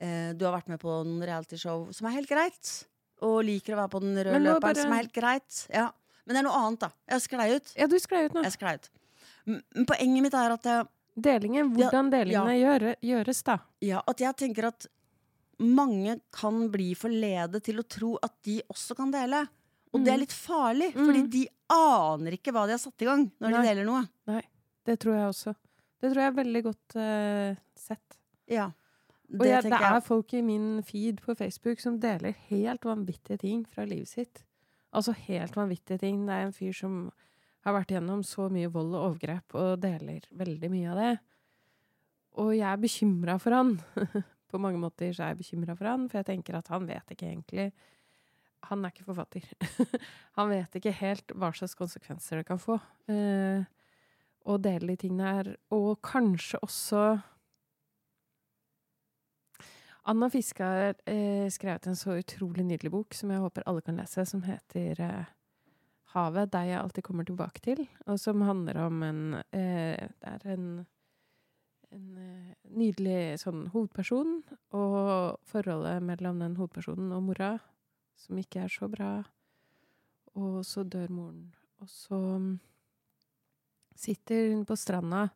eh, 0.00 0.30
Du 0.38 0.44
har 0.46 0.54
vært 0.58 0.68
med 0.72 0.80
på 0.82 1.00
noen 1.04 1.22
realityshow 1.26 1.88
som 1.94 2.06
er 2.10 2.16
helt 2.18 2.30
greit, 2.30 2.72
og 3.24 3.40
liker 3.46 3.74
å 3.74 3.80
være 3.82 3.92
på 3.96 4.00
den 4.04 4.14
røde 4.18 4.38
løperen, 4.44 4.62
bare- 4.62 4.84
som 4.84 4.92
er 4.94 5.02
helt 5.02 5.14
greit. 5.16 5.62
Ja. 5.74 5.88
Men 6.28 6.36
det 6.36 6.40
er 6.42 6.46
noe 6.46 6.60
annet, 6.60 6.82
da. 6.84 6.90
Jeg 7.14 7.24
sklei 7.24 7.48
ut. 7.56 7.70
Ja, 7.80 7.86
du 7.88 7.96
sklei 8.04 8.26
ut 8.28 8.34
nå. 8.36 8.44
Jeg 8.44 8.54
sklei 8.58 8.74
ut. 8.76 8.88
Men 9.48 9.86
poenget 9.88 10.26
mitt 10.28 10.36
er 10.36 10.54
at 10.58 10.68
jeg, 10.68 10.86
Delingen. 11.18 11.72
Hvordan 11.74 12.12
delingene 12.12 12.52
gjøre, 12.60 12.90
gjøres, 13.02 13.40
da. 13.42 13.56
ja, 13.82 13.98
at 14.06 14.20
jeg 14.22 14.36
tenker 14.38 14.68
at 14.68 14.84
mange 15.58 16.12
kan 16.30 16.68
bli 16.70 16.92
forledet 16.94 17.64
til 17.66 17.80
å 17.80 17.84
tro 17.90 18.12
at 18.22 18.36
de 18.46 18.60
også 18.70 18.94
kan 18.94 19.10
dele. 19.10 19.40
Og 19.90 20.04
det 20.04 20.12
er 20.12 20.18
Mhm. 20.18 20.20
litt 20.20 20.36
farlig, 20.36 20.90
mm. 20.94 21.06
fordi 21.08 21.22
de 21.32 21.48
aner 21.74 22.36
ikke 22.36 22.52
hva 22.54 22.66
de 22.68 22.76
har 22.76 22.78
satt 22.78 23.02
i 23.02 23.08
gang 23.08 23.24
når 23.40 23.50
Nei. 23.50 23.62
de 23.62 23.68
deler 23.68 23.84
noe. 23.88 24.04
Nei, 24.28 24.42
Det 24.86 24.98
tror 25.00 25.14
jeg 25.16 25.26
også. 25.32 25.54
Det 26.00 26.12
tror 26.12 26.22
jeg 26.22 26.30
er 26.30 26.36
veldig 26.44 26.62
godt 26.62 26.96
uh, 26.96 27.56
sett. 27.74 28.18
Ja. 28.46 28.68
Det, 29.28 29.40
Og 29.40 29.46
jeg, 29.46 29.62
det 29.64 29.72
er 29.72 30.00
folk 30.00 30.32
i 30.34 30.40
min 30.42 30.82
feed 30.82 31.18
på 31.20 31.34
Facebook 31.36 31.80
som 31.80 31.98
deler 31.98 32.36
helt 32.48 32.86
vanvittige 32.86 33.40
ting 33.42 33.66
fra 33.66 33.84
livet 33.84 34.08
sitt. 34.08 34.44
Altså 34.96 35.12
helt 35.26 35.56
vanvittige 35.56 36.00
ting. 36.00 36.22
Det 36.26 36.34
er 36.34 36.46
en 36.46 36.54
fyr 36.56 36.76
som 36.76 37.00
har 37.66 37.76
vært 37.76 37.92
gjennom 37.92 38.22
så 38.24 38.48
mye 38.52 38.70
vold 38.72 38.94
og 38.94 39.04
overgrep 39.10 39.56
og 39.58 39.82
deler 39.82 40.24
veldig 40.40 40.70
mye 40.72 40.90
av 40.92 41.00
det. 41.02 41.12
Og 42.38 42.52
jeg 42.54 42.66
er 42.70 42.80
bekymra 42.80 43.36
for 43.42 43.56
han. 43.56 43.76
På 44.50 44.60
mange 44.62 44.80
måter 44.80 45.12
så 45.12 45.26
er 45.26 45.34
jeg 45.34 45.42
bekymra 45.42 45.76
for 45.76 45.90
han, 45.90 46.06
for 46.08 46.20
jeg 46.20 46.30
tenker 46.30 46.56
at 46.56 46.70
han 46.72 46.86
vet 46.88 47.10
ikke 47.12 47.28
egentlig 47.28 47.70
Han 48.68 48.84
er 48.84 48.90
ikke 48.90 49.06
forfatter. 49.06 49.44
han 50.38 50.48
vet 50.50 50.78
ikke 50.78 50.94
helt 50.98 51.34
hva 51.38 51.52
slags 51.54 51.76
konsekvenser 51.78 52.40
det 52.40 52.48
kan 52.48 52.58
få 52.58 52.74
eh, 53.06 53.62
å 54.48 54.56
dele 54.58 54.90
de 54.90 54.96
tingene 54.98 55.34
her. 55.36 55.50
Og 55.70 56.00
kanskje 56.02 56.58
også 56.66 57.02
Anna 60.08 60.30
Fiske 60.30 60.64
har 60.64 60.94
eh, 61.04 61.50
skrevet 61.52 61.86
en 61.86 61.96
så 61.96 62.14
utrolig 62.16 62.64
nydelig 62.64 62.90
bok 62.94 63.14
som 63.14 63.28
jeg 63.28 63.42
håper 63.42 63.66
alle 63.68 63.82
kan 63.84 63.98
lese, 64.00 64.24
som 64.24 64.40
heter 64.46 65.00
eh, 65.04 65.34
'Havet 66.14 66.48
deg 66.54 66.70
jeg 66.70 66.80
alltid 66.80 67.04
kommer 67.04 67.26
tilbake 67.28 67.60
til', 67.60 67.84
og 68.06 68.16
som 68.20 68.40
handler 68.40 68.78
om 68.86 69.02
en 69.02 69.34
eh, 69.52 70.08
Det 70.08 70.30
er 70.30 70.46
en, 70.54 70.86
en 71.92 72.06
eh, 72.16 72.54
nydelig 72.64 73.40
sånn 73.44 73.66
hovedperson, 73.74 74.32
og 74.72 75.36
forholdet 75.44 76.00
mellom 76.02 76.40
den 76.40 76.56
hovedpersonen 76.56 77.12
og 77.12 77.22
mora, 77.28 77.58
som 78.16 78.40
ikke 78.40 78.64
er 78.64 78.72
så 78.72 78.88
bra. 78.88 79.12
Og 80.34 80.64
så 80.64 80.88
dør 80.88 81.12
moren. 81.12 81.54
Og 81.84 81.88
så 81.88 82.16
mm, 82.16 82.58
sitter 83.94 84.54
hun 84.54 84.64
på 84.64 84.76
stranda 84.76 85.28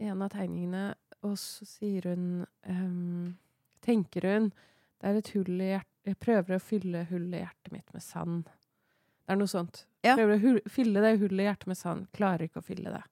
i 0.00 0.08
en 0.08 0.22
av 0.22 0.32
tegningene, 0.32 0.94
og 1.22 1.36
så 1.38 1.68
sier 1.68 2.08
hun 2.08 2.46
um, 2.64 3.36
tenker 3.84 4.28
hun 4.28 4.50
det 5.02 5.10
er 5.10 5.18
et 5.18 5.32
hull 5.34 5.56
i 5.58 5.72
hjertet 5.72 5.88
Jeg 6.06 6.18
prøver 6.22 6.56
å 6.56 6.62
fylle 6.62 7.00
hullet 7.10 7.38
i 7.38 7.40
hjertet 7.42 7.72
mitt 7.74 7.92
med 7.94 8.02
sand. 8.02 8.46
Det 9.22 9.34
er 9.34 9.38
noe 9.38 9.50
sånt. 9.50 9.84
Ja. 10.02 10.16
Prøver 10.18 10.34
å 10.34 10.54
fylle 10.70 11.02
det 11.04 11.12
hullet 11.20 11.42
i 11.44 11.46
hjertet 11.46 11.70
med 11.70 11.78
sand. 11.78 12.08
Klarer 12.14 12.48
ikke 12.48 12.62
å 12.62 12.66
fylle 12.66 12.90
det. 12.90 13.02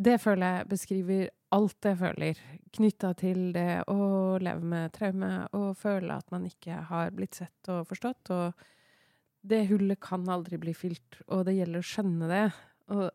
Det 0.00 0.16
føler 0.20 0.58
jeg 0.58 0.68
beskriver 0.70 1.22
alt 1.56 1.88
jeg 1.88 1.98
føler 1.98 2.42
knytta 2.76 3.10
til 3.18 3.40
det 3.56 3.82
å 3.90 4.36
leve 4.40 4.68
med 4.72 4.92
traume 4.94 5.30
og 5.56 5.72
føle 5.80 6.14
at 6.20 6.28
man 6.32 6.44
ikke 6.46 6.82
har 6.90 7.10
blitt 7.16 7.40
sett 7.40 7.72
og 7.72 7.88
forstått. 7.88 8.30
Og 8.36 9.48
det 9.50 9.64
hullet 9.70 10.00
kan 10.04 10.28
aldri 10.30 10.60
bli 10.60 10.76
fylt, 10.76 11.20
og 11.28 11.46
det 11.48 11.56
gjelder 11.56 11.82
å 11.82 11.90
skjønne 11.90 12.30
det. 12.30 12.44
Og 12.92 13.06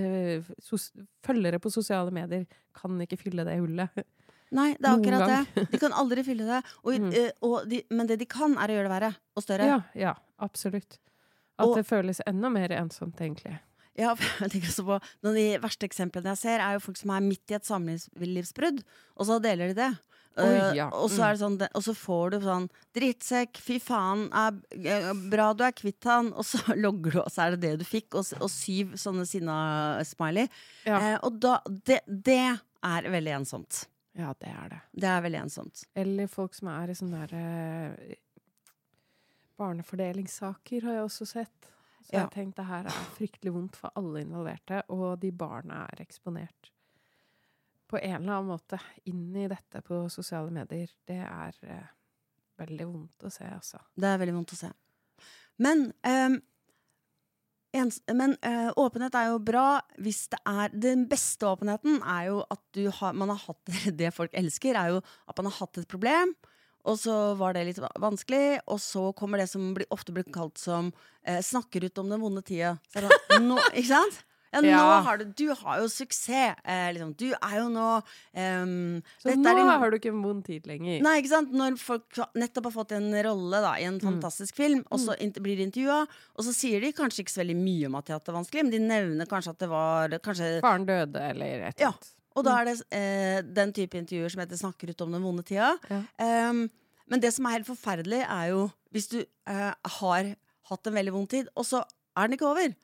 øh, 0.00 0.50
følgere 1.24 1.60
på 1.62 1.72
sosiale 1.72 2.12
medier 2.14 2.48
kan 2.76 3.00
ikke 3.04 3.20
fylle 3.20 3.46
det 3.46 3.60
hullet. 3.60 4.00
Nei, 4.52 4.74
det 4.78 4.84
er 4.86 4.98
akkurat 4.98 5.26
det. 5.54 5.68
De 5.72 5.78
kan 5.78 5.92
aldri 5.92 6.22
fylle 6.24 6.44
det. 6.46 6.62
Og, 6.84 6.92
Mm. 7.00 7.12
eh, 7.14 7.30
og 7.42 7.68
de, 7.68 7.82
men 7.90 8.06
det 8.06 8.18
de 8.18 8.26
kan, 8.26 8.52
er 8.58 8.68
å 8.68 8.76
gjøre 8.76 8.88
det 8.88 8.94
verre 9.00 9.16
og 9.36 9.42
større. 9.42 9.66
Ja, 9.66 9.80
ja, 9.94 10.14
absolutt. 10.38 10.98
At 11.58 11.66
Og- 11.68 11.76
det 11.76 11.86
føles 11.86 12.20
enda 12.26 12.50
mer 12.50 12.68
ensomt, 12.68 13.16
egentlig. 13.20 13.58
Ja, 13.96 14.14
jeg 14.40 14.50
tenker 14.50 14.68
også 14.68 14.84
på 14.84 14.96
Noen 15.22 15.30
av 15.30 15.34
de 15.38 15.58
verste 15.62 15.86
eksemplene 15.86 16.26
jeg 16.34 16.38
ser, 16.38 16.58
er 16.60 16.74
jo 16.74 16.80
folk 16.80 16.96
som 16.98 17.10
er 17.14 17.20
midt 17.20 17.50
i 17.50 17.54
et 17.54 17.64
samlivsbrudd, 17.64 18.82
og 19.16 19.26
så 19.26 19.40
deler 19.42 19.68
de 19.70 19.74
det. 19.74 19.92
Oi, 20.36 20.74
ja. 20.74 20.88
mm. 20.90 20.94
og, 20.98 21.10
så 21.10 21.20
Mm. 21.20 21.24
er 21.28 21.32
det 21.36 21.40
sånn, 21.44 21.68
og 21.78 21.82
så 21.86 21.94
får 21.94 22.30
du 22.32 22.40
sånn 22.42 22.64
'Drittsekk, 22.92 23.56
fy 23.62 23.78
faen, 23.78 24.24
er, 24.34 24.56
er 24.82 25.14
bra 25.30 25.52
du 25.54 25.62
er 25.62 25.70
kvitt 25.70 26.02
han', 26.02 26.32
og 26.34 26.42
så 26.42 26.58
logger 26.84 27.12
du, 27.12 27.20
og 27.22 27.30
så 27.30 27.46
er 27.46 27.50
det 27.54 27.60
det 27.62 27.78
du 27.78 27.84
fikk, 27.86 28.14
og, 28.18 28.26
og 28.42 28.50
syv 28.50 28.96
sånne 28.98 29.22
sinna-smiley. 29.30 30.48
Ja. 30.86 30.98
Eh, 30.98 31.18
og 31.22 31.38
da 31.38 31.60
det, 31.68 32.00
det 32.06 32.40
er 32.82 33.02
veldig 33.14 33.30
ensomt. 33.40 33.84
Ja, 34.14 34.34
det 34.38 34.48
er 34.50 34.68
det. 34.70 34.80
Det 34.92 35.08
er 35.10 35.22
veldig 35.24 35.40
ensomt. 35.42 35.84
Eller 35.98 36.26
folk 36.30 36.54
som 36.54 36.68
er 36.70 36.92
i 36.92 36.94
sånne 36.98 37.24
der 37.26 37.34
eh, 37.38 38.14
Barnefordelingssaker 39.58 40.82
har 40.88 40.96
jeg 40.98 41.04
også 41.08 41.26
sett. 41.30 41.70
Så 42.04 42.10
jeg 42.12 42.18
Ja. 42.18 42.24
har 42.26 42.30
tenkt 42.30 42.56
det 42.56 42.66
her 42.66 42.84
er 42.86 42.90
fryktelig 43.16 43.52
vondt 43.54 43.76
for 43.76 43.90
alle 43.96 44.20
involverte, 44.24 44.82
og 44.90 45.20
de 45.20 45.30
barna 45.32 45.86
er 45.92 46.02
eksponert 46.04 46.70
på 47.88 47.96
en 48.02 48.22
eller 48.22 48.32
annen 48.40 48.50
måte 48.50 48.78
inn 49.06 49.34
i 49.36 49.46
dette 49.48 49.80
på 49.82 50.08
sosiale 50.10 50.50
medier. 50.50 50.88
Det 51.06 51.16
er 51.20 51.54
eh, 51.62 51.86
veldig 52.58 52.86
vondt 52.86 53.24
å 53.24 53.30
se, 53.30 53.44
altså. 53.44 53.78
Det 53.96 54.04
er 54.08 54.18
veldig 54.18 54.34
vondt 54.34 54.52
å 54.52 54.56
se. 54.56 54.70
Men, 55.58 55.92
ens, 56.02 56.42
men 57.74 58.36
eh, 58.46 58.70
åpenhet 58.78 59.16
er 59.18 59.32
jo 59.32 59.38
bra 59.42 59.80
hvis 59.98 60.28
det 60.30 60.38
er 60.46 60.70
Den 60.70 61.06
beste 61.10 61.48
åpenheten 61.48 62.00
er 62.00 62.28
jo 62.30 62.42
at 62.52 62.82
har, 63.00 63.16
man 63.18 63.32
har 63.32 63.40
hatt 63.48 63.74
det 64.00 64.12
folk 64.14 64.34
elsker, 64.36 64.78
er 64.78 64.96
jo 64.96 65.00
at 65.02 65.40
man 65.40 65.50
har 65.50 65.58
hatt 65.64 65.82
et 65.82 65.90
problem. 65.90 66.34
Og 66.84 66.98
så 67.00 67.14
var 67.40 67.56
det 67.56 67.64
litt 67.64 67.80
vanskelig, 67.80 68.60
og 68.68 68.78
så 68.82 69.06
kommer 69.16 69.40
det 69.40 69.48
som 69.48 69.70
blir, 69.76 69.88
ofte 69.94 70.12
blir 70.12 70.26
kalt 70.28 70.60
som 70.60 70.92
eh, 71.24 71.40
'snakker 71.40 71.86
ut 71.88 71.98
om 71.98 72.10
den 72.12 72.20
vonde 72.20 72.44
tida'. 72.44 72.76
Så 72.92 73.00
det 73.00 73.14
sånn, 73.32 73.54
ikke 73.72 73.88
sant? 73.88 74.20
Ja, 74.54 74.60
nå 74.62 74.68
Ja. 74.70 75.00
har 75.02 75.18
du 75.18 75.24
Du 75.24 75.54
har 75.54 75.80
jo 75.80 75.88
suksess. 75.90 76.56
Eh, 76.64 76.92
liksom. 76.94 77.12
Du 77.16 77.26
er 77.34 77.56
jo 77.58 77.68
nå 77.68 78.02
um, 78.36 79.02
Så 79.22 79.34
nå 79.34 79.50
er 79.50 79.54
din- 79.58 79.66
har 79.66 79.90
du 79.90 79.98
ikke 79.98 80.12
en 80.14 80.22
vond 80.22 80.44
tid 80.44 80.66
lenger. 80.66 81.02
Nei, 81.02 81.20
ikke 81.20 81.28
sant? 81.28 81.52
Når 81.52 81.76
folk 81.78 82.08
nettopp 82.34 82.64
har 82.70 82.84
fått 82.84 82.92
en 82.92 83.10
rolle 83.12 83.60
da, 83.60 83.74
i 83.76 83.84
en 83.84 83.98
Mm. 83.98 84.20
fantastisk 84.20 84.54
film, 84.54 84.84
og 84.90 84.98
så 85.00 85.16
int- 85.20 85.40
blir 85.42 85.56
de 85.56 85.64
intervjua, 85.70 86.06
og 86.36 86.44
så 86.44 86.52
sier 86.54 86.80
de 86.80 86.92
kanskje 86.92 87.24
ikke 87.24 87.34
så 87.34 87.42
veldig 87.44 87.56
mye 87.56 87.86
om 87.86 87.94
at 87.96 88.04
de 88.06 88.12
har 88.12 88.20
hatt 88.20 88.26
det 88.26 88.34
vanskelig, 88.34 88.62
men 88.62 88.70
de 88.70 88.78
nevner 88.78 89.26
kanskje 89.26 89.50
at 89.50 89.58
det 89.58 89.68
var 89.68 90.08
kanskje, 90.20 90.60
Faren 90.60 90.86
døde, 90.86 91.16
eller 91.30 91.66
et 91.68 91.80
eller 91.80 91.86
Ja. 91.86 91.92
Og 92.36 92.44
da 92.44 92.58
er 92.60 92.64
det 92.64 92.82
eh, 92.90 93.42
den 93.42 93.72
type 93.72 93.94
intervjuer 93.94 94.30
som 94.30 94.40
heter 94.40 94.56
'Snakker 94.56 94.90
ut 94.90 95.00
om 95.02 95.12
den 95.12 95.22
vonde 95.22 95.44
tida'. 95.44 95.78
Ja. 95.90 96.48
Um, 96.50 96.70
men 97.08 97.20
det 97.20 97.32
som 97.32 97.46
er 97.46 97.50
helt 97.58 97.66
forferdelig, 97.66 98.26
er 98.28 98.48
jo 98.50 98.72
hvis 98.92 99.08
du 99.08 99.24
eh, 99.46 99.74
har 99.84 100.36
hatt 100.70 100.86
en 100.86 100.94
veldig 100.94 101.12
vond 101.12 101.28
tid, 101.28 101.48
og 101.56 101.64
så 101.64 101.84
er 102.16 102.26
den 102.28 102.36
ikke 102.38 102.46
over. 102.50 102.74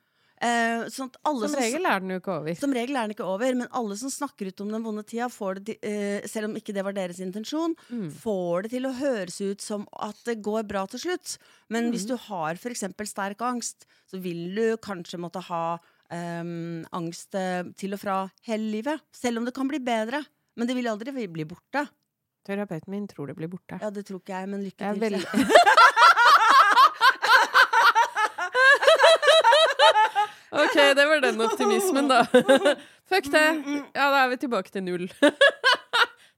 Eh, 0.41 0.87
sånn 0.89 1.11
Som 1.13 1.53
regel 1.53 1.85
er 1.85 1.99
den 2.01 2.09
jo 2.09 2.19
ikke 2.19 2.33
over. 2.39 2.55
som 2.57 2.71
regel 2.73 2.95
er 2.97 3.05
den 3.07 3.13
ikke 3.13 3.27
over, 3.29 3.53
men 3.53 3.67
alle 3.77 3.95
som 3.95 4.09
snakker 4.09 4.47
ut 4.47 4.61
om 4.61 4.71
den 4.71 4.81
vonde 4.83 5.03
tida, 5.05 5.27
får 5.29 5.59
det 5.59 5.65
til, 5.67 5.77
eh, 5.91 6.25
selv 6.25 6.45
om 6.49 6.55
ikke 6.57 6.73
det 6.73 6.83
var 6.83 6.93
deres 6.93 7.19
intensjon, 7.21 7.75
Mm. 7.91 8.09
får 8.11 8.63
det 8.63 8.71
til 8.71 8.83
å 8.89 8.93
høres 8.97 9.39
ut 9.39 9.61
som 9.61 9.87
at 9.99 10.15
det 10.25 10.41
går 10.41 10.63
bra 10.67 10.87
til 10.87 10.99
slutt. 10.99 11.37
Men 11.69 11.85
Mm. 11.85 11.91
hvis 11.93 12.07
du 12.07 12.17
har 12.17 12.55
f.eks. 12.55 12.83
sterk 13.05 13.37
angst, 13.41 13.85
så 14.11 14.19
vil 14.19 14.55
du 14.55 14.77
kanskje 14.77 15.19
måtte 15.19 15.43
ha 15.43 15.77
um, 16.13 16.83
angst 16.91 17.33
eh, 17.35 17.63
til 17.77 17.93
og 17.93 17.99
fra 17.99 18.31
hele 18.43 18.69
livet. 18.69 18.99
Selv 19.13 19.37
om 19.37 19.45
det 19.45 19.53
kan 19.53 19.67
bli 19.69 19.79
bedre. 19.79 20.25
Men 20.57 20.67
det 20.67 20.75
vil 20.75 20.85
aldri 20.87 21.05
bli- 21.31 21.45
borte. 21.45 21.87
Terapeuten 22.45 22.89
min 22.89 23.07
tror 23.07 23.27
det 23.27 23.35
blir 23.37 23.47
borte. 23.47 23.79
Ja, 23.79 23.89
det 23.91 24.05
tror 24.07 24.19
ikke 24.19 24.33
jeg, 24.41 24.49
men 24.49 24.63
lykke 24.65 24.79
Jeg 24.79 24.99
til. 24.99 25.09
veldig 25.09 25.23
OK, 30.51 30.75
det 30.97 31.05
var 31.07 31.21
den 31.23 31.41
optimismen, 31.45 32.09
da. 32.11 32.23
Fuck 33.11 33.27
det. 33.31 33.45
Ja, 33.95 34.07
da 34.11 34.23
er 34.25 34.29
vi 34.33 34.37
tilbake 34.43 34.71
til 34.73 34.83
null. 34.87 35.07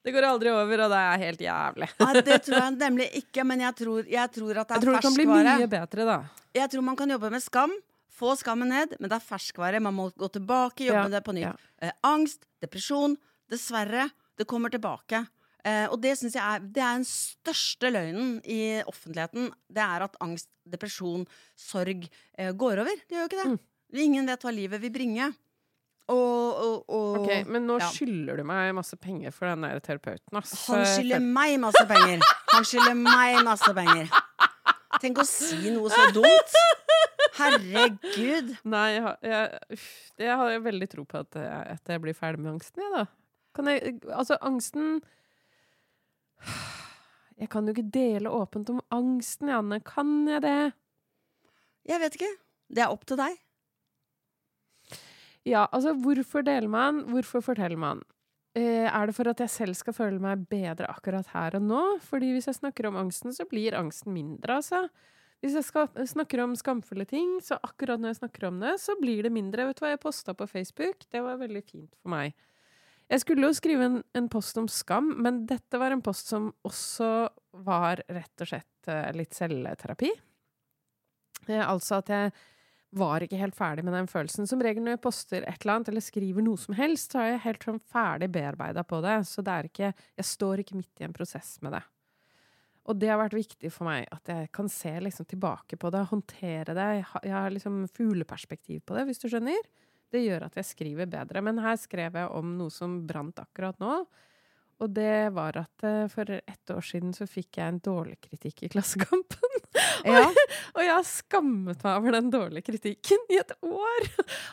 Det 0.03 0.11
går 0.11 0.25
aldri 0.27 0.49
over, 0.51 0.81
og 0.83 0.91
det 0.91 0.97
er 0.99 1.21
helt 1.21 1.41
jævlig. 1.45 1.87
Nei, 2.01 2.21
det 2.27 2.37
tror 2.43 2.57
jeg 2.57 2.73
nemlig 2.75 3.05
ikke, 3.21 3.45
men 3.47 3.61
jeg 3.63 3.75
tror, 3.79 4.09
jeg 4.11 4.31
tror 4.35 4.57
at 4.59 4.67
det 4.67 4.75
Jeg 4.75 4.81
er 4.81 4.83
tror 4.83 4.97
det 4.97 5.03
kan 5.05 5.15
bli 5.15 5.25
mye 5.29 5.67
bedre, 5.71 6.07
da. 6.09 6.17
Jeg 6.59 6.71
tror 6.73 6.83
man 6.83 6.97
kan 6.99 7.13
jobbe 7.15 7.29
med 7.31 7.43
skam. 7.45 7.71
Få 8.13 8.33
skammen 8.35 8.67
ned, 8.69 8.97
men 8.99 9.07
det 9.07 9.15
er 9.15 9.23
ferskvare. 9.23 9.79
Man 9.79 9.95
må 9.95 10.09
gå 10.19 10.27
tilbake, 10.35 10.83
jobbe 10.89 10.99
Ja, 10.99 11.05
med 11.07 11.15
det 11.15 11.23
på 11.23 11.37
nytt. 11.37 11.47
ja. 11.47 11.53
Eh, 11.87 11.95
angst, 12.03 12.43
depresjon. 12.61 13.15
Dessverre, 13.49 14.09
det 14.37 14.45
kommer 14.51 14.69
tilbake. 14.75 15.23
Eh, 15.63 15.87
og 15.87 15.95
det 16.03 16.17
syns 16.19 16.35
jeg 16.35 16.43
er 16.43 16.59
Det 16.59 16.83
er 16.83 16.99
den 16.99 17.07
største 17.07 17.93
løgnen 17.95 18.41
i 18.43 18.61
offentligheten. 18.83 19.53
Det 19.71 19.85
er 19.87 20.03
at 20.03 20.19
angst, 20.19 20.49
depresjon, 20.67 21.23
sorg 21.55 22.03
eh, 22.37 22.51
går 22.51 22.83
over. 22.83 22.91
Det 23.07 23.15
gjør 23.15 23.23
jo 23.23 23.31
ikke 23.31 23.39
det. 23.45 23.51
Mm. 23.55 23.61
Ingen 23.93 24.25
vet 24.29 24.41
hva 24.43 24.51
livet 24.53 24.81
vil 24.81 24.91
bringe. 24.93 25.29
Og, 26.11 26.17
og, 26.17 26.89
og 26.91 27.17
Ok, 27.21 27.29
Men 27.47 27.63
nå 27.69 27.77
ja. 27.79 27.87
skylder 27.93 28.41
du 28.41 28.43
meg 28.49 28.73
masse 28.75 28.97
penger 28.99 29.31
for 29.31 29.47
den 29.47 29.63
der 29.63 29.79
terapeuten, 29.79 30.35
ass. 30.35 30.51
Han 30.67 30.81
Så 30.83 30.97
skylder 30.97 31.21
meg 31.23 31.55
masse 31.63 31.83
penger. 31.87 32.25
Han 32.51 32.65
skylder 32.67 32.97
meg 32.99 33.37
masse 33.47 33.71
penger. 33.77 34.09
Tenk 35.03 35.21
å 35.23 35.25
si 35.27 35.71
noe 35.73 35.89
så 35.93 36.09
dumt. 36.15 36.57
Herregud. 37.37 38.51
Nei, 38.69 38.83
jeg, 38.93 39.03
har- 39.07 39.17
jeg, 40.19 40.35
har 40.41 40.59
veldig 40.67 40.89
tro 40.91 41.05
på 41.09 41.21
at 41.23 41.39
jeg, 41.39 41.63
at 41.77 41.93
jeg 41.95 42.03
blir 42.03 42.17
ferdig 42.17 42.43
med 42.43 42.53
angsten, 42.57 42.83
jeg, 42.83 42.91
da. 42.93 43.05
Kan 43.53 43.69
jeg 43.69 43.95
Altså, 44.09 44.37
angsten 44.41 44.99
Jeg 47.39 47.49
kan 47.53 47.65
jo 47.67 47.73
ikke 47.73 47.89
dele 47.93 48.31
åpent 48.33 48.69
om 48.73 48.81
angsten, 48.93 49.49
Janne. 49.49 49.79
Kan 49.85 50.27
jeg 50.29 50.43
det? 50.45 50.57
Jeg 51.89 51.99
vet 52.03 52.15
ikke. 52.19 52.31
Det 52.73 52.83
er 52.85 52.93
opp 52.93 53.05
til 53.09 53.19
deg. 53.19 53.39
Ja, 55.47 55.67
altså, 55.71 55.93
hvorfor 55.99 56.43
deler 56.45 56.71
man? 56.71 57.03
Hvorfor 57.11 57.43
forteller 57.43 57.79
man? 57.79 58.03
Eh, 58.55 58.85
er 58.85 59.09
det 59.09 59.15
for 59.17 59.27
at 59.27 59.41
jeg 59.41 59.49
selv 59.49 59.75
skal 59.75 59.95
føle 59.97 60.21
meg 60.21 60.45
bedre 60.49 60.87
akkurat 60.91 61.27
her 61.33 61.57
og 61.57 61.65
nå? 61.65 61.81
Fordi 62.05 62.31
hvis 62.35 62.47
jeg 62.51 62.59
snakker 62.61 62.87
om 62.87 62.99
angsten, 63.01 63.33
så 63.33 63.47
blir 63.49 63.75
angsten 63.77 64.13
mindre, 64.13 64.59
altså. 64.61 64.85
Hvis 65.43 65.57
jeg 65.57 65.65
skal, 65.67 65.89
snakker 66.07 66.39
om 66.39 66.53
skamfulle 66.55 67.03
ting, 67.09 67.35
så 67.43 67.57
akkurat 67.65 67.99
når 67.99 68.13
jeg 68.13 68.21
snakker 68.21 68.45
om 68.47 68.61
det, 68.63 68.77
så 68.79 68.95
blir 69.01 69.25
det 69.25 69.33
mindre. 69.35 69.65
Vet 69.67 69.81
du 69.81 69.83
hva 69.83 69.91
jeg 69.91 70.03
posta 70.05 70.35
på 70.37 70.47
Facebook? 70.47 71.03
Det 71.11 71.19
var 71.25 71.41
veldig 71.41 71.63
fint 71.67 71.89
for 71.99 72.13
meg. 72.13 72.37
Jeg 73.11 73.25
skulle 73.25 73.49
jo 73.49 73.57
skrive 73.57 73.89
en, 73.89 73.97
en 74.15 74.29
post 74.31 74.57
om 74.61 74.69
skam, 74.71 75.09
men 75.25 75.43
dette 75.49 75.81
var 75.81 75.91
en 75.91 76.01
post 76.05 76.31
som 76.31 76.47
også 76.63 77.09
var 77.65 78.05
rett 78.07 78.45
og 78.45 78.49
slett 78.53 78.87
eh, 78.87 79.09
litt 79.17 79.35
selvterapi. 79.35 80.13
Eh, 81.49 81.65
altså 81.65 81.99
at 81.99 82.13
jeg 82.13 82.31
var 82.97 83.23
ikke 83.25 83.39
helt 83.39 83.57
ferdig 83.57 83.83
med 83.85 83.95
den 83.95 84.09
følelsen. 84.09 84.47
Som 84.49 84.61
regel 84.63 84.83
når 84.85 84.97
jeg 84.97 85.03
poster 85.03 85.45
et 85.47 85.63
eller 85.63 85.77
annet, 85.77 85.89
eller 85.91 86.05
skriver 86.05 86.45
noe 86.45 86.59
som 86.61 86.75
helst, 86.77 87.13
så 87.13 87.21
er 87.21 87.31
jeg 87.33 87.43
helt 87.47 87.67
sånn 87.67 87.81
ferdig 87.93 88.29
bearbeida 88.33 88.85
på 88.87 89.01
det. 89.05 89.17
Så 89.29 89.45
det 89.45 89.55
er 89.55 89.69
ikke 89.69 89.91
Jeg 89.93 90.29
står 90.29 90.63
ikke 90.63 90.77
midt 90.77 91.01
i 91.01 91.07
en 91.07 91.15
prosess 91.15 91.55
med 91.65 91.75
det. 91.77 91.83
Og 92.83 92.99
det 92.99 93.07
har 93.07 93.21
vært 93.21 93.37
viktig 93.37 93.71
for 93.71 93.87
meg, 93.87 94.09
at 94.11 94.27
jeg 94.27 94.49
kan 94.51 94.67
se 94.71 94.91
liksom 94.99 95.27
tilbake 95.29 95.77
på 95.79 95.91
det, 95.93 96.03
håndtere 96.09 96.75
det. 96.75 96.87
Jeg 96.97 97.05
har, 97.13 97.23
jeg 97.29 97.35
har 97.37 97.55
liksom 97.55 97.79
fugleperspektiv 97.95 98.81
på 98.83 98.97
det, 98.97 99.05
hvis 99.07 99.23
du 99.23 99.29
skjønner. 99.31 99.69
Det 100.11 100.21
gjør 100.21 100.49
at 100.49 100.57
jeg 100.59 100.67
skriver 100.67 101.09
bedre. 101.09 101.41
Men 101.45 101.61
her 101.63 101.79
skrev 101.79 102.19
jeg 102.19 102.33
om 102.35 102.57
noe 102.59 102.73
som 102.73 102.99
brant 103.07 103.39
akkurat 103.39 103.79
nå. 103.81 104.03
Og 104.83 104.91
det 104.91 105.31
var 105.35 105.57
at 105.61 105.85
uh, 105.87 106.05
for 106.11 106.29
ett 106.35 106.73
år 106.73 106.83
siden 106.83 107.13
så 107.15 107.27
fikk 107.29 107.59
jeg 107.59 107.71
en 107.71 107.81
dårlig 107.83 108.17
kritikk 108.25 108.65
i 108.65 108.73
Klassekampen. 108.75 109.49
Ja. 110.03 110.27
og 110.75 110.81
jeg 110.83 110.91
har 110.91 111.05
skammet 111.07 111.79
meg 111.85 111.95
over 111.95 112.13
den 112.13 112.27
dårlige 112.29 112.67
kritikken 112.67 113.21
i 113.31 113.37
et 113.39 113.53
år! 113.63 114.07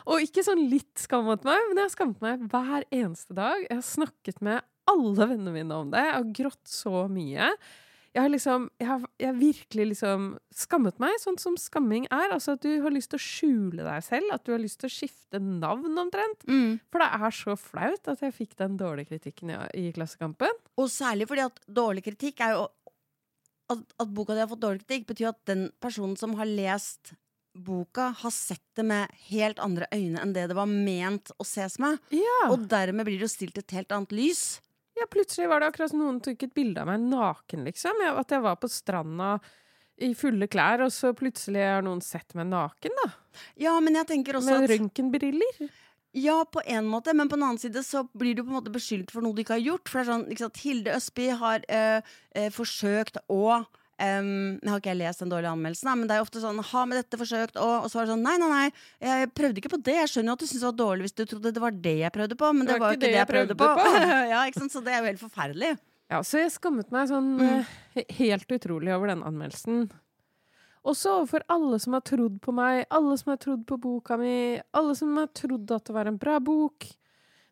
og 0.09 0.23
ikke 0.23 0.45
sånn 0.47 0.63
litt 0.71 1.01
skammet 1.03 1.43
meg, 1.45 1.59
men 1.67 1.77
jeg 1.81 1.89
har 1.89 1.93
skammet 1.93 2.23
meg 2.23 2.45
hver 2.49 2.85
eneste 2.87 3.35
dag. 3.37 3.59
Jeg 3.67 3.75
har 3.81 3.85
snakket 3.85 4.39
med 4.41 4.63
alle 4.89 5.27
vennene 5.27 5.53
mine 5.53 5.77
om 5.83 5.91
det. 5.91 6.05
Jeg 6.07 6.15
har 6.15 6.31
grått 6.39 6.71
så 6.71 7.03
mye 7.11 7.51
jeg 8.11 8.25
har 8.25 8.31
liksom 8.31 8.65
jeg 8.81 8.87
har, 8.89 9.03
jeg 9.21 9.29
har, 9.29 9.37
virkelig 9.39 9.85
liksom 9.93 10.25
skammet 10.55 10.97
meg, 10.99 11.15
sånn 11.21 11.37
som 11.39 11.55
skamming 11.59 12.09
er. 12.11 12.33
Altså 12.35 12.57
at 12.57 12.65
du 12.65 12.81
har 12.83 12.91
lyst 12.91 13.13
til 13.13 13.21
å 13.21 13.23
skjule 13.23 13.85
deg 13.87 14.03
selv, 14.03 14.33
at 14.35 14.43
du 14.43 14.51
har 14.51 14.61
lyst 14.61 14.81
til 14.81 14.91
å 14.91 14.93
skifte 14.93 15.39
navn 15.39 15.95
omtrent. 16.01 16.43
Mm. 16.49 16.81
For 16.91 17.03
det 17.03 17.09
er 17.15 17.37
så 17.37 17.55
flaut 17.59 18.11
at 18.11 18.23
jeg 18.25 18.35
fikk 18.35 18.57
den 18.59 18.75
dårlige 18.81 19.13
kritikken 19.13 19.53
i, 19.55 19.57
i 19.79 19.95
Klassekampen. 19.95 20.59
Og 20.75 20.91
særlig 20.91 21.29
fordi 21.31 21.47
at 21.47 21.63
dårlig 21.71 22.03
kritikk 22.09 22.43
er 22.43 22.57
jo 22.57 22.67
at, 23.71 23.83
at 24.03 24.11
boka 24.11 24.35
di 24.35 24.43
har 24.43 24.51
fått 24.51 24.63
dårlig 24.65 24.83
kritikk, 24.83 25.07
betyr 25.13 25.31
at 25.31 25.43
den 25.47 25.69
personen 25.83 26.17
som 26.19 26.35
har 26.39 26.49
lest 26.49 27.13
boka, 27.55 28.13
har 28.17 28.31
sett 28.31 28.63
det 28.75 28.83
med 28.87 29.11
helt 29.27 29.59
andre 29.63 29.87
øyne 29.91 30.21
enn 30.21 30.35
det 30.35 30.45
det 30.51 30.55
var 30.55 30.69
ment 30.71 31.31
å 31.39 31.47
ses 31.47 31.77
med. 31.83 31.99
Ja. 32.15 32.51
Og 32.51 32.67
dermed 32.71 33.07
blir 33.07 33.19
det 33.19 33.27
jo 33.27 33.31
stilt 33.31 33.59
et 33.59 33.75
helt 33.75 33.91
annet 33.95 34.15
lys. 34.15 34.43
Ja, 35.01 35.07
plutselig 35.09 35.49
var 35.49 35.63
det 35.63 35.71
akkurat 35.71 35.89
som 35.89 36.03
noen 36.03 36.19
tok 36.21 36.43
et 36.45 36.53
bilde 36.53 36.81
av 36.83 36.89
meg 36.91 37.01
naken, 37.09 37.63
liksom. 37.65 38.03
Jeg, 38.05 38.13
at 38.21 38.33
jeg 38.35 38.43
var 38.43 38.59
på 38.61 38.69
stranda 38.69 39.31
i 40.01 40.11
fulle 40.17 40.45
klær, 40.49 40.83
og 40.85 40.91
så 40.93 41.09
plutselig 41.17 41.63
har 41.65 41.81
noen 41.85 42.03
sett 42.05 42.35
meg 42.37 42.51
naken, 42.51 42.93
da. 42.99 43.07
Ja, 43.63 43.73
men 43.81 43.97
jeg 43.97 44.09
tenker 44.11 44.37
også 44.37 44.53
Med 44.53 44.67
at 44.67 44.73
røntgenbriller. 44.75 45.63
Ja, 46.21 46.41
på 46.45 46.61
en 46.69 46.89
måte, 46.91 47.15
men 47.17 47.31
på 47.31 47.37
den 47.39 47.47
annen 47.47 47.61
side 47.61 47.81
så 47.87 48.03
blir 48.13 48.35
du 48.35 48.43
på 48.43 48.51
en 48.51 48.59
måte 48.59 48.73
beskyldt 48.73 49.13
for 49.13 49.25
noe 49.25 49.33
du 49.33 49.41
ikke 49.41 49.55
har 49.57 49.63
gjort. 49.63 49.89
For 49.89 50.01
det 50.01 50.03
er 50.03 50.11
sånn, 50.11 50.25
ikke 50.29 50.45
sant, 50.45 50.61
Hilde 50.65 50.95
Østby 50.97 51.27
har 51.41 51.65
øh, 51.65 52.13
øh, 52.35 52.49
forsøkt 52.53 53.21
å 53.31 53.45
Um, 54.01 54.57
jeg 54.63 54.71
har 54.71 54.79
ikke 54.81 54.93
lest 54.97 55.21
den 55.21 55.29
dårlige 55.29 55.51
anmeldelsen, 55.53 55.91
men 55.99 56.07
det 56.09 56.15
er 56.15 56.23
ofte 56.23 56.41
sånn 56.41 56.57
Ha 56.71 56.85
med 56.89 56.97
dette 56.97 57.19
forsøkt, 57.21 57.59
og, 57.61 57.83
og 57.85 57.91
så 57.91 57.99
var 57.99 58.07
det 58.07 58.13
sånn 58.15 58.23
Nei, 58.25 58.33
nei, 58.41 58.47
nei, 58.49 58.69
jeg 59.05 59.29
prøvde 59.37 59.61
ikke 59.61 59.71
på 59.75 59.81
det. 59.85 59.97
Jeg 59.99 60.09
skjønner 60.09 60.31
jo 60.31 60.37
at 60.39 60.41
du 60.41 60.47
syntes 60.47 60.63
det 60.63 60.69
var 60.71 60.77
dårlig 60.79 61.05
hvis 61.05 61.17
du 61.19 61.23
trodde 61.29 61.51
det 61.53 61.61
var 61.61 61.75
det 61.85 61.93
jeg 61.99 62.13
prøvde 62.15 62.37
på, 62.39 62.49
men 62.57 62.65
det, 62.65 62.77
var 62.81 62.95
jo 62.95 62.97
ikke 62.97 63.05
det 63.05 63.11
jeg 63.19 63.29
prøvde, 63.29 63.57
på. 63.59 63.67
ja, 64.33 64.39
ikke 64.49 64.63
sant? 64.63 64.73
Så 64.73 64.81
det 64.85 64.95
er 64.95 65.03
jo 65.03 65.09
helt 65.11 65.21
forferdelig. 65.21 65.71
Ja, 66.11 66.21
så 66.27 66.41
jeg 66.41 66.53
skammet 66.55 66.89
meg 66.91 67.11
sånn 67.11 67.29
Mm. 67.37 67.61
eh, 68.01 68.15
helt 68.17 68.49
utrolig 68.57 68.95
over 68.95 69.11
den 69.13 69.21
anmeldelsen. 69.27 69.85
Også 70.81 71.11
overfor 71.19 71.45
alle 71.53 71.77
som 71.79 71.93
har 71.93 72.01
trodd 72.09 72.39
på 72.41 72.55
meg, 72.57 72.87
alle 72.89 73.13
som 73.21 73.29
har 73.35 73.37
trodd 73.43 73.67
på 73.69 73.77
boka 73.83 74.17
mi, 74.17 74.57
alle 74.73 74.95
som 74.97 75.13
har 75.19 75.29
trodd 75.37 75.69
at 75.75 75.85
det 75.85 75.93
var 75.93 76.09
en 76.09 76.17
bra 76.17 76.39
bok. 76.41 76.87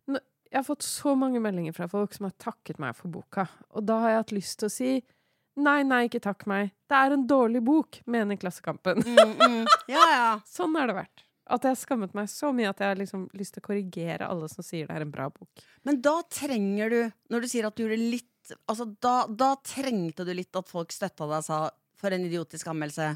Jeg 0.10 0.58
har 0.58 0.66
fått 0.66 0.82
så 0.82 1.14
mange 1.14 1.38
meldinger 1.43 1.76
fra 1.78 1.86
folk 1.91 2.16
som 2.18 2.26
har 2.26 2.34
takket 2.41 2.80
meg 2.82 2.95
for 2.97 3.12
boka, 3.14 3.45
og 3.70 3.86
da 3.86 4.00
har 4.02 4.10
jeg 4.16 4.22
hatt 4.24 4.32
lyst 4.34 4.56
til 4.64 4.66
å 4.72 4.74
si 4.74 4.91
nei, 5.62 5.80
nei, 5.88 6.03
ikke 6.07 6.22
takk 6.24 6.45
meg. 6.49 6.72
Det 6.89 6.97
er 6.97 7.16
en 7.16 7.26
dårlig 7.30 7.62
bok, 7.66 7.99
mener 8.10 8.39
Klassekampen. 8.41 9.03
Mm, 9.05 9.34
mm. 9.39 9.66
Ja, 9.91 10.05
ja. 10.14 10.30
Sånn 10.57 10.76
har 10.80 10.89
det 10.91 10.97
vært. 11.01 11.26
At 11.49 11.66
jeg 11.66 11.74
har 11.74 11.80
skammet 11.82 12.14
meg 12.18 12.28
så 12.30 12.51
mye 12.53 12.70
at 12.70 12.82
jeg 12.82 12.91
har 12.91 12.99
liksom 12.99 13.24
lyst 13.38 13.55
til 13.55 13.64
å 13.64 13.68
korrigere 13.72 14.28
alle 14.30 14.49
som 14.51 14.66
sier 14.66 14.86
det 14.89 14.97
er 14.99 15.05
en 15.07 15.14
bra 15.14 15.30
bok. 15.34 15.64
Men 15.88 15.97
da 16.05 16.20
trenger 16.30 16.93
du, 16.93 16.99
når 17.34 17.41
du 17.45 17.47
sier 17.49 17.66
at 17.70 17.78
du 17.78 17.86
gjorde 17.86 18.01
litt 18.01 18.26
Altså, 18.66 18.88
da, 18.97 19.28
da 19.30 19.51
trengte 19.62 20.24
du 20.26 20.32
litt 20.34 20.55
at 20.57 20.66
folk 20.72 20.89
støtta 20.89 21.28
deg 21.30 21.36
og 21.38 21.45
sa 21.45 21.57
for 22.01 22.16
en 22.16 22.24
idiotisk 22.26 22.72
anmeldelse. 22.72 23.12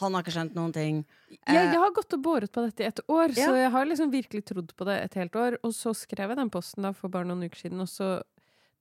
Han 0.00 0.16
har 0.16 0.24
ikke 0.24 0.34
skjønt 0.34 0.56
noen 0.58 0.72
ting. 0.74 0.96
Jeg, 1.30 1.38
Eh, 1.46 1.68
jeg 1.70 1.78
har 1.78 1.92
gått 1.94 2.16
og 2.16 2.22
båret 2.24 2.50
på 2.50 2.64
dette 2.64 2.82
i 2.82 2.88
et 2.88 3.00
år, 3.06 3.30
Ja. 3.36 3.46
så 3.46 3.54
jeg 3.60 3.70
har 3.70 3.86
liksom 3.86 4.10
virkelig 4.10 4.42
trodd 4.48 4.72
på 4.74 4.88
det 4.88 4.96
et 5.04 5.14
helt 5.20 5.36
år. 5.38 5.58
Og 5.62 5.70
så 5.76 5.94
skrev 5.94 6.32
jeg 6.34 6.40
den 6.40 6.50
posten 6.50 6.88
for 6.98 7.08
bare 7.14 7.28
noen 7.28 7.46
uker 7.46 7.62
siden, 7.62 7.80
og 7.84 7.86
så 7.86 8.08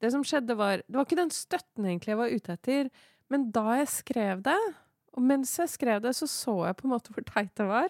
Det 0.03 0.11
som 0.11 0.23
skjedde, 0.27 0.57
var 0.59 0.83
Det 0.83 0.95
var 0.97 1.05
ikke 1.07 1.21
den 1.21 1.33
støtten 1.33 1.85
egentlig 1.87 2.13
jeg 2.13 2.19
var 2.19 2.33
ute 2.33 2.55
etter, 2.57 2.89
men 3.31 3.49
da 3.55 3.79
jeg 3.79 3.87
skrev 3.89 4.43
det, 4.45 4.59
og 5.15 5.23
mens 5.23 5.53
jeg 5.57 5.71
skrev 5.71 6.01
det, 6.03 6.11
så 6.17 6.27
så 6.29 6.55
jeg 6.67 6.77
på 6.77 6.85
en 6.87 6.93
måte 6.93 7.13
hvor 7.15 7.23
teit 7.25 7.53
det 7.57 7.65
var. 7.69 7.89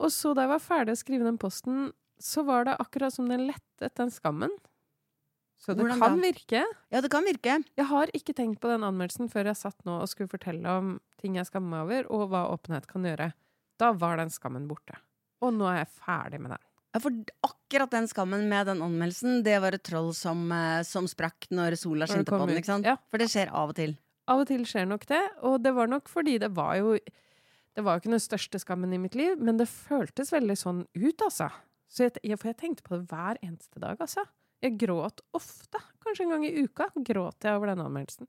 Og 0.00 0.10
så 0.10 0.32
da 0.34 0.46
jeg 0.46 0.54
var 0.54 0.62
ferdig 0.64 0.96
å 0.96 0.98
skrive 0.98 1.26
den 1.28 1.38
posten, 1.38 1.92
så 2.18 2.42
var 2.46 2.64
det 2.66 2.78
akkurat 2.82 3.14
som 3.14 3.28
den 3.28 3.44
lettet 3.46 3.94
den 4.00 4.10
skammen. 4.10 4.50
Så 5.60 5.72
det 5.72 5.84
Hvordan 5.84 6.00
kan 6.00 6.16
da? 6.18 6.24
virke. 6.24 6.64
ja, 6.90 7.00
det 7.00 7.10
kan 7.12 7.24
virke. 7.24 7.60
Jeg 7.76 7.86
har 7.88 8.10
ikke 8.16 8.34
tenkt 8.34 8.60
på 8.60 8.68
den 8.68 8.82
anmeldelsen 8.84 9.30
før 9.32 9.48
jeg 9.52 9.60
satt 9.60 9.84
nå 9.86 10.00
og 10.02 10.10
skulle 10.10 10.28
fortelle 10.32 10.68
om 10.80 10.96
ting 11.20 11.38
jeg 11.38 11.46
skammer 11.48 11.70
meg 11.70 11.84
over, 11.86 12.10
og 12.12 12.28
hva 12.32 12.42
åpenhet 12.52 12.88
kan 12.90 13.06
gjøre. 13.06 13.30
Da 13.80 13.92
var 13.92 14.18
den 14.20 14.32
skammen 14.34 14.66
borte. 14.68 14.98
Og 15.44 15.54
nå 15.54 15.68
er 15.70 15.84
jeg 15.84 15.92
ferdig 16.00 16.40
med 16.42 16.56
den. 16.56 16.64
Ja, 16.94 17.00
for 17.02 17.10
akkurat 17.42 17.90
den 17.90 18.06
skammen 18.06 18.46
med 18.48 18.68
den 18.70 18.82
anmeldelsen, 18.84 19.42
det 19.42 19.56
var 19.64 19.74
et 19.74 19.82
troll 19.82 20.12
som, 20.14 20.46
eh, 20.54 20.84
som 20.86 21.08
sprakk 21.10 21.48
når 21.50 21.74
sola 21.80 22.06
skinte 22.06 22.30
på 22.30 22.46
den. 22.46 22.60
ikke 22.60 22.70
sant? 22.70 22.86
Ja. 22.86 22.96
For 23.10 23.18
det 23.18 23.26
skjer 23.32 23.50
av 23.50 23.72
og 23.72 23.76
til. 23.80 23.96
Av 24.30 24.40
og 24.40 24.46
til 24.48 24.62
skjer 24.64 24.86
nok 24.88 25.06
det, 25.10 25.20
og 25.42 25.58
det 25.64 25.74
var 25.74 25.90
nok 25.90 26.08
fordi 26.08 26.38
det 26.38 26.54
var 26.54 26.78
jo 26.78 26.98
Det 27.74 27.82
var 27.82 27.96
jo 27.96 28.04
ikke 28.04 28.14
den 28.14 28.22
største 28.22 28.58
skammen 28.62 28.92
i 28.94 28.98
mitt 29.02 29.16
liv, 29.18 29.34
men 29.42 29.56
det 29.58 29.66
føltes 29.66 30.30
veldig 30.30 30.54
sånn 30.54 30.84
ut, 30.94 31.22
altså. 31.26 31.48
Så 31.90 32.04
jeg, 32.04 32.12
jeg, 32.22 32.38
for 32.38 32.52
jeg 32.52 32.56
tenkte 32.60 32.84
på 32.86 32.94
det 32.94 33.08
hver 33.10 33.40
eneste 33.42 33.80
dag, 33.82 33.98
altså. 33.98 34.22
Jeg 34.62 34.78
gråt 34.78 35.18
ofte. 35.34 35.80
Kanskje 35.98 36.22
en 36.22 36.30
gang 36.36 36.44
i 36.46 36.52
uka 36.62 36.86
gråt 36.94 37.42
jeg 37.42 37.58
over 37.58 37.72
den 37.72 37.82
anmeldelsen. 37.82 38.28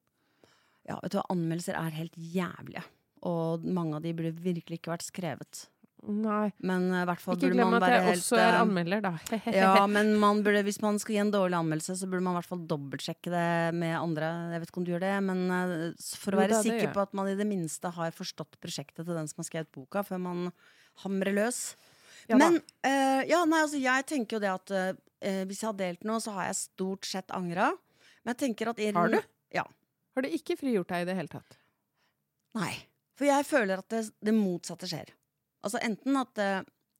Ja, 0.90 0.98
vet 1.04 1.14
du 1.14 1.20
hva, 1.20 1.28
Anmeldelser 1.30 1.78
er 1.78 1.94
helt 1.94 2.18
jævlige. 2.18 2.82
Og 3.22 3.70
mange 3.70 4.00
av 4.00 4.02
de 4.02 4.16
burde 4.18 4.34
virkelig 4.34 4.80
ikke 4.82 4.96
vært 4.96 5.06
skrevet. 5.06 5.68
Nei. 6.06 6.52
Men 6.66 6.86
eh, 6.92 7.02
i 7.02 7.08
hvert 7.10 7.22
fall 7.22 7.38
Ikke 7.40 7.50
glem 7.56 7.76
at 7.78 7.86
jeg 7.90 8.04
helt 8.06 8.22
også 8.22 8.38
er 8.38 8.48
eh, 8.52 8.60
anmelder, 8.62 9.02
da. 9.02 9.12
Ja, 9.56 9.72
men 9.90 10.12
man 10.22 10.44
burde, 10.46 10.62
hvis 10.68 10.78
man 10.84 11.00
skal 11.02 11.16
gi 11.16 11.22
en 11.24 11.34
dårlig 11.34 11.58
anmeldelse, 11.58 11.96
så 11.98 12.10
burde 12.10 12.26
man 12.28 12.36
i 12.36 12.40
hvert 12.40 12.52
fall 12.52 12.62
dobbeltsjekke 12.70 13.34
det 13.34 13.48
med 13.80 13.96
andre. 13.98 14.30
Jeg 14.54 14.62
vet 14.62 14.72
ikke 14.72 14.82
om 14.82 14.88
du 14.88 14.94
gjør 14.94 15.06
det, 15.06 15.16
men 15.26 15.42
eh, 15.58 16.06
for 16.22 16.38
å 16.38 16.44
være 16.44 16.62
sikker 16.68 16.94
på 16.96 17.04
at 17.08 17.18
man 17.18 17.32
i 17.32 17.38
det 17.40 17.50
minste 17.50 17.92
har 17.98 18.16
forstått 18.16 18.60
prosjektet 18.62 19.04
til 19.04 19.18
den 19.18 19.32
som 19.32 19.42
har 19.42 19.50
skrevet 19.50 19.72
boka, 19.74 20.06
før 20.06 20.22
man 20.28 20.46
hamrer 21.06 21.36
løs. 21.36 21.64
Ja 22.30 22.40
men 22.42 22.58
uh, 22.58 23.22
ja, 23.30 23.44
nei, 23.46 23.60
altså, 23.62 23.78
jeg 23.78 24.06
tenker 24.10 24.38
jo 24.38 24.42
det 24.42 24.50
at 24.50 24.72
uh, 24.74 25.44
hvis 25.46 25.60
jeg 25.62 25.68
har 25.70 25.76
delt 25.78 26.08
noe, 26.08 26.22
så 26.24 26.34
har 26.38 26.50
jeg 26.50 26.58
stort 26.64 27.06
sett 27.06 27.34
angra. 27.36 27.70
Men 28.24 28.34
jeg 28.34 28.42
tenker 28.48 28.72
at 28.72 28.82
Har 28.98 29.14
du? 29.14 29.20
Ja. 29.54 29.66
Har 30.16 30.26
det 30.26 30.34
ikke 30.38 30.58
frigjort 30.58 30.90
deg 30.90 31.06
i 31.06 31.10
det 31.10 31.18
hele 31.18 31.30
tatt? 31.30 31.58
Nei. 32.58 32.74
For 33.16 33.28
jeg 33.28 33.46
føler 33.48 33.82
at 33.84 33.90
det, 33.94 34.02
det 34.26 34.34
motsatte 34.36 34.90
skjer. 34.90 35.14
Altså 35.66 35.82
enten 35.84 36.18
at 36.22 36.34
det, 36.38 36.50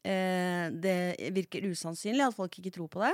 eh, 0.10 0.68
det 0.74 0.96
virker 1.36 1.68
usannsynlig 1.70 2.26
at 2.26 2.38
folk 2.38 2.58
ikke 2.60 2.74
tror 2.76 2.90
på 2.92 3.04
det, 3.06 3.14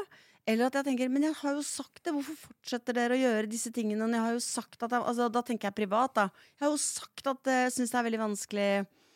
eller 0.50 0.72
at 0.72 0.80
jeg 0.80 0.88
tenker 0.88 1.12
Men 1.14 1.28
jeg 1.28 1.38
har 1.38 1.54
jo 1.54 1.62
sagt 1.66 2.02
det, 2.02 2.16
hvorfor 2.16 2.40
fortsetter 2.48 2.98
dere 2.98 3.14
å 3.14 3.22
gjøre 3.22 3.52
disse 3.52 3.70
tingene? 3.76 4.08
Jeg 4.10 4.26
har 4.26 4.34
jo 4.34 4.42
sagt 4.42 4.82
at 4.82 4.96
jeg, 4.96 5.04
altså, 5.12 5.28
Da 5.30 5.44
tenker 5.46 5.70
jeg 5.70 5.78
privat, 5.84 6.16
da. 6.18 6.30
Jeg 6.58 6.66
har 6.66 6.74
jo 6.74 6.82
sagt 6.82 7.28
at 7.30 7.52
jeg 7.54 7.76
syns 7.76 7.94
det 7.94 8.00
er 8.02 8.10
veldig 8.10 8.24
vanskelig 8.26 8.72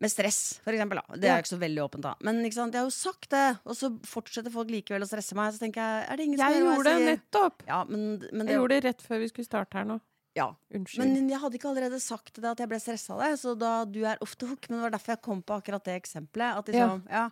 med 0.00 0.10
stress, 0.10 0.38
for 0.64 0.74
eksempel. 0.74 0.98
Da. 1.00 1.18
Det 1.20 1.28
er 1.28 1.36
jo 1.38 1.44
ikke 1.44 1.52
så 1.52 1.60
veldig 1.60 1.82
åpent, 1.84 2.06
da. 2.06 2.14
Men 2.24 2.40
jeg 2.42 2.56
har 2.56 2.86
jo 2.86 2.94
sagt 2.94 3.28
det, 3.34 3.44
og 3.64 3.76
så 3.78 3.90
fortsetter 4.08 4.52
folk 4.52 4.72
likevel 4.72 5.04
å 5.04 5.08
stresse 5.08 5.36
meg. 5.38 5.54
Så 5.54 5.62
tenker 5.62 5.84
jeg, 5.84 6.06
er 6.08 6.18
det 6.18 6.26
ingen 6.26 6.40
som 6.40 6.50
Jeg 6.50 6.64
hva 6.64 6.74
gjorde 6.74 6.94
det 6.96 7.06
nettopp! 7.12 7.62
Ja, 7.68 7.82
men, 7.88 8.02
men 8.32 8.42
det, 8.42 8.54
Jeg 8.54 8.60
gjorde 8.62 8.80
det 8.80 8.88
rett 8.88 9.04
før 9.06 9.22
vi 9.22 9.30
skulle 9.30 9.48
starte 9.48 9.78
her 9.78 9.86
nå. 9.88 10.00
Ja. 10.34 10.48
Unnskyld. 10.74 11.12
Men 11.14 11.28
jeg 11.30 11.38
hadde 11.38 11.58
ikke 11.58 11.70
allerede 11.70 12.00
sagt 12.02 12.40
deg 12.40 12.48
at 12.50 12.62
jeg 12.64 12.70
ble 12.70 12.80
stressa 12.82 13.14
av 13.14 13.22
det. 13.22 13.30
Så 13.38 13.54
da 13.58 13.72
du 13.86 14.00
er 14.02 14.20
off 14.24 14.34
the 14.40 14.48
hook. 14.50 14.66
Men 14.68 14.80
det 14.80 14.86
var 14.86 14.94
derfor 14.96 15.14
jeg 15.14 15.22
kom 15.26 15.44
på 15.46 15.58
akkurat 15.60 15.86
det 15.86 15.94
eksempelet. 16.00 16.58
At 16.58 16.72
liksom, 16.72 17.04
ja. 17.10 17.24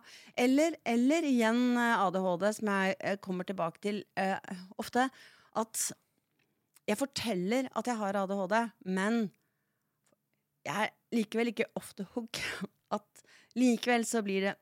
Eller, 0.45 0.77
eller 0.87 1.27
igjen 1.27 1.61
eh, 1.75 2.05
ADHD, 2.05 2.47
som 2.59 2.71
jeg 2.71 2.95
eh, 2.99 3.19
kommer 3.23 3.49
tilbake 3.49 3.83
til 3.83 4.01
uh, 4.19 4.39
ofte. 4.79 5.09
At 5.59 5.83
jeg 6.87 6.99
forteller 6.99 7.67
at 7.75 7.91
jeg 7.91 7.99
har 7.99 8.21
ADHD, 8.23 8.57
men 8.95 9.25
jeg 10.63 10.87
er 10.87 10.95
likevel 11.15 11.51
ikke 11.51 11.69
off 11.79 11.91
the 11.99 12.07
hook. 12.15 12.39
At 12.95 13.23
likevel 13.59 14.05
så 14.07 14.21
blir 14.23 14.47
det 14.47 14.57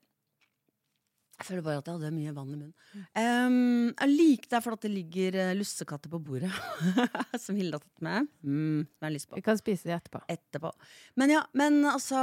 Jeg 1.42 1.48
føler 1.48 1.64
bare 1.66 1.82
at 1.82 1.88
jeg 1.90 1.98
hadde 1.98 2.14
mye 2.14 2.34
vann 2.36 2.52
i 2.54 2.58
munnen. 2.60 3.06
Um, 3.18 3.88
jeg 3.90 4.12
liker 4.12 4.52
det 4.54 4.60
for 4.62 4.78
at 4.78 4.84
det 4.86 4.92
ligger 4.94 5.38
uh, 5.42 5.54
lussekatter 5.58 6.12
på 6.14 6.20
bordet. 6.22 6.52
som 7.44 7.58
Hilde 7.58 7.80
har 7.80 7.84
tatt 7.84 8.06
med. 8.06 8.30
Mm, 8.46 8.84
som 8.86 9.02
jeg 9.02 9.08
har 9.08 9.16
lyst 9.16 9.30
på 9.32 9.40
Vi 9.40 9.46
kan 9.48 9.60
spise 9.60 9.90
det 9.90 9.98
etterpå. 9.98 10.22
etterpå. 10.30 10.72
Men 11.18 11.34
ja, 11.34 11.42
men 11.58 11.82
altså 11.90 12.22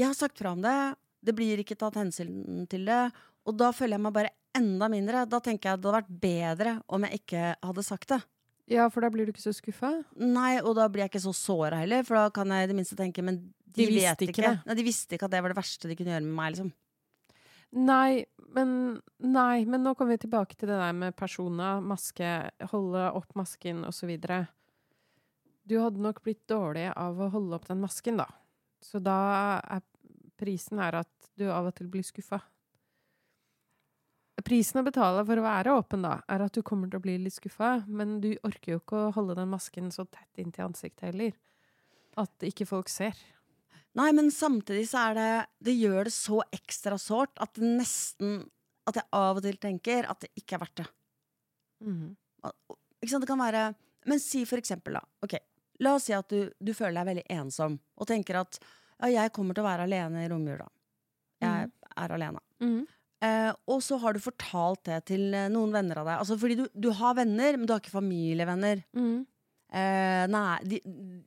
Jeg 0.00 0.08
har 0.08 0.16
sagt 0.18 0.40
fra 0.40 0.54
om 0.56 0.64
det. 0.64 0.78
Det 1.24 1.36
blir 1.36 1.60
ikke 1.60 1.76
tatt 1.78 2.00
hensyn 2.00 2.64
til 2.72 2.88
det. 2.88 3.02
Og 3.44 3.56
da 3.60 3.68
føler 3.76 3.98
jeg 3.98 4.04
meg 4.06 4.16
bare 4.16 4.32
enda 4.56 4.88
mindre. 4.88 5.26
Da 5.28 5.42
tenker 5.44 5.70
jeg 5.74 5.82
det 5.82 5.90
hadde 5.90 5.98
vært 6.00 6.14
bedre 6.24 6.78
om 6.88 7.04
jeg 7.04 7.20
ikke 7.20 7.50
hadde 7.60 7.84
sagt 7.84 8.14
det. 8.16 8.22
Ja, 8.72 8.86
for 8.88 9.04
da 9.04 9.10
blir 9.12 9.28
du 9.28 9.34
ikke 9.34 9.44
så 9.44 9.52
skuffa? 9.52 9.90
Nei, 10.16 10.56
og 10.62 10.72
da 10.78 10.86
blir 10.88 11.04
jeg 11.04 11.12
ikke 11.12 11.26
så 11.26 11.34
såra 11.36 11.82
heller, 11.82 12.04
for 12.08 12.16
da 12.16 12.30
kan 12.32 12.48
jeg 12.48 12.64
i 12.64 12.70
det 12.70 12.76
minste 12.78 12.96
tenke 12.96 13.20
Men 13.20 13.42
de, 13.44 13.82
De 13.82 13.88
visste 13.90 14.14
vet 14.14 14.24
ikke 14.24 14.40
ikke. 14.40 14.52
Nei, 14.64 14.76
de 14.78 14.86
visste 14.86 15.16
ikke 15.18 15.28
at 15.28 15.34
det 15.34 15.42
var 15.44 15.52
det 15.52 15.58
verste 15.58 15.90
de 15.90 15.96
kunne 15.98 16.14
gjøre 16.14 16.24
med 16.24 16.36
meg, 16.38 16.54
liksom. 16.54 16.70
Nei, 17.74 18.24
men, 18.54 19.00
nei, 19.18 19.64
men 19.66 19.82
nå 19.82 19.94
kommer 19.98 20.14
vi 20.14 20.24
tilbake 20.24 20.54
til 20.54 20.70
det 20.70 20.76
der 20.78 20.92
med 20.94 21.16
persona, 21.18 21.80
maske, 21.82 22.28
holde 22.70 23.08
opp 23.18 23.34
masken 23.34 23.82
osv. 23.88 24.12
Du 25.66 25.74
hadde 25.82 26.04
nok 26.04 26.20
blitt 26.22 26.44
dårlig 26.50 26.86
av 26.94 27.18
å 27.18 27.30
holde 27.34 27.58
opp 27.58 27.66
den 27.66 27.82
masken, 27.82 28.20
da. 28.22 28.28
Så 28.78 29.02
da 29.02 29.18
er 29.58 29.82
prisen 30.38 30.78
her 30.78 31.00
at 31.02 31.30
du 31.34 31.48
av 31.50 31.66
og 31.66 31.74
til 31.74 31.90
blir 31.90 32.06
skuffa. 32.06 32.38
Prisen 34.44 34.82
å 34.82 34.86
betale 34.86 35.22
for 35.26 35.40
å 35.40 35.46
være 35.46 35.74
åpen, 35.74 36.04
da, 36.04 36.18
er 36.30 36.44
at 36.44 36.54
du 36.54 36.62
kommer 36.62 36.90
til 36.90 37.00
å 37.00 37.04
bli 37.06 37.16
litt 37.22 37.34
skuffa, 37.34 37.78
men 37.88 38.20
du 38.22 38.34
orker 38.46 38.74
jo 38.74 38.82
ikke 38.82 39.06
å 39.06 39.12
holde 39.16 39.38
den 39.38 39.50
masken 39.50 39.90
så 39.94 40.04
tett 40.04 40.42
inntil 40.42 40.68
ansiktet 40.68 41.08
heller. 41.08 41.34
At 42.20 42.44
ikke 42.46 42.68
folk 42.68 42.92
ser. 42.92 43.18
Nei, 43.94 44.10
men 44.16 44.30
samtidig 44.34 44.88
så 44.90 45.04
er 45.10 45.14
det 45.14 45.30
Det 45.68 45.74
gjør 45.78 46.08
det 46.08 46.12
så 46.16 46.40
ekstra 46.54 46.98
sårt 46.98 47.38
at 47.42 47.54
det 47.54 47.68
nesten 47.78 48.40
At 48.90 48.98
jeg 48.98 49.06
av 49.14 49.38
og 49.38 49.44
til 49.46 49.58
tenker 49.62 50.08
at 50.10 50.24
det 50.24 50.32
ikke 50.40 50.56
er 50.56 50.64
verdt 50.64 50.80
det. 50.82 50.86
Mhm. 51.84 52.08
Ikke 53.00 53.12
sant, 53.12 53.24
det 53.24 53.30
kan 53.30 53.40
være 53.40 53.66
Men 54.10 54.20
si 54.20 54.42
for 54.48 54.60
eksempel, 54.60 54.98
da. 54.98 55.04
Ok, 55.24 55.38
la 55.80 55.94
oss 55.96 56.08
si 56.10 56.16
at 56.16 56.28
du, 56.28 56.50
du 56.60 56.74
føler 56.76 56.98
deg 57.00 57.08
veldig 57.08 57.24
ensom, 57.38 57.78
og 57.96 58.08
tenker 58.10 58.36
at 58.42 58.58
ja, 59.00 59.08
jeg 59.24 59.32
kommer 59.32 59.56
til 59.56 59.64
å 59.64 59.66
være 59.66 59.86
alene 59.88 60.22
i 60.22 60.28
romjula. 60.28 60.66
Jeg 61.40 61.70
er 61.96 62.12
alene. 62.14 62.42
Mhm. 62.60 62.82
Eh, 63.24 63.50
og 63.70 63.80
så 63.84 63.96
har 64.02 64.14
du 64.14 64.20
fortalt 64.22 64.84
det 64.88 64.98
til 65.08 65.32
eh, 65.32 65.50
noen 65.52 65.72
venner 65.72 66.02
av 66.02 66.08
deg. 66.08 66.18
Altså 66.20 66.36
fordi 66.40 66.58
du, 66.58 66.64
du 66.74 66.90
har 66.98 67.16
venner, 67.16 67.56
men 67.56 67.66
du 67.66 67.72
har 67.72 67.80
ikke 67.80 67.94
familievenner. 67.94 68.82
Mm. 68.96 69.22
Eh, 69.74 70.24
nei, 70.30 70.58
de, 70.68 70.80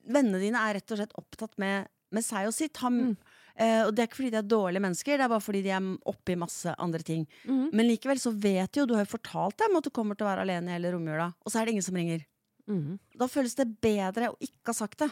vennene 0.06 0.42
dine 0.44 0.62
er 0.62 0.78
rett 0.78 0.94
og 0.94 1.02
slett 1.02 1.16
opptatt 1.20 1.58
med, 1.62 1.90
med 2.12 2.24
seg 2.24 2.48
og 2.48 2.54
sitt. 2.54 2.78
Han, 2.78 2.94
Mm. 3.00 3.18
eh, 3.58 3.82
og 3.88 3.96
det 3.96 4.00
er 4.04 4.08
ikke 4.08 4.18
fordi 4.22 4.32
de 4.32 4.38
er 4.38 4.48
dårlige 4.48 4.82
mennesker, 4.82 5.18
det 5.18 5.26
er 5.26 5.30
bare 5.30 5.42
fordi 5.42 5.62
de 5.64 5.70
er 5.70 5.98
oppi 6.06 6.36
masse 6.36 6.76
andre 6.78 7.00
ting. 7.04 7.28
Mm. 7.46 7.70
Men 7.74 7.86
likevel 7.88 8.18
så 8.20 8.32
vet 8.34 8.72
de 8.72 8.80
jo, 8.82 8.86
du 8.86 8.94
har 8.96 9.06
jo 9.06 9.18
fortalt 9.18 9.58
dem 9.58 9.76
at 9.78 9.84
du 9.84 9.90
kommer 9.90 10.16
til 10.16 10.26
å 10.26 10.30
være 10.32 10.42
alene 10.46 10.70
i 10.70 10.74
hele 10.80 10.92
romjula, 10.94 11.34
og 11.46 11.52
så 11.52 11.60
er 11.62 11.66
det 11.66 11.72
ingen 11.74 11.84
som 11.84 11.96
ringer. 11.96 12.26
Mm. 12.68 13.00
Da 13.18 13.26
føles 13.28 13.56
det 13.56 13.80
bedre 13.82 14.30
å 14.32 14.38
ikke 14.40 14.68
ha 14.68 14.74
sagt 14.74 14.98
det, 15.00 15.12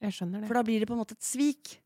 Jeg 0.00 0.12
skjønner 0.14 0.40
det. 0.42 0.48
for 0.48 0.54
da 0.54 0.62
blir 0.62 0.80
det 0.80 0.88
på 0.88 0.94
en 0.94 1.00
måte 1.02 1.12
et 1.16 1.26
svik. 1.26 1.78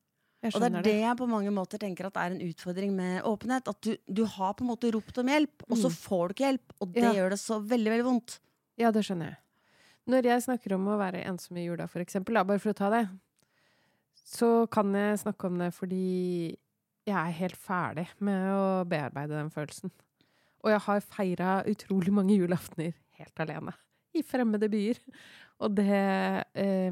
Og 0.42 0.58
det 0.58 0.74
er 0.74 0.82
det 0.82 0.94
jeg 1.00 1.16
på 1.16 1.28
mange 1.30 1.50
måter 1.54 1.78
tenker 1.78 2.06
at 2.08 2.16
er 2.18 2.32
en 2.34 2.40
utfordring 2.42 2.90
med 2.96 3.22
åpenhet. 3.22 3.68
At 3.70 3.80
du, 3.80 3.92
du 4.10 4.24
har 4.26 4.54
på 4.58 4.64
en 4.64 4.70
måte 4.72 4.90
ropt 4.92 5.16
om 5.22 5.26
hjelp, 5.30 5.62
og 5.70 5.76
så 5.78 5.86
Mm. 5.88 5.94
får 6.02 6.28
du 6.28 6.34
ikke 6.34 6.46
hjelp. 6.50 6.72
Og 6.80 6.92
det 6.92 7.02
Ja. 7.04 7.12
gjør 7.14 7.30
det 7.30 7.38
så 7.38 7.60
veldig, 7.62 7.90
veldig 7.94 8.04
vondt. 8.04 8.38
Ja, 8.76 8.90
det 8.90 9.04
skjønner 9.04 9.26
jeg. 9.30 9.36
Når 10.08 10.22
jeg 10.24 10.42
snakker 10.42 10.72
om 10.74 10.86
å 10.88 10.98
være 10.98 11.24
ensom 11.24 11.56
i 11.56 11.64
jula, 11.64 11.86
for 11.88 12.00
eksempel, 12.02 12.34
da, 12.34 12.42
bare 12.42 12.58
for 12.58 12.72
å 12.72 12.74
ta 12.74 12.90
det, 12.90 13.08
så 14.22 14.66
kan 14.72 14.94
jeg 14.96 15.20
snakke 15.24 15.48
om 15.48 15.58
det 15.60 15.72
fordi 15.74 16.06
jeg 17.02 17.18
er 17.18 17.38
helt 17.40 17.58
ferdig 17.58 18.06
med 18.22 18.46
å 18.54 18.66
bearbeide 18.88 19.34
den 19.34 19.50
følelsen. 19.50 19.90
Og 20.62 20.70
jeg 20.70 20.82
har 20.84 21.06
feira 21.06 21.54
utrolig 21.66 22.12
mange 22.14 22.36
julaftener 22.38 22.94
helt 23.18 23.42
alene. 23.42 23.74
I 24.14 24.22
fremmede 24.26 24.68
byer. 24.70 25.00
Og 25.62 25.74
det 25.74 26.02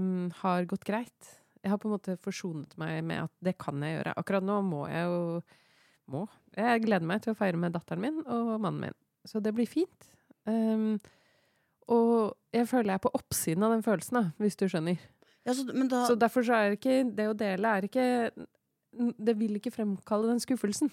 um, 0.00 0.30
har 0.42 0.66
gått 0.70 0.86
greit. 0.88 1.30
Jeg 1.60 1.72
har 1.72 1.78
på 1.78 1.88
en 1.88 1.94
måte 1.94 2.16
forsonet 2.22 2.74
meg 2.80 3.02
med 3.06 3.26
at 3.26 3.32
det 3.44 3.56
kan 3.60 3.82
jeg 3.84 3.98
gjøre. 3.98 4.16
Akkurat 4.18 4.46
nå 4.46 4.60
må 4.66 4.86
jeg 4.90 5.08
jo 5.10 5.24
Må. 6.10 6.24
Jeg 6.58 6.80
gleder 6.82 7.06
meg 7.06 7.20
til 7.22 7.30
å 7.30 7.38
feire 7.38 7.58
med 7.60 7.70
datteren 7.70 8.02
min 8.02 8.16
og 8.24 8.56
mannen 8.58 8.88
min. 8.88 8.94
Så 9.22 9.38
det 9.38 9.52
blir 9.54 9.68
fint. 9.70 10.08
Um, 10.42 10.96
og 11.86 12.32
jeg 12.50 12.66
føler 12.66 12.90
jeg 12.90 12.98
er 12.98 13.04
på 13.04 13.12
oppsiden 13.14 13.62
av 13.62 13.76
den 13.76 13.84
følelsen, 13.86 14.18
da, 14.18 14.22
hvis 14.42 14.58
du 14.58 14.64
skjønner. 14.66 14.98
Ja, 15.50 15.56
så, 15.58 15.66
men 15.74 15.90
da, 15.90 16.04
Så 16.08 16.16
derfor 16.18 16.46
så 16.46 16.56
er 16.56 16.78
ikke 16.78 16.96
det 17.18 17.26
å 17.30 17.36
dele 17.36 17.74
er 17.76 17.86
ikke 17.90 18.06
Det 19.26 19.36
vil 19.38 19.58
ikke 19.60 19.70
fremkalle 19.74 20.30
den 20.32 20.40
skuffelsen. 20.42 20.90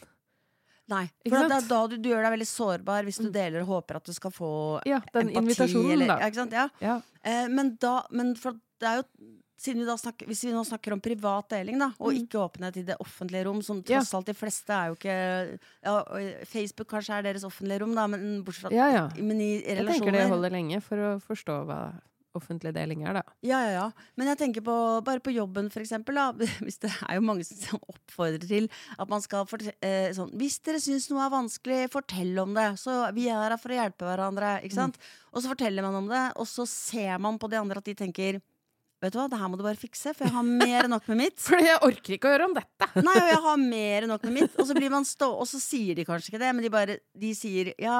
nei. 0.87 1.05
For 1.27 1.47
det 1.49 1.55
er 1.57 1.65
da 1.67 1.79
du, 1.91 1.97
du 1.99 2.09
gjør 2.11 2.23
deg 2.27 2.35
veldig 2.37 2.47
sårbar 2.47 3.03
hvis 3.07 3.17
du 3.19 3.27
Mm. 3.27 3.33
deler 3.33 3.63
og 3.65 3.67
håper 3.73 3.97
at 3.97 4.05
du 4.05 4.13
skal 4.13 4.31
få 4.31 4.51
Ja, 4.87 4.99
den 5.13 5.29
empati. 5.33 5.41
invitasjonen, 5.41 5.91
eller, 5.97 6.07
da. 6.13 6.19
Ja, 6.21 6.29
ikke 6.31 6.41
sant? 6.43 6.53
Ja. 6.53 6.67
Ja. 6.79 7.01
Eh, 7.23 7.47
men 7.49 7.75
da 7.81 8.05
men 8.11 8.35
for 8.39 8.53
det 8.79 8.87
er 8.87 9.01
jo 9.01 9.03
vi 9.57 9.73
snakker, 9.73 10.27
Hvis 10.29 10.43
vi 10.45 10.51
nå 10.53 10.61
snakker 10.63 10.93
om 10.93 11.01
privat 11.01 11.49
deling, 11.49 11.79
da, 11.79 11.87
og 11.99 12.13
Mm. 12.13 12.19
ikke 12.27 12.37
åpenhet 12.45 12.77
i 12.77 12.83
det 12.83 12.95
offentlige 13.01 13.43
rom, 13.45 13.61
som 13.63 13.81
tross 13.81 14.13
alt 14.13 14.27
de 14.27 14.33
fleste 14.35 14.69
er 14.69 14.87
jo 14.89 14.95
ikke 14.95 15.59
ja, 15.83 16.03
Facebook 16.45 16.87
kanskje 16.87 17.17
er 17.17 17.23
deres 17.23 17.43
offentlige 17.43 17.81
rom, 17.81 17.95
da, 17.95 18.05
men 18.05 18.43
bortsett 18.45 18.69
fra 18.69 18.71
ja, 18.71 18.87
ja. 18.93 19.09
Men 19.17 19.41
i 19.41 19.63
Jeg 19.65 19.83
tenker 19.87 20.11
det 20.13 20.29
holder 20.29 20.51
lenge 20.51 20.79
for 20.83 20.95
å 20.97 21.19
forstå 21.19 21.65
hva 21.65 21.79
offentlig 22.37 22.73
deling 22.75 23.03
er, 23.05 23.19
da. 23.19 23.37
Ja, 23.45 23.59
ja, 23.65 23.71
ja. 23.75 24.09
Men 24.19 24.31
jeg 24.31 24.39
tenker 24.41 24.65
på, 24.65 24.75
bare 25.05 25.23
på 25.23 25.33
jobben, 25.35 25.69
for 25.73 25.83
eksempel. 25.83 26.19
Da. 26.19 26.31
Hvis 26.65 26.81
det 26.83 26.91
er 26.93 27.19
jo 27.19 27.25
mange 27.27 27.45
som 27.47 27.81
oppfordrer 27.81 28.47
til 28.47 28.69
at 28.97 29.11
man 29.11 29.23
skal 29.23 29.47
eh, 29.81 30.09
sånn 30.15 30.33
Hvis 30.37 30.59
dere 30.65 30.81
syns 30.83 31.09
noe 31.11 31.25
er 31.25 31.33
vanskelig, 31.33 31.79
fortell 31.93 32.35
om 32.43 32.53
det. 32.57 32.69
Så 32.81 32.99
vi 33.17 33.29
er 33.31 33.41
her 33.47 33.57
for 33.61 33.73
å 33.73 33.79
hjelpe 33.81 34.07
hverandre. 34.07 34.57
Ikke 34.67 34.79
sant? 34.79 34.99
Og 35.33 35.43
så 35.43 35.51
forteller 35.53 35.85
man 35.85 36.03
om 36.03 36.11
det, 36.11 36.27
og 36.37 36.47
så 36.49 36.65
ser 36.69 37.17
man 37.21 37.39
på 37.41 37.49
de 37.51 37.59
andre 37.59 37.81
at 37.81 37.89
de 37.89 37.97
tenker 37.97 38.39
Vet 38.97 39.13
du 39.13 39.19
hva, 39.19 39.27
det 39.29 39.37
her 39.37 39.49
må 39.51 39.57
du 39.59 39.61
bare 39.61 39.77
fikse, 39.77 40.09
for 40.17 40.25
jeg 40.25 40.33
har 40.33 40.45
mer 40.47 40.87
enn 40.87 40.89
nok 40.95 41.05
med 41.11 41.19
mitt. 41.19 41.35
For 41.45 41.61
jeg 41.61 41.77
orker 41.85 42.15
ikke 42.15 42.29
å 42.29 42.33
høre 42.33 42.47
om 42.49 42.55
dette! 42.55 42.87
Nei, 43.05 43.13
og 43.13 43.29
jeg 43.29 43.41
har 43.43 43.59
mer 43.61 44.07
enn 44.07 44.09
nok 44.09 44.25
med 44.25 44.33
mitt. 44.39 44.55
Og 44.57 44.65
så 44.65 44.77
blir 44.77 44.89
man 44.89 45.05
stå, 45.05 45.27
og 45.37 45.45
så 45.45 45.61
sier 45.61 45.99
de 45.99 46.05
kanskje 46.07 46.31
ikke 46.31 46.41
det, 46.41 46.49
men 46.57 46.65
de 46.65 46.71
bare 46.73 46.95
De 47.13 47.29
sier 47.37 47.75
ja. 47.77 47.99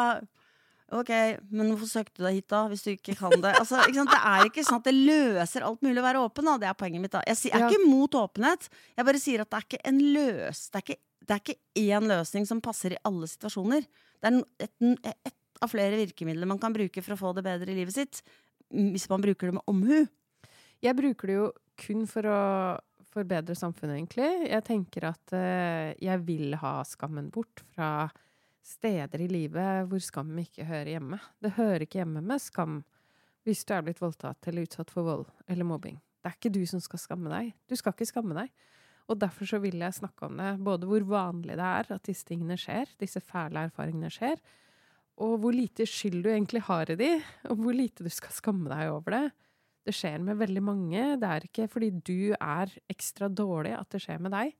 Ok, 0.96 1.10
men 1.52 1.68
hvorfor 1.74 1.90
søkte 1.90 2.22
du 2.22 2.24
deg 2.24 2.38
hit 2.38 2.52
da, 2.52 2.62
hvis 2.72 2.86
du 2.86 2.94
ikke 2.94 3.18
kan 3.20 3.34
det? 3.44 3.52
Altså, 3.60 3.82
ikke? 3.90 4.06
Det 4.08 4.20
er 4.30 4.46
ikke 4.48 4.64
sånn 4.64 4.80
at 4.80 4.86
det 4.88 4.94
løser 4.96 5.66
alt 5.68 5.82
mulig 5.84 6.00
å 6.00 6.06
være 6.06 6.22
åpen, 6.24 6.48
da. 6.48 6.54
Det 6.62 6.70
er 6.70 6.78
poenget 6.80 7.04
mitt. 7.04 7.12
da 7.12 7.24
Jeg, 7.28 7.52
er 7.52 7.66
ikke 7.68 7.90
mot 7.90 8.16
åpenhet. 8.16 8.70
Jeg 8.96 9.08
bare 9.10 9.22
sier 9.22 9.44
at 9.44 9.52
det 9.52 9.60
er 9.60 9.68
ikke 9.68 9.82
en 9.92 10.00
løs 10.16 10.62
Det 10.72 10.80
er 10.80 10.86
ikke, 10.86 11.00
det 11.28 11.36
er 11.36 11.42
ikke 11.44 11.58
én 11.84 12.08
løsning 12.08 12.48
som 12.48 12.64
passer 12.64 12.96
i 12.96 13.02
alle 13.10 13.28
situasjoner. 13.28 13.88
Det 14.24 14.32
er 14.32 14.40
ett 14.64 14.88
et, 14.88 15.12
et 15.28 15.36
av 15.66 15.72
flere 15.74 16.00
virkemidler 16.00 16.48
man 16.48 16.62
kan 16.62 16.76
bruke 16.76 17.04
for 17.04 17.16
å 17.16 17.20
få 17.20 17.34
det 17.36 17.44
bedre 17.50 17.74
i 17.74 17.78
livet 17.82 17.98
sitt. 17.98 18.22
mm, 18.72 18.92
Hvis 18.96 19.10
man 19.12 19.24
bruker 19.26 19.50
det 19.50 19.58
med 19.58 19.68
omhu. 19.68 20.06
Jeg 20.84 20.96
bruker 20.96 21.28
det 21.28 21.36
jo 21.36 21.48
kun 21.84 22.06
for 22.08 22.30
å 22.30 22.40
forbedre 23.12 23.56
samfunnet, 23.58 23.98
egentlig. 23.98 24.30
Jeg 24.48 24.64
tenker 24.68 25.10
at 25.10 25.34
uh, 25.34 25.92
jeg 26.00 26.24
vil 26.28 26.56
ha 26.62 26.74
skammen 26.86 27.32
bort 27.34 27.64
fra 27.74 28.08
steder 28.68 29.24
i 29.24 29.30
livet 29.32 29.88
hvor 29.88 30.02
skam 30.04 30.34
ikke 30.42 30.68
hører 30.68 30.94
hjemme. 30.98 31.20
Det 31.44 31.56
hører 31.58 31.86
ikke 31.86 32.02
hjemme 32.02 32.24
med 32.26 32.44
skam 32.44 32.82
hvis 33.48 33.64
du 33.64 33.72
er 33.78 33.86
blitt 33.86 34.02
voldtatt 34.04 34.50
eller 34.50 34.68
utsatt 34.68 34.92
for 34.92 35.08
vold 35.08 35.28
eller 35.48 35.68
mobbing. 35.68 36.02
Det 36.20 36.32
er 36.32 36.36
ikke 36.36 36.56
du 36.58 36.64
som 36.68 36.82
skal 36.84 37.00
skamme 37.00 37.32
deg. 37.32 37.54
Du 37.70 37.78
skal 37.80 37.96
ikke 37.96 38.10
skamme 38.10 38.36
deg. 38.36 38.52
Og 39.08 39.20
derfor 39.22 39.48
så 39.48 39.62
vil 39.64 39.80
jeg 39.80 39.96
snakke 39.96 40.28
om 40.28 40.36
det, 40.36 40.58
både 40.60 40.88
hvor 40.90 41.06
vanlig 41.08 41.56
det 41.56 41.64
er 41.64 41.92
at 41.96 42.08
disse 42.10 42.28
tingene 42.28 42.58
skjer, 42.60 42.90
disse 43.00 43.22
fæle 43.24 43.64
erfaringene 43.70 44.12
skjer, 44.12 44.42
og 45.24 45.38
hvor 45.42 45.56
lite 45.56 45.88
skyld 45.88 46.20
du 46.26 46.30
egentlig 46.30 46.62
har 46.68 46.92
i 46.92 46.98
de, 47.00 47.14
og 47.48 47.62
hvor 47.64 47.74
lite 47.74 48.04
du 48.06 48.12
skal 48.14 48.36
skamme 48.36 48.68
deg 48.70 48.92
over 48.92 49.16
det. 49.16 49.24
Det 49.88 49.96
skjer 49.96 50.20
med 50.20 50.42
veldig 50.42 50.64
mange. 50.68 51.04
Det 51.22 51.30
er 51.32 51.48
ikke 51.48 51.70
fordi 51.72 51.90
du 52.04 52.36
er 52.36 52.74
ekstra 52.92 53.32
dårlig 53.32 53.72
at 53.78 53.88
det 53.96 54.04
skjer 54.04 54.20
med 54.22 54.36
deg. 54.36 54.52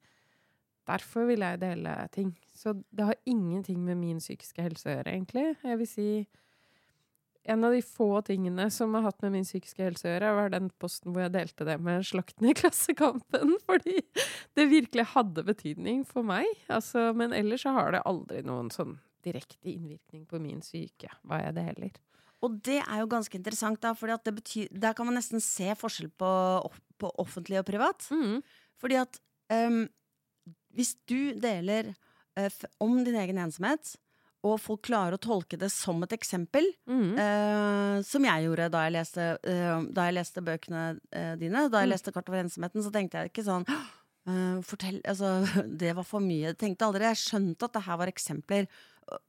Derfor 0.88 1.28
vil 1.28 1.44
jeg 1.44 1.62
dele 1.62 1.94
ting. 2.16 2.34
Så 2.56 2.74
det 2.96 3.06
har 3.10 3.18
ingenting 3.28 3.80
med 3.84 4.00
min 4.00 4.22
psykiske 4.24 4.64
helse 4.64 4.88
å 4.88 4.98
gjøre, 4.98 5.14
egentlig. 5.14 5.48
Jeg 5.64 5.80
vil 5.82 5.90
si 5.90 6.10
en 7.48 7.64
av 7.64 7.72
de 7.72 7.82
få 7.86 8.10
tingene 8.28 8.68
som 8.74 8.96
har 8.98 9.06
hatt 9.06 9.22
med 9.24 9.38
min 9.38 9.46
psykiske 9.48 9.84
helse 9.84 10.08
å 10.08 10.12
gjøre, 10.12 10.34
var 10.36 10.52
den 10.52 10.68
posten 10.82 11.14
hvor 11.14 11.24
jeg 11.24 11.36
delte 11.36 11.68
det 11.68 11.78
med 11.84 12.04
Slakten 12.08 12.50
i 12.50 12.56
Klassekampen. 12.60 13.56
Fordi 13.68 14.02
det 14.58 14.68
virkelig 14.72 15.10
hadde 15.14 15.46
betydning 15.48 16.04
for 16.08 16.28
meg. 16.28 16.48
Altså, 16.72 17.10
men 17.16 17.36
ellers 17.36 17.64
så 17.64 17.76
har 17.78 17.96
det 17.96 18.04
aldri 18.10 18.44
noen 18.48 18.72
sånn 18.74 18.98
direkte 19.28 19.72
innvirkning 19.72 20.26
på 20.28 20.42
min 20.44 20.60
syke. 20.64 21.12
Hva 21.28 21.42
jeg 21.46 21.56
det 21.56 21.68
heller. 21.70 21.96
Og 22.46 22.60
det 22.68 22.82
er 22.84 23.02
jo 23.02 23.10
ganske 23.10 23.40
interessant, 23.40 23.80
da, 23.82 23.96
for 23.98 24.12
der 24.12 24.94
kan 24.94 25.08
man 25.08 25.18
nesten 25.18 25.42
se 25.42 25.72
forskjell 25.80 26.12
på, 26.20 26.32
på 27.02 27.14
offentlig 27.24 27.62
og 27.62 27.68
privat. 27.70 28.10
Mm. 28.14 28.44
Fordi 28.78 29.00
at 29.02 29.18
ehm, 29.54 29.86
hvis 30.76 30.96
du 31.10 31.34
deler 31.40 31.94
eh, 32.38 32.50
om 32.80 33.00
din 33.04 33.16
egen 33.16 33.38
ensomhet, 33.42 33.96
og 34.46 34.60
folk 34.62 34.84
klarer 34.86 35.18
å 35.18 35.20
tolke 35.20 35.58
det 35.58 35.72
som 35.74 36.02
et 36.06 36.14
eksempel, 36.14 36.64
Mm. 36.88 37.18
eh, 37.18 38.02
som 38.06 38.24
jeg 38.24 38.46
gjorde 38.46 38.70
da 38.72 38.84
jeg 38.86 38.94
leste, 38.94 39.26
eh, 39.44 39.82
da 39.92 40.06
jeg 40.06 40.14
leste 40.20 40.44
bøkene 40.46 41.00
eh, 41.12 41.36
dine, 41.36 41.68
da 41.70 41.82
jeg 41.82 41.88
Mm. 41.90 41.94
leste 41.96 42.12
'Kart 42.14 42.30
over 42.30 42.44
ensomheten', 42.44 42.84
så 42.84 42.92
tenkte 42.94 43.18
jeg 43.18 43.32
ikke 43.34 43.44
sånn 43.44 43.66
eh, 44.28 44.62
fortell, 44.62 45.02
altså, 45.04 45.42
Det 45.80 45.96
var 45.96 46.04
for 46.04 46.20
mye. 46.20 46.54
Jeg 46.54 46.58
tenkte 46.58 46.86
aldri, 46.86 47.02
jeg 47.08 47.16
skjønte 47.16 47.64
at 47.64 47.74
det 47.74 47.84
her 47.84 47.98
var 47.98 48.08
eksempler. 48.08 48.68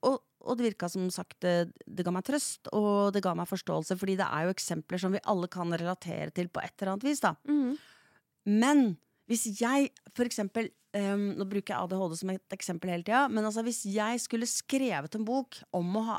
Og, 0.03 0.21
og 0.43 0.57
det 0.59 0.75
virka 0.75 0.89
som 0.91 1.09
sagt 1.11 1.39
det, 1.41 1.73
det 1.87 2.05
ga 2.05 2.11
meg 2.11 2.25
trøst, 2.25 2.67
og 2.73 3.13
det 3.15 3.23
ga 3.23 3.33
meg 3.35 3.47
forståelse, 3.47 3.97
fordi 3.97 4.17
det 4.19 4.27
er 4.27 4.45
jo 4.49 4.53
eksempler 4.53 4.99
som 4.99 5.13
vi 5.13 5.21
alle 5.25 5.47
kan 5.49 5.71
relatere 5.71 6.33
til 6.35 6.49
på 6.49 6.61
et 6.63 6.73
eller 6.83 6.93
annet 6.93 7.05
vis. 7.05 7.21
da 7.21 7.35
Mm. 7.49 7.79
men 8.47 8.97
hvis 9.29 9.61
jeg 9.61 9.91
for 10.15 10.25
eksempel 10.25 10.71
ehm, 10.97 11.35
Nå 11.39 11.45
bruker 11.49 11.75
jeg 11.75 11.83
ADHD 11.89 12.17
som 12.21 12.31
et 12.31 12.55
eksempel 12.57 12.91
hele 12.93 13.05
tida. 13.07 13.27
Men 13.29 13.45
altså, 13.45 13.63
hvis 13.67 13.83
jeg 13.85 14.21
skulle 14.21 14.47
skrevet 14.49 15.15
en 15.19 15.25
bok 15.29 15.59
om 15.73 15.97
å 15.99 16.05
ha 16.07 16.17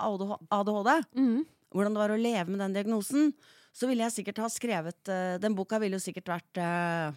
ADHD, 0.59 0.91
Mm. 1.15 1.45
hvordan 1.73 1.93
det 1.95 2.01
var 2.03 2.09
å 2.13 2.19
leve 2.19 2.49
med 2.49 2.59
den 2.59 2.73
diagnosen, 2.77 3.33
så 3.73 3.87
ville 3.87 4.03
jeg 4.07 4.15
sikkert 4.25 4.39
ha 4.41 4.47
skrevet 4.49 5.07
uh, 5.13 5.37
Den 5.39 5.53
boka 5.55 5.77
ville 5.79 5.95
jo 5.99 6.03
sikkert 6.03 6.27
vært 6.31 6.57
uh, 6.57 7.13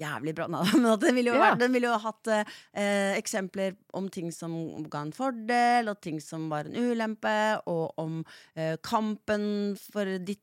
jævlig 0.00 0.34
bra. 0.34 0.46
Men 0.50 0.98
den 1.02 1.14
ville 1.18 1.30
jo, 1.32 1.36
Ja. 1.36 1.50
vært, 1.50 1.58
den 1.60 1.72
ville 1.74 1.90
jo 1.90 1.98
hatt 2.00 2.26
eh, 2.32 3.14
eksempler 3.18 3.74
om 3.92 4.08
ting 4.08 4.30
som 4.32 4.54
ga 4.88 5.02
en 5.02 5.12
fordel, 5.12 5.90
og 5.90 6.00
ting 6.00 6.20
som 6.24 6.48
var 6.48 6.64
en 6.70 6.78
ulempe, 6.78 7.60
og 7.68 7.92
om 8.00 8.22
kampen 8.86 9.76
for 9.76 10.08
ditt 10.24 10.40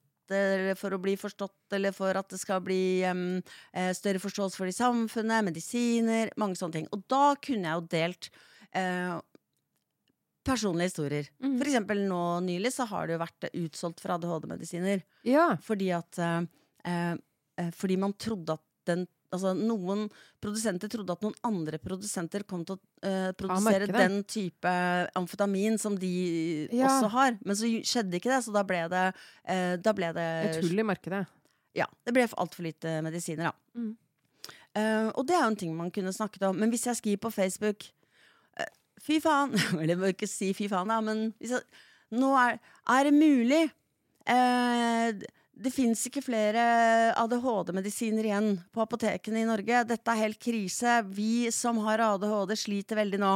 for 0.80 0.96
å 0.96 1.00
bli 1.02 1.16
forstått, 1.20 1.56
eller 1.78 1.96
for 1.96 2.18
at 2.20 2.30
det 2.34 2.40
skal 2.42 2.62
bli 2.66 3.04
eh, 3.06 3.92
større 3.96 4.22
forståelse 4.24 4.60
for 4.60 4.68
det 4.68 4.76
i 4.76 4.78
samfunnet, 4.78 5.46
medisiner, 5.48 6.34
mange 6.42 6.60
sånne 6.60 6.80
ting. 6.80 6.92
Og 6.96 7.06
da 7.12 7.32
kunne 7.42 7.70
jeg 7.70 7.80
jo 7.80 7.88
delt 7.94 8.30
uh, 8.76 9.18
personlige 10.48 10.92
historier. 10.92 11.30
Mm. 11.44 11.58
For 11.60 11.70
eksempel 11.70 12.04
nå 12.08 12.22
nylig 12.48 12.74
så 12.76 12.88
har 12.92 13.08
det 13.08 13.18
jo 13.18 13.24
vært 13.24 13.50
utsolgt 13.52 14.04
for 14.04 14.16
ADHD-medisiner. 14.16 15.04
Ja. 15.28 15.50
Fordi 15.64 15.92
at 15.96 16.22
uh, 16.24 16.42
uh, 16.88 17.70
Fordi 17.76 17.98
man 18.00 18.16
trodde 18.20 18.58
at 18.58 18.66
den 18.88 19.08
Altså 19.34 19.52
Noen 19.58 20.06
produsenter 20.40 20.88
trodde 20.92 21.12
at 21.18 21.24
noen 21.26 21.36
andre 21.44 21.80
produsenter 21.84 22.46
kom 22.48 22.62
til 22.68 22.78
å 22.78 22.80
uh, 23.04 23.32
produsere 23.36 23.90
den 23.92 24.22
type 24.24 24.72
amfetamin 25.20 25.76
som 25.82 25.98
de 26.00 26.12
Ja. 26.72 26.88
også 26.88 27.10
har. 27.12 27.38
Men 27.44 27.56
så 27.60 27.68
skjedde 27.84 28.16
ikke 28.22 28.32
det, 28.32 28.42
så 28.46 28.54
da 28.56 28.64
ble 28.64 28.86
det, 28.94 29.06
uh, 29.50 29.76
da 29.84 29.94
ble 29.98 30.14
det 30.16 30.28
Et 30.54 30.62
hull 30.64 30.80
i 30.80 30.88
markedet. 30.88 31.26
ja, 31.76 31.86
det 32.08 32.14
ble 32.16 32.24
altfor 32.40 32.64
lite 32.66 33.02
medisiner, 33.06 33.52
da. 33.52 33.54
Mm. 33.76 33.92
Uh, 34.78 35.10
og 35.18 35.26
det 35.28 35.36
er 35.36 35.44
jo 35.44 35.52
en 35.52 35.60
ting 35.60 35.76
man 35.76 35.92
kunne 35.92 36.14
snakket 36.14 36.48
om. 36.48 36.56
Men 36.58 36.70
hvis 36.72 36.86
jeg 36.88 36.96
skriver 37.00 37.22
på 37.28 37.32
Facebook 37.34 37.84
eh, 38.60 38.72
Fy 39.02 39.20
faen! 39.24 39.54
Eller 39.80 39.96
jeg 39.96 40.02
må 40.02 40.12
ikke 40.14 40.30
si 40.30 40.54
fy 40.58 40.68
faen, 40.72 40.88
da, 40.92 41.02
men 41.02 41.34
jeg, 41.42 41.60
nå 42.16 42.32
er, 42.38 42.60
er 42.96 43.08
det 43.10 43.14
mulig 43.18 43.64
eh, 44.30 45.26
Det 45.58 45.72
fins 45.74 46.04
ikke 46.06 46.22
flere 46.22 46.64
ADHD-medisiner 47.18 48.28
igjen 48.30 48.50
på 48.74 48.84
apotekene 48.84 49.42
i 49.42 49.48
Norge. 49.48 49.84
Dette 49.90 50.14
er 50.14 50.24
helt 50.28 50.40
krise. 50.42 51.00
Vi 51.10 51.50
som 51.56 51.80
har 51.88 52.04
ADHD, 52.12 52.54
sliter 52.62 53.00
veldig 53.02 53.20
nå. 53.24 53.34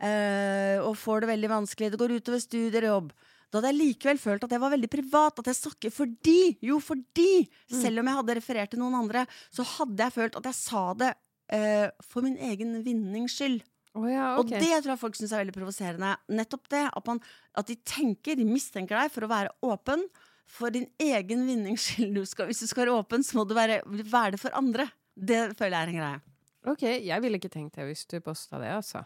Eh, 0.00 0.76
og 0.84 0.96
får 1.00 1.24
det 1.24 1.30
veldig 1.32 1.50
vanskelig. 1.52 1.90
Det 1.92 2.00
går 2.00 2.16
utover 2.18 2.42
studier 2.44 2.86
og 2.88 2.94
jobb. 2.94 3.10
Da 3.50 3.58
hadde 3.58 3.72
jeg 3.72 3.80
likevel 3.80 4.20
følt 4.22 4.44
at 4.46 4.52
jeg 4.54 4.62
var 4.62 4.74
veldig 4.76 4.90
privat. 4.92 5.40
At 5.42 5.50
jeg 5.50 5.58
snakker 5.58 5.94
fordi, 5.94 6.38
jo 6.64 6.78
fordi, 6.84 7.48
selv 7.72 8.02
om 8.02 8.10
jeg 8.10 8.20
hadde 8.20 8.38
referert 8.38 8.72
til 8.74 8.82
noen 8.82 9.00
andre, 9.00 9.24
så 9.50 9.66
hadde 9.76 10.06
jeg 10.06 10.16
følt 10.16 10.38
at 10.38 10.48
jeg 10.52 10.58
sa 10.60 10.84
det 11.00 11.10
eh, 11.56 11.88
for 12.06 12.26
min 12.26 12.38
egen 12.50 12.78
vinnings 12.86 13.36
skyld. 13.40 13.62
Oh 13.98 14.06
ja, 14.06 14.36
Og 14.38 14.46
det 14.46 14.62
tror 14.62 14.92
jeg 14.92 15.00
folk 15.00 15.16
syns 15.18 15.32
er 15.34 15.42
veldig 15.42 15.56
provoserende. 15.56 16.12
Nettopp 16.30 16.68
det. 16.70 16.84
At, 16.94 17.06
man, 17.08 17.18
at 17.58 17.66
de 17.66 17.74
tenker, 17.82 18.38
de 18.38 18.46
mistenker 18.46 18.94
deg 18.94 19.10
for 19.10 19.26
å 19.26 19.32
være 19.32 19.50
åpen. 19.66 20.04
For 20.50 20.74
din 20.74 20.88
egen 20.98 21.46
vinnings 21.46 21.86
skyld. 21.90 22.16
Du 22.18 22.26
skal, 22.26 22.50
hvis 22.50 22.62
du 22.64 22.66
skal 22.70 22.86
være 22.86 22.98
åpen, 22.98 23.22
så 23.26 23.38
må 23.38 23.46
du 23.46 23.54
være, 23.56 23.80
være 23.86 24.34
det 24.34 24.42
for 24.42 24.56
andre. 24.58 24.88
Det 25.14 25.40
føler 25.58 25.76
jeg 25.76 25.80
er 25.80 25.92
en 25.92 26.00
greie. 26.00 26.20
Ok, 26.68 26.82
jeg 26.84 27.22
ville 27.24 27.38
ikke 27.40 27.52
tenkt 27.52 27.78
det 27.78 27.86
hvis 27.88 28.04
du 28.10 28.18
posta 28.24 28.58
det, 28.60 28.72
altså. 28.74 29.04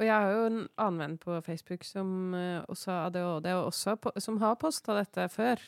Og 0.00 0.06
jeg 0.06 0.16
har 0.16 0.32
jo 0.32 0.46
en 0.48 0.62
annen 0.80 1.02
venn 1.02 1.18
på 1.20 1.36
Facebook 1.44 1.84
som 1.84 2.32
eh, 2.34 2.62
også 2.72 2.90
har 2.90 3.10
ADHD, 3.10 3.50
og 3.52 3.66
også 3.68 3.94
på, 4.00 4.14
som 4.18 4.40
har 4.40 4.56
posta 4.58 4.96
dette 4.96 5.26
før. 5.30 5.60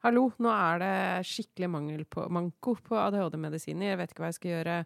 Hallo, 0.00 0.30
nå 0.40 0.48
er 0.48 0.80
det 0.80 0.94
skikkelig 1.28 1.68
mangel 1.68 2.06
på, 2.08 2.24
manko 2.32 2.72
på 2.80 2.96
ADHD-medisiner. 2.96 3.92
Jeg 3.92 4.00
vet 4.00 4.14
ikke 4.14 4.24
hva 4.24 4.30
jeg 4.32 4.38
skal 4.38 4.54
gjøre. 4.54 4.76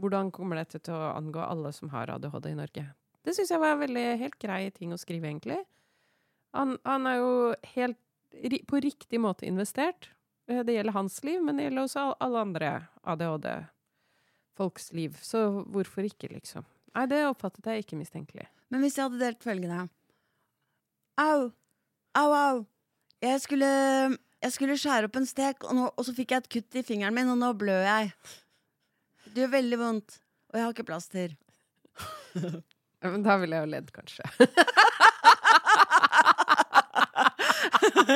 Hvordan 0.00 0.30
kommer 0.32 0.60
dette 0.60 0.78
til 0.78 0.94
å 0.94 1.10
angå 1.16 1.42
alle 1.42 1.74
som 1.74 1.90
har 1.90 2.14
ADHD 2.14 2.52
i 2.52 2.58
Norge? 2.60 2.86
Det 3.26 3.34
syns 3.36 3.50
jeg 3.50 3.60
var 3.60 3.74
en 3.74 3.82
veldig 3.82 4.06
helt 4.22 4.38
grei 4.40 4.62
ting 4.72 4.94
å 4.94 5.00
skrive, 5.00 5.26
egentlig. 5.26 5.58
Han, 6.54 6.78
han 6.86 7.10
er 7.10 7.18
jo 7.18 7.34
helt 7.74 7.98
på 8.66 8.80
riktig 8.84 9.20
måte 9.20 9.46
investert. 9.48 10.08
Eh, 10.48 10.62
Det 10.64 10.74
gjelder 10.76 10.92
hans 10.96 11.18
liv, 11.24 11.42
men 11.42 11.56
det 11.56 11.64
gjelder 11.68 11.86
også 11.86 12.04
alle 12.20 12.38
andre 12.46 12.70
ADHD-folks 13.04 14.92
liv. 14.92 15.16
Så 15.22 15.42
hvorfor 15.70 16.06
ikke, 16.06 16.30
liksom? 16.32 16.64
Nei, 16.94 17.06
det 17.06 17.20
oppfattet 17.28 17.66
jeg 17.70 17.84
ikke 17.84 17.98
mistenkelig. 18.00 18.46
Men 18.70 18.82
hvis 18.82 18.96
jeg 18.98 19.06
hadde 19.08 19.20
delt 19.22 19.42
følgende 19.46 19.88
Au! 21.20 21.50
Au, 22.18 22.30
au! 22.34 22.64
Jeg 23.20 23.40
skulle, 23.44 23.68
jeg 24.40 24.52
skulle 24.54 24.78
skjære 24.80 25.10
opp 25.10 25.16
en 25.20 25.26
stek, 25.28 25.64
og, 25.68 25.74
nå, 25.76 25.88
og 25.92 26.06
så 26.06 26.14
fikk 26.16 26.32
jeg 26.32 26.42
et 26.44 26.48
kutt 26.54 26.78
i 26.80 26.82
fingeren 26.86 27.14
min, 27.14 27.28
og 27.28 27.36
nå 27.38 27.50
blør 27.60 27.82
jeg. 27.84 28.12
Det 29.30 29.44
gjør 29.44 29.52
veldig 29.58 29.78
vondt, 29.82 30.16
og 30.50 30.56
jeg 30.58 30.64
har 30.66 30.76
ikke 30.76 30.88
plaster. 30.92 31.36
Ja, 33.00 33.08
Men 33.14 33.22
da 33.24 33.38
ville 33.40 33.56
jeg 33.56 33.64
jo 33.64 33.70
ledd, 33.72 33.86
kanskje. 33.96 34.26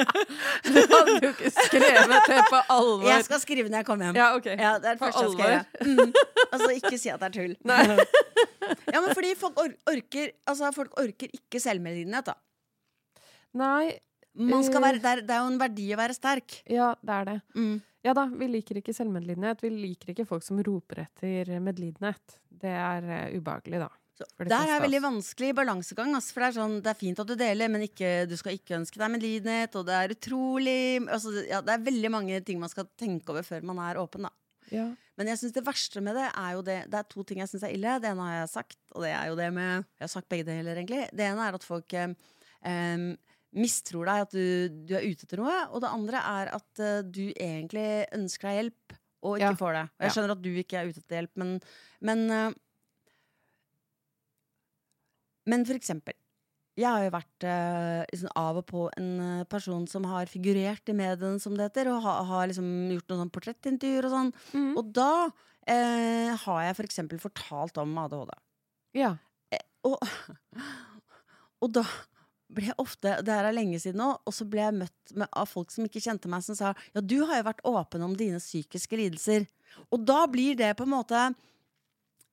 Du 0.64 0.78
hadde 0.94 1.14
jo 1.24 1.30
ikke 1.32 1.50
skrevet 1.54 2.28
det 2.30 2.38
på 2.50 2.60
alvor. 2.74 3.06
Jeg 3.08 3.24
skal 3.26 3.40
skrive 3.42 3.68
når 3.70 3.80
jeg 3.82 3.88
kommer 3.88 4.08
hjem. 4.10 4.18
Ja, 4.20 4.28
ok. 4.38 4.48
Ja, 4.52 4.72
det 4.82 4.90
er 4.90 4.96
det 4.96 5.00
På 5.02 5.08
første 5.10 5.24
jeg 5.24 5.34
skal 5.34 5.52
gjøre. 5.52 5.64
Mm. 5.84 6.48
Altså, 6.50 6.70
ikke 6.78 6.98
si 7.02 7.12
at 7.14 7.20
det 7.24 7.28
er 7.30 7.36
tull. 7.40 7.54
Nei. 7.70 7.80
Ja, 8.94 9.00
men 9.04 9.10
fordi 9.12 9.34
folk 9.36 9.58
or 9.60 9.72
orker 9.92 10.30
Altså, 10.48 10.70
folk 10.72 10.94
orker 11.00 11.28
ikke 11.36 11.60
selvmedlidenhet, 11.60 12.30
da. 12.30 12.38
Nei, 13.60 13.98
Man 14.34 14.64
skal 14.66 14.80
Eh. 14.80 14.86
være, 14.88 14.98
det, 15.02 15.10
er, 15.10 15.20
det 15.28 15.34
er 15.36 15.42
jo 15.44 15.50
en 15.52 15.58
verdi 15.60 15.84
å 15.94 15.98
være 16.00 16.14
sterk. 16.16 16.56
ja, 16.66 16.88
det 17.02 17.12
er 17.20 17.24
det. 17.28 17.34
Mm. 17.54 17.74
Ja 18.04 18.12
da, 18.16 18.24
vi 18.28 18.48
liker 18.50 18.76
ikke 18.80 18.92
selvmedlidenhet. 18.92 19.62
Vi 19.64 19.70
liker 19.72 20.10
ikke 20.12 20.26
folk 20.28 20.42
som 20.44 20.58
roper 20.66 21.04
etter 21.06 21.52
medlidenhet. 21.62 22.34
Det 22.50 22.72
er 22.72 23.06
uh, 23.06 23.36
ubehagelig, 23.38 23.78
da. 23.84 23.88
Så 24.14 24.26
der 24.46 24.68
er 24.68 24.76
av 24.76 24.84
veldig 24.84 25.00
vanskelig 25.02 25.48
balansegang. 25.58 26.12
Altså, 26.14 26.34
for 26.36 26.44
det 26.44 26.48
er, 26.52 26.56
sånn, 26.60 26.76
det 26.84 26.90
er 26.92 26.98
fint 27.00 27.18
at 27.18 27.26
du 27.26 27.34
deler, 27.40 27.70
men 27.72 27.82
ikke, 27.88 28.12
du 28.30 28.36
skal 28.38 28.54
ikke 28.54 28.76
ønske 28.78 29.00
deg 29.02 29.10
medlidenhet. 29.10 29.74
Og 29.80 29.86
det 29.88 29.96
er 29.98 30.14
utrolig 30.14 30.76
altså, 31.08 31.32
ja, 31.48 31.58
Det 31.66 31.74
er 31.74 31.82
veldig 31.88 32.10
mange 32.14 32.38
ting 32.46 32.60
man 32.62 32.70
skal 32.70 32.86
tenke 33.00 33.34
over 33.34 33.42
før 33.46 33.66
man 33.66 33.80
er 33.82 33.98
åpen. 33.98 34.28
Ja. 34.70 34.86
Men 35.18 35.28
jeg 35.30 35.38
synes 35.42 35.52
det 35.58 35.64
verste 35.66 36.00
med 36.02 36.16
det 36.16 36.28
er 36.30 36.54
jo 36.56 36.62
det 36.66 36.76
Det 36.90 36.96
er 36.98 37.04
to 37.10 37.22
ting 37.26 37.38
jeg 37.42 37.50
syns 37.50 37.66
er 37.66 37.74
ille. 37.74 37.98
Det 38.02 38.08
ene 38.12 38.24
har 38.30 38.38
jeg 38.40 38.52
sagt, 38.54 38.78
og 38.94 39.02
det 39.04 39.12
er 39.14 39.28
jo 39.32 39.36
det 39.42 39.50
med 39.54 39.70
Jeg 39.82 40.06
har 40.06 40.14
sagt 40.14 40.30
begge 40.32 40.46
deler, 40.48 40.78
egentlig. 40.78 41.04
Det 41.12 41.26
ene 41.26 41.48
er 41.50 41.58
at 41.58 41.66
folk 41.66 41.94
eh, 41.98 42.14
mistror 43.54 44.08
deg, 44.08 44.24
at 44.26 44.34
du, 44.34 44.82
du 44.88 44.94
er 44.98 45.06
ute 45.06 45.26
etter 45.26 45.42
noe. 45.42 45.54
Og 45.74 45.82
det 45.84 45.90
andre 45.94 46.22
er 46.38 46.50
at 46.56 46.82
eh, 46.82 47.02
du 47.06 47.24
egentlig 47.34 47.88
ønsker 48.16 48.50
deg 48.50 48.60
hjelp, 48.62 48.96
og 49.24 49.38
ikke 49.38 49.50
Ja. 49.52 49.58
får 49.58 49.72
det. 49.78 49.84
Og 49.94 50.04
jeg 50.06 50.14
skjønner 50.16 50.34
at 50.34 50.42
du 50.44 50.50
ikke 50.60 50.80
er 50.80 50.90
ute 50.90 51.00
etter 51.02 51.20
hjelp, 51.20 51.34
men, 51.40 51.52
men 52.04 52.24
eh, 52.30 52.50
Men 55.50 55.66
for 55.68 55.78
eksempel. 55.78 56.16
Jeg 56.74 56.90
har 56.90 57.04
jo 57.04 57.10
vært 57.14 57.44
eh, 57.46 58.00
liksom 58.10 58.30
av 58.40 58.56
og 58.58 58.64
på 58.66 58.84
en 58.98 59.10
eh, 59.22 59.42
person 59.46 59.84
som 59.86 60.06
har 60.10 60.26
figurert 60.30 60.90
i 60.90 60.96
mediene, 60.96 61.38
som 61.42 61.54
det 61.54 61.68
heter, 61.68 61.92
og 61.92 62.00
ha, 62.02 62.16
har 62.26 62.48
liksom 62.50 62.66
gjort 62.96 63.12
noen 63.12 63.22
sånn 63.22 63.34
portrettintervjuer 63.36 64.08
og 64.08 64.14
sånn. 64.16 64.32
Mm. 64.56 64.72
Og 64.80 64.88
da 64.96 65.12
eh, 65.70 66.32
har 66.42 66.64
jeg 66.66 66.78
for 66.80 66.88
eksempel 66.88 67.22
fortalt 67.22 67.78
om 67.82 67.94
ADHD. 68.06 68.34
ja. 69.04 69.14
Og, 69.84 70.00
og 71.62 71.72
da 71.76 71.82
ble 72.54 72.70
jeg 72.70 72.76
ofte 72.80 73.18
Det 73.20 73.32
her 73.34 73.48
er 73.48 73.56
lenge 73.56 73.78
siden 73.82 74.00
nå, 74.00 74.10
og 74.16 74.34
så 74.34 74.46
ble 74.48 74.62
jeg 74.62 74.76
møtt 74.78 75.14
med, 75.14 75.28
av 75.28 75.48
folk 75.50 75.72
som 75.74 75.86
ikke 75.86 76.02
kjente 76.02 76.30
meg, 76.30 76.44
som 76.46 76.56
sa 76.58 76.72
ja, 76.94 77.02
du 77.02 77.18
har 77.28 77.40
jo 77.40 77.48
vært 77.50 77.64
åpen 77.68 78.04
om 78.06 78.14
dine 78.18 78.40
psykiske 78.42 78.98
lidelser. 78.98 79.46
Og 79.92 80.04
da 80.06 80.24
blir 80.30 80.56
det 80.58 80.72
på 80.78 80.86
en 80.86 80.94
måte 80.94 81.26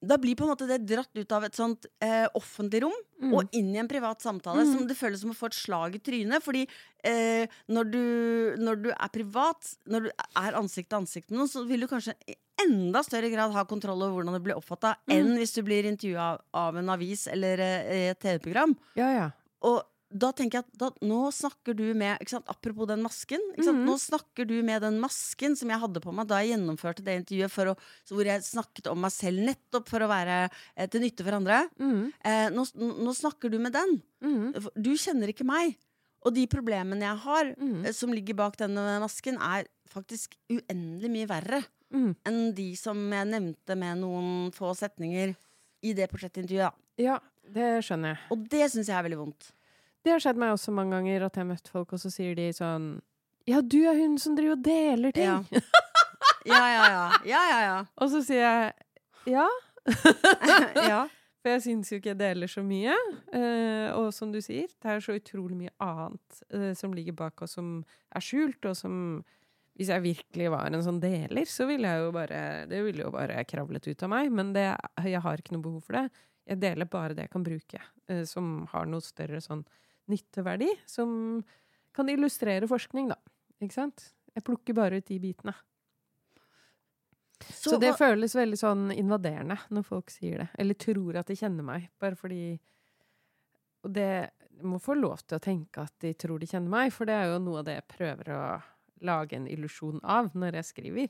da 0.01 0.17
blir 0.17 0.33
på 0.35 0.43
en 0.47 0.49
måte 0.55 0.65
det 0.67 0.79
dratt 0.89 1.11
ut 1.13 1.31
av 1.37 1.43
et 1.45 1.53
sånt 1.57 1.85
eh, 2.01 2.27
offentlig 2.37 2.81
rom 2.87 2.95
Mm. 3.21 3.35
og 3.37 3.51
inn 3.53 3.67
i 3.75 3.77
en 3.77 3.87
privat 3.87 4.17
samtale. 4.19 4.63
Mm. 4.65 4.71
Som 4.73 4.87
Det 4.89 4.95
føles 4.97 5.21
som 5.21 5.29
å 5.29 5.35
få 5.37 5.45
et 5.51 5.53
slag 5.53 5.93
i 5.93 5.99
trynet. 6.01 6.41
Fordi 6.41 6.63
eh, 7.05 7.45
når, 7.69 7.91
du, 7.93 7.99
når 8.57 8.79
du 8.81 8.89
er 8.89 9.11
privat, 9.13 9.75
når 9.85 10.07
du 10.07 10.09
er 10.41 10.57
ansikt 10.57 10.89
til 10.89 10.97
ansikt 11.03 11.29
med 11.29 11.37
noen, 11.37 11.51
så 11.51 11.61
vil 11.69 11.81
du 11.85 11.87
kanskje 11.91 12.15
i 12.25 12.33
enda 12.65 13.03
større 13.05 13.29
grad 13.29 13.53
ha 13.53 13.63
kontroll 13.69 14.01
over 14.01 14.15
hvordan 14.23 14.33
det 14.39 14.43
blir 14.47 14.57
oppfatta, 14.57 14.95
Mm. 15.05 15.13
enn 15.19 15.37
hvis 15.37 15.53
du 15.53 15.61
blir 15.61 15.85
intervjua 15.85 16.31
av, 16.53 16.75
en 16.81 16.89
avis 16.89 17.27
eller 17.29 17.59
eh, 17.61 18.09
et 18.09 18.19
TV-program. 18.25 18.73
ja, 18.97 19.11
ja. 19.19 19.29
Og 19.61 19.83
da 20.11 20.31
tenker 20.35 20.59
jeg 20.59 20.65
at 20.67 20.77
da, 20.81 20.89
nå 21.07 21.19
snakker 21.31 21.75
du 21.77 21.93
med 21.97 22.19
Apropos 22.51 22.87
den 22.87 23.01
masken. 23.03 23.39
Mhm. 23.57 23.83
Nå 23.87 23.95
snakker 23.99 24.45
du 24.47 24.57
med 24.63 24.81
den 24.83 24.99
masken 24.99 25.55
som 25.55 25.69
jeg 25.71 25.79
hadde 25.79 26.01
på 26.03 26.13
meg 26.13 26.27
da 26.27 26.39
jeg 26.41 26.53
gjennomførte 26.57 27.03
det 27.03 27.15
intervjuet, 27.21 27.51
for 27.51 27.71
å, 27.71 27.75
hvor 28.09 28.25
jeg 28.27 28.43
snakket 28.43 28.87
om 28.91 28.99
meg 29.01 29.11
selv 29.15 29.39
nettopp 29.47 29.87
for 29.89 30.03
å 30.03 30.09
være 30.11 30.49
eh, 30.75 30.87
til 30.91 31.01
nytte 31.01 31.23
for 31.23 31.37
andre. 31.39 31.61
Mm. 31.79 32.11
Eh, 32.23 32.49
nå, 32.51 32.65
nå 32.75 33.13
snakker 33.15 33.49
du 33.49 33.57
med 33.59 33.73
den. 33.73 34.01
Mm. 34.21 34.51
Du 34.75 34.91
kjenner 34.99 35.31
ikke 35.31 35.47
meg. 35.47 35.77
Og 36.21 36.35
de 36.35 36.43
problemene 36.45 37.01
jeg 37.01 37.17
har, 37.23 37.55
Mm. 37.57 37.85
eh, 37.85 37.91
som 37.97 38.11
ligger 38.13 38.35
bak 38.37 38.57
denne 38.57 38.99
masken, 39.01 39.39
er 39.41 39.65
faktisk 39.89 40.35
uendelig 40.51 41.09
mye 41.09 41.27
verre 41.27 41.63
Mm. 41.91 42.15
enn 42.25 42.53
de 42.55 42.73
som 42.79 42.95
jeg 43.11 43.27
nevnte 43.27 43.75
med 43.75 43.97
noen 43.99 44.51
få 44.55 44.69
setninger 44.77 45.35
i 45.83 45.91
det 45.93 46.09
portrettintervjuet. 46.11 46.71
Ja, 46.97 47.17
det 47.43 47.83
skjønner 47.83 48.13
jeg. 48.15 48.19
Og 48.31 48.45
det 48.47 48.71
syns 48.71 48.87
jeg 48.87 48.95
er 48.95 49.03
veldig 49.09 49.17
vondt. 49.17 49.51
Det 50.01 50.15
har 50.15 50.23
skjedd 50.23 50.39
meg 50.41 50.53
også 50.55 50.73
mange 50.73 50.97
ganger 50.97 51.27
at 51.27 51.35
jeg 51.37 51.43
har 51.43 51.49
møtt 51.51 51.71
folk, 51.71 51.93
og 51.93 52.01
så 52.01 52.09
sier 52.13 52.35
de 52.37 52.49
sånn 52.55 52.93
Ja, 53.49 53.61
du 53.61 53.79
er 53.85 53.97
hun 53.97 54.17
som 54.21 54.35
driver 54.37 54.57
og 54.57 54.65
deler 54.65 55.15
ting. 55.15 55.29
Ja. 55.29 55.61
Ja, 56.41 56.57
ja, 56.57 56.85
ja. 56.89 57.01
ja, 57.29 57.39
ja, 57.51 57.57
ja. 57.61 57.73
Og 58.01 58.09
så 58.09 58.23
sier 58.25 58.41
jeg 58.41 58.71
ja. 59.29 59.43
ja. 60.91 61.03
For 61.41 61.55
jeg 61.55 61.63
syns 61.65 61.91
jo 61.91 61.97
ikke 61.99 62.11
jeg 62.11 62.19
deler 62.19 62.49
så 62.49 62.63
mye. 62.65 62.95
Eh, 63.33 63.89
og 63.97 64.11
som 64.13 64.31
du 64.33 64.39
sier, 64.41 64.69
det 64.81 64.89
er 64.89 65.03
så 65.05 65.15
utrolig 65.17 65.57
mye 65.57 65.73
annet 65.81 66.41
eh, 66.53 66.71
som 66.77 66.93
ligger 66.93 67.17
bak, 67.17 67.41
og 67.45 67.49
som 67.49 67.69
er 68.13 68.25
skjult, 68.25 68.65
og 68.69 68.77
som 68.77 68.95
Hvis 69.79 69.87
jeg 69.89 70.03
virkelig 70.03 70.49
var 70.51 70.67
en 70.67 70.83
sånn 70.83 70.99
deler, 71.01 71.45
så 71.47 71.65
ville 71.69 71.87
jeg 71.87 72.03
jo 72.03 72.09
bare 72.13 72.41
Det 72.69 72.81
ville 72.85 73.05
jo 73.05 73.13
bare 73.13 73.45
kravlet 73.47 73.87
ut 73.87 74.03
av 74.03 74.09
meg. 74.11 74.33
Men 74.33 74.53
det, 74.53 74.67
jeg 75.05 75.21
har 75.21 75.41
ikke 75.41 75.55
noe 75.55 75.65
behov 75.65 75.85
for 75.85 75.97
det. 75.97 76.23
Jeg 76.51 76.61
deler 76.61 76.89
bare 76.89 77.15
det 77.15 77.27
jeg 77.27 77.33
kan 77.37 77.45
bruke, 77.45 77.81
eh, 78.09 78.25
som 78.25 78.65
har 78.73 78.89
noe 78.89 79.01
større 79.05 79.41
sånn 79.41 79.63
nytteverdi. 80.11 80.69
Som 80.89 81.43
kan 81.95 82.09
illustrere 82.11 82.67
forskning, 82.71 83.09
da. 83.11 83.17
Ikke 83.61 83.75
sant? 83.75 84.09
Jeg 84.35 84.45
plukker 84.47 84.75
bare 84.77 84.99
ut 85.01 85.07
de 85.09 85.17
bitene. 85.19 85.53
Så, 87.41 87.79
det 87.81 87.89
hva- 87.95 87.97
føles 88.11 88.35
veldig 88.37 88.57
sånn 88.59 88.83
invaderende 88.93 89.57
når 89.73 89.83
folk 89.87 90.11
sier 90.13 90.43
det. 90.43 90.49
Eller 90.61 90.77
tror 90.77 91.17
at 91.19 91.27
de 91.31 91.35
kjenner 91.39 91.65
meg, 91.65 91.89
bare 91.99 92.15
fordi 92.19 92.59
Og 93.83 93.89
det 93.95 94.29
må 94.61 94.77
få 94.77 94.93
lov 94.93 95.23
til 95.25 95.39
å 95.39 95.41
tenke 95.41 95.81
at 95.81 95.93
de 96.03 96.11
tror 96.13 96.37
de 96.37 96.45
kjenner 96.45 96.69
meg, 96.69 96.91
for 96.93 97.09
det 97.09 97.15
er 97.17 97.31
jo 97.31 97.39
noe 97.41 97.63
av 97.63 97.65
det 97.65 97.73
jeg 97.79 97.87
prøver 97.97 98.27
å 98.29 98.41
lage 99.01 99.33
en 99.33 99.47
illusjon 99.49 99.97
av 100.03 100.27
når 100.37 100.59
jeg 100.59 100.67
skriver. 100.67 101.07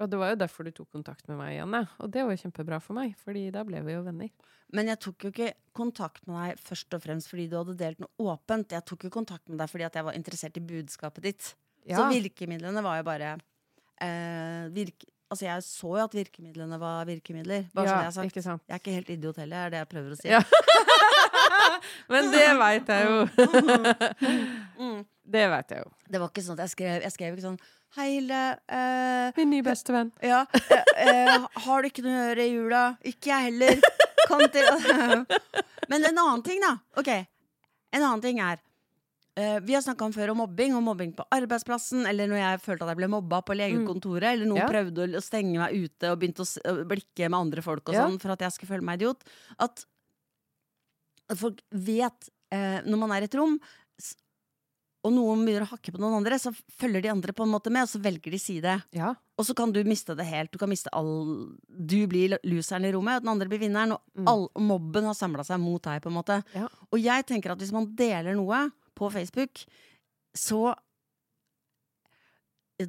Og 0.00 0.08
det 0.08 0.18
var 0.20 0.32
jo 0.32 0.38
derfor 0.40 0.64
du 0.64 0.72
tok 0.72 0.88
kontakt 0.94 1.26
med 1.28 1.36
meg, 1.36 1.56
Janne. 1.58 1.82
Og 2.00 2.10
det 2.12 2.24
var 2.24 2.32
jo 2.32 2.42
kjempebra 2.46 2.78
for 2.80 2.96
meg, 2.96 3.12
fordi 3.20 3.46
da 3.52 3.64
ble 3.68 3.82
vi 3.84 3.96
jo 3.96 4.04
venner. 4.06 4.30
Men 4.72 4.88
jeg 4.88 5.00
tok 5.04 5.26
jo 5.26 5.32
ikke 5.34 5.50
kontakt 5.76 6.24
med 6.26 6.38
deg 6.38 6.60
først 6.64 6.96
og 6.96 7.02
fremst 7.04 7.28
fordi 7.28 7.44
du 7.50 7.58
hadde 7.58 7.76
delt 7.76 8.00
noe 8.00 8.32
åpent. 8.32 8.72
Jeg 8.72 8.86
tok 8.88 9.04
jo 9.04 9.12
kontakt 9.12 9.44
med 9.52 9.60
deg 9.60 9.68
fordi 9.68 9.84
at 9.84 9.98
jeg 9.98 10.06
var 10.08 10.16
interessert 10.16 10.56
i 10.56 10.64
budskapet 10.64 11.26
ditt. 11.28 11.50
Så 11.84 12.06
virkemidlene 12.08 12.84
var 12.84 13.00
jo 13.00 13.08
bare 13.10 13.34
eh, 14.00 14.70
virke, 14.72 15.10
Altså, 15.32 15.46
jeg 15.46 15.62
så 15.64 15.88
jo 15.96 16.02
at 16.04 16.12
virkemidlene 16.12 16.76
var 16.76 17.06
virkemidler. 17.08 17.62
Bare 17.72 17.88
så 17.88 17.94
jeg 17.94 18.04
har 18.04 18.10
sagt. 18.12 18.36
Jeg 18.36 18.74
er 18.76 18.80
ikke 18.82 18.92
helt 18.98 19.12
idiot 19.14 19.38
heller, 19.40 19.62
er 19.64 19.70
det 19.72 19.78
jeg 19.80 19.88
prøver 19.88 20.12
å 20.12 20.18
si. 20.18 20.28
Ja. 20.28 20.42
Men 22.12 22.28
det 22.34 22.42
veit 22.60 22.92
jeg 22.92 23.06
jo. 23.08 23.22
Mm. 24.82 24.98
Det 25.24 25.44
vet 25.52 25.70
jeg 25.70 25.78
jo. 25.84 25.90
Det 26.10 26.18
var 26.20 26.28
ikke 26.32 26.42
sånn 26.42 26.56
at 26.58 26.64
jeg 26.66 26.72
skrev 26.74 27.02
Jeg 27.04 27.12
skrev 27.14 27.36
ikke 27.36 27.44
sånn 27.46 27.60
Hei, 27.94 28.06
Hilde. 28.16 28.40
Eh, 28.72 29.32
Min 29.36 29.50
nye 29.52 29.62
bestevenn. 29.66 30.10
ja, 30.24 30.46
eh, 30.72 30.82
eh, 31.04 31.46
har 31.66 31.82
du 31.82 31.88
ikke 31.90 32.02
noe 32.06 32.14
å 32.16 32.22
gjøre 32.30 32.46
i 32.48 32.52
jula? 32.54 32.80
Ikke 33.04 33.28
jeg 33.28 33.50
heller. 33.50 33.82
Kom 34.30 34.40
til 34.48 34.64
Men 35.92 36.06
en 36.08 36.18
annen 36.22 36.42
ting, 36.46 36.60
da. 36.64 36.78
Ok. 36.96 37.10
En 37.92 38.00
annen 38.00 38.22
ting 38.24 38.40
er 38.40 38.56
eh, 39.36 39.58
Vi 39.60 39.74
har 39.76 39.84
snakka 39.84 40.06
om 40.08 40.14
før 40.16 40.32
om 40.32 40.40
mobbing, 40.40 40.72
og 40.78 40.82
mobbing 40.88 41.12
på 41.18 41.26
arbeidsplassen, 41.36 42.06
eller 42.08 42.30
når 42.32 42.40
jeg 42.40 42.62
følte 42.64 42.86
at 42.88 42.94
jeg 42.94 43.00
ble 43.02 43.10
mobba 43.12 43.42
på 43.44 43.58
legekontoret, 43.60 44.30
eller 44.32 44.48
noen 44.48 44.62
Ja. 44.64 44.70
prøvde 44.72 45.10
å 45.20 45.22
stenge 45.22 45.60
meg 45.60 45.76
ute 45.84 46.10
og 46.14 46.18
begynte 46.22 46.48
å 46.48 46.74
blikke 46.88 47.28
med 47.28 47.38
andre 47.42 47.60
folk 47.62 47.92
og 47.92 47.94
Ja. 47.98 48.06
sånn 48.08 48.18
for 48.24 48.32
at 48.32 48.40
jeg 48.48 48.56
skulle 48.56 48.72
føle 48.72 48.88
meg 48.88 49.02
idiot. 49.02 49.20
At, 49.60 49.84
folk 51.36 51.60
vet 51.70 52.28
eh, 52.52 52.80
når 52.88 52.98
man 53.04 53.12
er 53.12 53.24
i 53.24 53.28
et 53.28 53.36
rom 53.36 53.60
og 55.02 55.12
noen 55.12 55.40
begynner 55.44 55.64
å 55.66 55.70
hakke 55.72 55.90
på 55.92 55.98
noen 55.98 56.14
andre, 56.20 56.36
så 56.38 56.52
følger 56.78 57.02
de 57.02 57.08
andre 57.10 57.32
på 57.34 57.42
en 57.42 57.50
måte 57.50 57.70
med, 57.74 57.82
og 57.82 57.90
så 57.90 57.98
velger 58.02 58.30
de 58.30 58.38
side. 58.38 58.74
Ja. 58.94 59.14
Og 59.38 59.46
så 59.48 59.54
kan 59.58 59.72
du 59.74 59.80
miste 59.84 60.14
det 60.14 60.26
helt. 60.28 60.52
Du 60.52 60.58
kan 60.58 60.70
miste 60.70 60.92
all 60.94 61.48
Du 61.66 62.06
blir 62.06 62.36
loseren 62.44 62.84
i 62.86 62.92
rommet, 62.94 63.16
og 63.18 63.24
den 63.26 63.32
andre 63.34 63.48
blir 63.50 63.58
vinneren. 63.64 63.92
Og 63.96 64.00
Mm. 64.14 64.28
all, 64.28 64.48
mobben 64.58 65.04
har 65.04 65.14
samla 65.14 65.44
seg 65.44 65.58
mot 65.60 65.82
deg, 65.82 66.02
på 66.02 66.06
en 66.12 66.18
måte. 66.22 66.44
Ja. 66.54 66.68
Og 66.92 67.00
jeg 67.00 67.26
tenker 67.26 67.50
at 67.52 67.58
hvis 67.58 67.72
man 67.72 67.86
deler 67.96 68.34
noe 68.36 68.70
på 68.94 69.10
Facebook, 69.10 69.64
så 70.36 70.74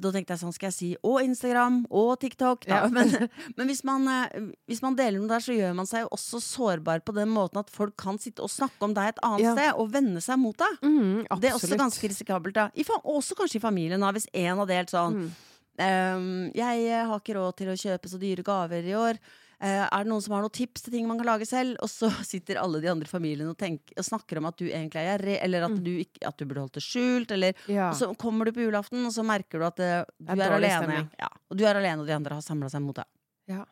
da 0.02 0.10
tenkte 0.14 0.34
jeg 0.34 0.40
sånn, 0.42 0.52
skal 0.56 0.68
jeg 0.70 0.74
si 0.76 0.88
og 1.02 1.20
Instagram 1.22 1.86
og 1.90 2.18
TikTok. 2.20 2.66
Ja. 2.70 2.86
Men, 2.92 3.10
men 3.56 3.70
hvis, 3.70 3.82
man, 3.84 4.06
eh, 4.08 4.48
hvis 4.70 4.82
man 4.84 4.96
deler 4.98 5.18
noe 5.20 5.28
der, 5.30 5.44
så 5.44 5.54
gjør 5.56 5.74
man 5.78 5.86
seg 5.90 6.04
jo 6.04 6.10
også 6.16 6.40
sårbar 6.42 7.04
på 7.04 7.14
den 7.16 7.28
måten 7.34 7.60
at 7.62 7.70
folk 7.70 7.96
kan 8.00 8.18
sitte 8.18 8.42
og 8.42 8.50
snakke 8.50 8.82
om 8.86 8.94
deg 8.96 9.12
et 9.14 9.22
annet 9.22 9.44
Ja. 9.46 9.54
sted, 9.54 9.72
og 9.80 9.90
vende 9.94 10.20
seg 10.24 10.38
mot 10.38 10.56
deg. 10.56 10.78
Mm, 10.82 11.26
Det 11.40 11.50
er 11.50 11.54
også 11.58 11.76
ganske 11.78 12.08
risikabelt. 12.08 12.56
I, 12.74 12.84
Også 13.04 13.34
kanskje 13.38 13.56
i 13.56 13.64
familien, 13.64 14.00
hvis 14.14 14.26
en 14.34 14.56
har 14.58 14.66
delt 14.66 14.90
sånn 14.90 15.14
Mm. 15.14 15.30
um, 15.78 16.50
jeg 16.54 17.06
har 17.06 17.18
ikke 17.20 17.34
råd 17.34 17.56
til 17.56 17.68
å 17.72 17.78
kjøpe 17.78 18.08
så 18.10 18.18
dyre 18.20 18.44
gaver 18.46 18.84
i 18.86 18.94
år. 18.94 19.18
Eh, 19.60 19.84
er 19.86 20.04
det 20.04 20.10
noen 20.10 20.22
som 20.24 20.34
har 20.34 20.42
noen 20.44 20.52
tips 20.54 20.82
til 20.86 20.92
ting 20.96 21.06
man 21.08 21.18
kan 21.20 21.26
lage 21.26 21.46
selv? 21.48 21.76
Og 21.84 21.88
så 21.88 22.10
sitter 22.32 22.58
alle 22.60 22.80
de 22.82 22.88
andre 22.90 23.06
familiene 23.08 23.50
og, 23.52 23.58
tenker, 23.60 23.94
og 23.98 24.04
snakker 24.04 24.38
om 24.40 24.46
at 24.50 24.56
du 24.60 24.66
egentlig 24.66 25.00
er 25.02 25.08
gjerrig, 25.18 25.36
eller 25.42 25.66
at, 25.68 25.70
Mm. 25.74 25.84
du, 25.84 25.90
ikke, 26.04 26.22
at 26.26 26.36
du 26.38 26.44
burde 26.46 26.60
holdt 26.64 26.78
det 26.80 26.84
skjult. 26.84 27.30
Eller, 27.36 27.54
Ja. 27.70 27.90
Og 27.90 27.96
så 27.96 28.10
kommer 28.18 28.44
du 28.46 28.52
på 28.52 28.64
julaften, 28.66 29.04
og 29.06 29.12
så 29.14 29.24
merker 29.24 29.58
du 29.62 29.66
at 29.66 29.80
eh, 29.80 30.04
du 30.18 30.32
er 30.32 30.42
er, 30.44 30.56
alene. 30.58 31.10
Ja, 31.20 31.28
og 31.50 31.56
du 31.58 31.64
er 31.64 31.74
alene, 31.80 32.00
og 32.02 32.06
de 32.06 32.14
andre 32.16 32.34
har 32.34 32.42
samla 32.42 32.68
seg 32.70 32.82
mot 32.82 32.96
deg. 32.96 33.06
Ja. 33.48 33.64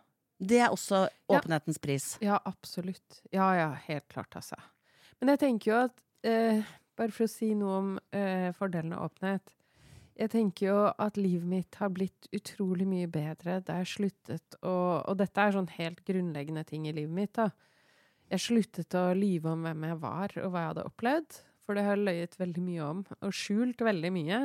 Det 0.43 0.59
er 0.59 0.71
også 0.75 1.05
åpenhetens 1.31 1.79
pris. 1.79 2.17
ja, 2.21 2.39
absolutt. 2.45 3.21
Ja, 3.31 3.53
ja, 3.55 3.69
helt 3.87 4.09
klart, 4.11 4.35
altså. 4.35 4.57
Men 5.21 5.29
jeg 5.37 5.39
tenker 5.39 5.71
jo 5.71 5.77
at 5.85 6.01
eh, 6.27 6.63
Bare 6.99 7.11
for 7.15 7.25
å 7.25 7.31
si 7.31 7.55
noe 7.57 7.77
om 7.79 7.93
eh, 8.13 8.51
fordelen 8.53 8.93
av 8.93 9.07
åpenhet. 9.09 9.41
Jeg 10.21 10.29
tenker 10.35 10.67
jo 10.67 10.79
at 11.01 11.17
livet 11.17 11.49
mitt 11.49 11.77
har 11.81 11.93
blitt 11.95 12.29
utrolig 12.37 12.85
mye 12.89 13.09
bedre 13.11 13.61
da 13.65 13.79
jeg 13.81 13.93
sluttet 13.95 14.57
å 14.61 14.75
Og 15.09 15.17
dette 15.19 15.41
er 15.41 15.55
sånn 15.55 15.71
helt 15.79 16.03
grunnleggende 16.05 16.65
ting 16.69 16.87
i 16.87 16.93
livet 16.93 17.15
mitt, 17.17 17.33
da. 17.39 17.49
Jeg 18.33 18.45
sluttet 18.47 18.95
å 18.97 19.13
lyve 19.17 19.53
om 19.53 19.65
hvem 19.67 19.87
jeg 19.89 19.99
var, 20.01 20.35
og 20.41 20.53
hva 20.53 20.61
jeg 20.63 20.71
hadde 20.71 20.85
opplevd. 20.89 21.39
For 21.63 21.77
det 21.77 21.85
har 21.87 21.97
jeg 21.97 22.07
løyet 22.07 22.37
veldig 22.41 22.65
mye 22.65 22.85
om, 22.87 23.01
og 23.21 23.35
skjult 23.37 23.85
veldig 23.85 24.11
mye. 24.15 24.41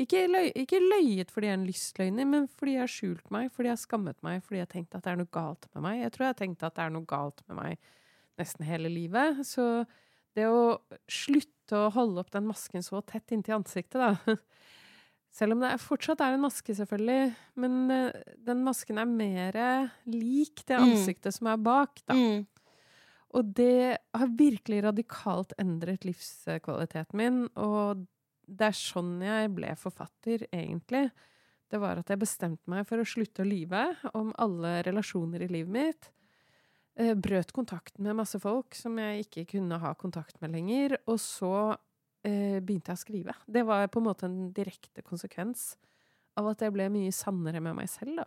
Ikke, 0.00 0.24
løy, 0.26 0.48
ikke 0.58 0.80
løyet 0.82 1.30
fordi 1.30 1.48
jeg 1.48 1.54
er 1.54 1.58
en 1.60 1.66
lystløgner, 1.68 2.26
men 2.26 2.46
fordi 2.50 2.72
jeg 2.74 2.82
har 2.82 2.90
skjult 2.90 3.28
meg, 3.34 3.50
fordi 3.54 3.70
jeg 3.70 3.76
har 3.76 3.82
skammet 3.84 4.24
meg, 4.26 4.40
fordi 4.42 4.58
jeg 4.58 4.66
har 4.66 4.72
tenkt 4.72 4.96
at 4.98 5.04
det 5.06 5.12
er 5.12 5.20
noe 5.20 5.32
galt 5.36 5.68
med 5.70 5.84
meg. 5.86 6.00
Jeg 6.00 6.14
tror 6.14 6.24
jeg 6.24 6.32
har 6.32 6.40
tenkt 6.40 6.64
at 6.66 6.76
det 6.76 6.84
er 6.84 6.94
noe 6.96 7.10
galt 7.14 7.44
med 7.46 7.60
meg 7.60 7.90
nesten 8.40 8.66
hele 8.66 8.90
livet. 8.90 9.44
Så 9.46 9.66
det 10.34 10.48
å 10.50 10.64
slutte 11.06 11.78
å 11.78 11.92
holde 11.94 12.24
opp 12.24 12.32
den 12.34 12.48
masken 12.48 12.82
så 12.82 13.04
tett 13.06 13.34
inntil 13.36 13.60
ansiktet, 13.60 14.02
da 14.02 14.34
Selv 15.34 15.56
om 15.56 15.62
det 15.64 15.72
er, 15.74 15.82
fortsatt 15.82 16.20
er 16.22 16.36
en 16.36 16.44
maske, 16.44 16.74
selvfølgelig, 16.78 17.34
men 17.58 17.78
uh, 17.90 18.34
den 18.46 18.60
masken 18.66 19.00
er 19.02 19.08
mer 19.10 19.56
lik 20.06 20.62
det 20.68 20.78
Mm. 20.78 20.92
ansiktet 20.92 21.34
som 21.34 21.48
er 21.50 21.58
bak, 21.58 21.98
da. 22.06 22.14
Mm. 22.14 22.44
Og 23.34 23.54
det 23.58 23.98
har 24.14 24.34
virkelig 24.38 24.84
radikalt 24.84 25.52
endret 25.58 26.04
livskvaliteten 26.06 27.18
min, 27.18 27.40
og 27.58 28.04
det 28.46 28.68
er 28.68 28.76
sånn 28.78 29.16
jeg 29.24 29.50
ble 29.56 29.72
forfatter, 29.80 30.46
egentlig. 30.52 31.08
Det 31.72 31.80
var 31.82 31.98
at 31.98 32.12
jeg 32.12 32.20
bestemte 32.20 32.70
meg 32.70 32.86
for 32.86 33.02
å 33.02 33.08
slutte 33.08 33.42
å 33.42 33.48
lyve 33.48 33.96
om 34.14 34.30
alle 34.38 34.76
relasjoner 34.86 35.42
i 35.42 35.48
livet 35.50 35.72
mitt. 35.74 36.10
Eh, 36.94 37.16
brøt 37.18 37.50
kontakten 37.56 38.04
med 38.06 38.14
masse 38.20 38.38
folk 38.38 38.76
som 38.78 38.94
jeg 39.02 39.24
ikke 39.26 39.48
kunne 39.56 39.80
ha 39.82 39.94
kontakt 39.98 40.38
med 40.44 40.52
lenger, 40.54 40.94
og 41.08 41.18
så 41.18 41.74
begynte 42.24 42.92
jeg 42.92 42.96
å 42.96 43.02
skrive. 43.02 43.34
Det 43.46 43.62
var 43.68 43.84
på 43.92 44.00
en 44.00 44.06
måte 44.06 44.28
en 44.28 44.48
direkte 44.56 45.04
konsekvens 45.04 45.74
av 46.40 46.48
at 46.50 46.64
jeg 46.64 46.72
ble 46.74 46.88
mye 46.92 47.12
sannere 47.14 47.60
med 47.62 47.76
meg 47.78 47.90
selv, 47.92 48.22
da. 48.22 48.26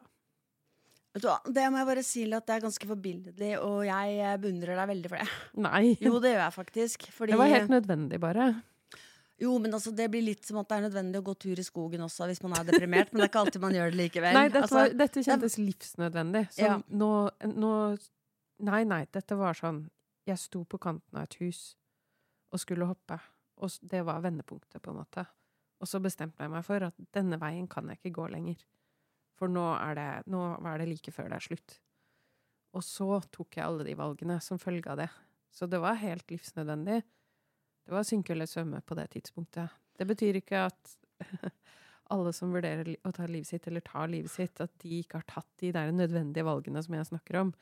Det 1.17 1.65
må 1.71 1.79
jeg 1.79 1.87
bare 1.89 2.03
si 2.05 2.23
at 2.29 2.45
det 2.45 2.55
er 2.57 2.63
ganske 2.67 2.87
forbilledlig, 2.87 3.51
og 3.63 3.79
jeg 3.87 4.17
eh, 4.21 4.35
beundrer 4.41 4.77
deg 4.77 4.89
veldig 4.91 5.11
for 5.11 5.21
det. 5.23 5.37
Nei. 5.65 5.83
Jo, 6.03 6.17
det 6.21 6.33
gjør 6.33 6.43
jeg 6.43 6.55
faktisk. 6.57 7.07
Fordi, 7.15 7.33
det 7.33 7.39
var 7.41 7.53
helt 7.53 7.71
nødvendig, 7.73 8.19
bare. 8.21 8.51
Jo, 9.41 9.55
men 9.61 9.73
altså, 9.73 9.93
det 9.93 10.07
blir 10.13 10.25
litt 10.25 10.45
som 10.47 10.57
at 10.61 10.69
det 10.69 10.77
er 10.79 10.85
nødvendig 10.87 11.19
å 11.21 11.25
gå 11.27 11.33
tur 11.37 11.59
i 11.61 11.65
skogen 11.65 12.01
også 12.05 12.25
hvis 12.29 12.41
man 12.41 12.55
er 12.57 12.69
deprimert, 12.69 13.11
men 13.11 13.21
det 13.21 13.27
er 13.27 13.31
ikke 13.31 13.43
alltid 13.43 13.63
man 13.65 13.75
gjør 13.77 13.93
det 13.93 13.99
likevel. 13.99 14.33
Nei, 14.37 14.45
dette, 14.49 14.63
altså, 14.65 14.79
var, 14.79 14.93
dette 15.01 15.25
kjentes 15.25 15.57
livsnødvendig. 15.61 16.43
Så 16.57 16.69
Ja. 16.69 16.77
nå, 16.89 17.11
nå 17.53 17.73
Nei, 18.57 18.79
nei, 18.89 19.03
dette 19.13 19.35
var 19.37 19.53
sånn 19.53 19.83
Jeg 20.25 20.39
sto 20.41 20.63
på 20.65 20.79
kanten 20.81 21.19
av 21.19 21.27
et 21.27 21.35
hus 21.43 21.75
og 22.49 22.57
skulle 22.63 22.87
hoppe, 22.89 23.19
og 23.57 23.73
det 23.81 24.03
var 24.05 24.23
vendepunktet, 24.23 24.81
på 24.81 24.93
en 24.93 25.01
måte. 25.01 25.25
Og 25.81 25.89
så 25.89 26.01
bestemte 26.01 26.43
jeg 26.43 26.53
meg 26.53 26.65
for 26.65 26.87
at 26.87 26.97
denne 27.13 27.39
veien 27.41 27.67
kan 27.69 27.89
jeg 27.89 27.99
ikke 27.99 28.15
gå 28.17 28.27
lenger. 28.33 28.61
For 29.37 29.51
nå 29.51 29.65
er 29.77 29.97
det, 29.97 30.09
nå 30.33 30.41
er 30.65 30.81
det 30.81 30.89
like 30.89 31.13
før 31.13 31.29
det 31.31 31.37
er 31.37 31.47
slutt. 31.49 31.77
Og 32.77 32.83
så 32.85 33.19
tok 33.33 33.57
jeg 33.57 33.65
alle 33.65 33.85
de 33.87 33.95
valgene 33.97 34.39
som 34.43 34.61
følge 34.61 34.89
av 34.91 35.01
det. 35.01 35.09
Så 35.53 35.69
det 35.69 35.79
var 35.81 35.99
helt 36.01 36.29
livsnødvendig. 36.29 37.01
Det 37.87 37.93
var 37.95 38.05
synke 38.05 38.33
eller 38.33 38.49
svømme 38.49 38.81
på 38.85 38.97
det 38.97 39.07
tidspunktet. 39.13 39.73
Det 39.97 40.05
betyr 40.09 40.41
ikke 40.41 40.65
at 40.67 40.97
alle 42.13 42.33
som 42.35 42.51
vurderer 42.53 42.91
å 43.07 43.13
ta 43.15 43.29
livet 43.29 43.49
sitt, 43.49 43.69
eller 43.69 43.85
tar 43.85 44.09
livet 44.11 44.33
sitt, 44.33 44.59
at 44.61 44.73
de 44.83 44.99
ikke 44.99 45.21
har 45.21 45.29
tatt 45.29 45.49
de 45.61 45.71
der 45.75 45.93
nødvendige 45.95 46.45
valgene 46.45 46.83
som 46.83 46.97
jeg 46.97 47.09
snakker 47.09 47.41
om. 47.45 47.53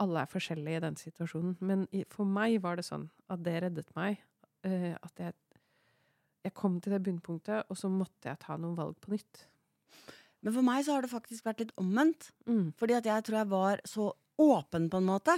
Alle 0.00 0.24
er 0.24 0.32
forskjellige 0.32 0.80
i 0.80 0.84
den 0.86 0.96
situasjonen. 0.96 1.58
Men 1.60 1.84
for 2.12 2.28
meg 2.28 2.60
var 2.64 2.80
det 2.80 2.86
sånn 2.88 3.10
at 3.30 3.44
det 3.44 3.58
reddet 3.66 3.92
meg. 3.98 4.22
Eh, 4.66 4.94
at 4.96 5.22
jeg, 5.22 5.34
jeg 6.44 6.54
kom 6.54 6.80
til 6.80 6.92
det 6.94 7.02
bunnpunktet, 7.06 7.64
og 7.68 7.78
så 7.78 7.90
måtte 7.92 8.30
jeg 8.30 8.40
ta 8.42 8.56
noen 8.56 8.76
valg 8.78 8.98
på 9.00 9.12
nytt. 9.14 9.46
Men 10.40 10.54
for 10.56 10.64
meg 10.64 10.84
så 10.86 10.96
har 10.96 11.04
det 11.04 11.12
faktisk 11.12 11.44
vært 11.44 11.64
litt 11.64 11.72
omvendt. 11.80 12.30
Mm. 12.48 12.70
Fordi 12.80 12.96
at 12.96 13.08
jeg 13.08 13.24
tror 13.26 13.42
jeg 13.42 13.50
var 13.50 13.82
så 13.88 14.06
åpen 14.40 14.88
på 14.92 15.00
en 15.00 15.08
måte. 15.10 15.34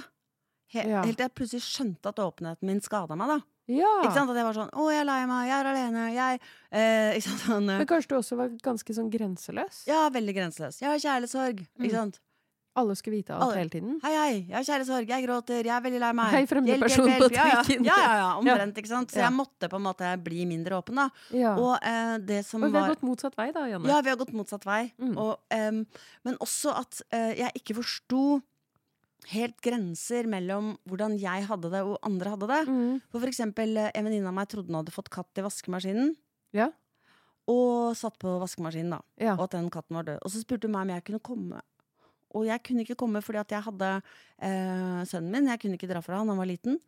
He 0.73 0.85
Ja. 0.89 1.03
Helt 1.05 1.19
til 1.19 1.27
jeg 1.27 1.35
plutselig 1.35 1.65
skjønte 1.67 2.13
at 2.13 2.21
åpenheten 2.23 2.63
min 2.69 2.81
skada 2.81 3.17
meg. 3.19 3.29
da 3.29 3.41
Ja! 3.67 3.91
Ikke 4.03 4.15
sant? 4.15 4.31
At 4.31 4.37
jeg 4.37 4.45
var 4.47 4.55
sånn 4.55 4.71
'Å, 4.71 4.91
jeg 4.93 5.01
er 5.01 5.05
lei 5.05 5.27
meg. 5.27 5.49
Jeg 5.49 5.59
er 5.59 5.71
alene. 5.73 6.05
Jeg 6.15 6.41
eh, 6.71 7.17
Ikke 7.19 7.29
sant? 7.29 7.41
Sånn, 7.41 7.71
eh, 7.71 7.79
Men 7.79 7.87
kanskje 7.87 8.09
du 8.09 8.15
også 8.17 8.37
var 8.37 8.49
ganske 8.63 8.95
sånn 8.95 9.11
grenseløs? 9.11 9.87
ja, 9.87 10.09
veldig 10.09 10.35
grenseløs. 10.35 10.81
Jeg 10.81 10.89
har 10.89 10.99
kjærlighetssorg. 11.03 11.67
Mm. 11.79 11.85
Ikke 11.85 11.99
sant? 11.99 12.21
Alle 12.75 12.95
skulle 12.97 13.19
vite 13.19 13.35
alt 13.35 13.43
Alle. 13.45 13.57
hele 13.61 13.69
tiden. 13.73 13.99
Hei, 14.01 14.13
hei, 14.17 14.37
jeg 14.49 14.55
har 14.57 14.65
kjæresorg, 14.65 15.11
jeg 15.13 15.25
gråter, 15.27 15.59
jeg 15.69 15.75
er 15.77 15.83
veldig 15.85 15.99
lei 16.01 16.13
meg. 16.17 16.31
Hei, 16.33 16.41
fremmede 16.49 16.73
Hjelp, 16.73 16.87
hjelp, 16.87 16.95
person 16.95 17.11
hjelp. 17.11 17.25
på 17.27 17.35
Ja, 17.37 17.47
ja. 17.51 17.59
trikken. 17.67 17.85
Ja, 17.85 17.97
ja, 18.01 18.13
ja, 18.17 18.29
omvendt, 18.41 18.79
ikke 18.81 18.89
sant. 18.89 19.11
Så 19.13 19.21
jeg 19.21 19.35
måtte 19.37 19.69
på 19.69 19.77
en 19.77 19.85
måte 19.85 20.13
bli 20.25 20.47
mindre 20.49 20.79
åpen, 20.79 20.97
da. 21.03 21.05
Og, 21.51 21.61
Og 21.67 21.75
eh, 21.91 22.15
det 22.31 22.39
som 22.49 22.65
vi 22.65 22.71
har 22.71 22.79
var 22.79 22.95
gått 22.95 23.05
motsatt 23.05 23.37
vei, 23.37 23.51
da, 23.53 23.67
Janne. 23.69 23.91
Ja, 23.93 23.99
vi 24.01 24.09
har 24.15 24.17
gått 24.23 24.33
motsatt 24.33 24.65
vei. 24.65 24.81
Mm. 24.97 25.13
Og, 25.21 25.35
um, 25.53 25.83
men 26.25 26.39
også 26.41 26.73
at 26.81 27.03
uh, 27.13 27.33
jeg 27.43 27.53
ikke 27.61 27.77
forsto 27.83 28.23
helt 29.33 29.61
grenser 29.63 30.27
mellom 30.27 30.73
hvordan 30.89 31.19
jeg 31.21 31.45
hadde 31.47 31.69
det 31.71 31.83
og 31.87 31.99
andre 32.09 32.33
hadde 32.35 32.49
det. 32.51 32.63
Mm. 32.73 32.95
For 33.13 33.21
for 33.23 33.31
eksempel, 33.31 33.77
eh, 33.79 33.91
en 33.95 34.09
venninne 34.09 34.33
av 34.33 34.35
meg 34.35 34.49
trodde 34.51 34.73
hun 34.73 34.81
hadde 34.81 34.95
fått 34.97 35.13
katt 35.13 35.39
i 35.39 35.45
vaskemaskinen. 35.45 36.15
Ja. 36.57 36.71
Og 37.53 37.93
satt 37.99 38.17
på 38.23 38.33
vaskemaskinen, 38.41 38.97
da. 38.97 39.03
Ja. 39.21 39.37
Og 39.37 39.45
at 39.47 39.55
den 39.59 39.69
katten 39.71 39.95
var 39.99 40.09
død. 40.09 40.19
Og 40.25 40.33
så 40.33 40.41
spurte 40.43 40.67
hun 40.71 40.75
meg 40.75 40.89
om 40.89 40.95
jeg 40.97 41.05
kunne 41.11 41.23
komme. 41.29 41.61
Og 42.39 42.47
jeg 42.49 42.63
kunne 42.67 42.87
ikke 42.87 42.99
komme 42.99 43.23
fordi 43.25 43.43
at 43.43 43.55
jeg 43.57 43.67
hadde 43.67 43.91
eh, 43.99 45.03
sønnen 45.09 45.33
min. 45.35 45.51
Jeg 45.53 45.63
kunne 45.63 45.79
ikke 45.79 45.91
dra 45.91 46.03
fra 46.05 46.21
han, 46.21 46.33
han 46.33 46.41
var 46.41 46.51
liten. 46.51 46.81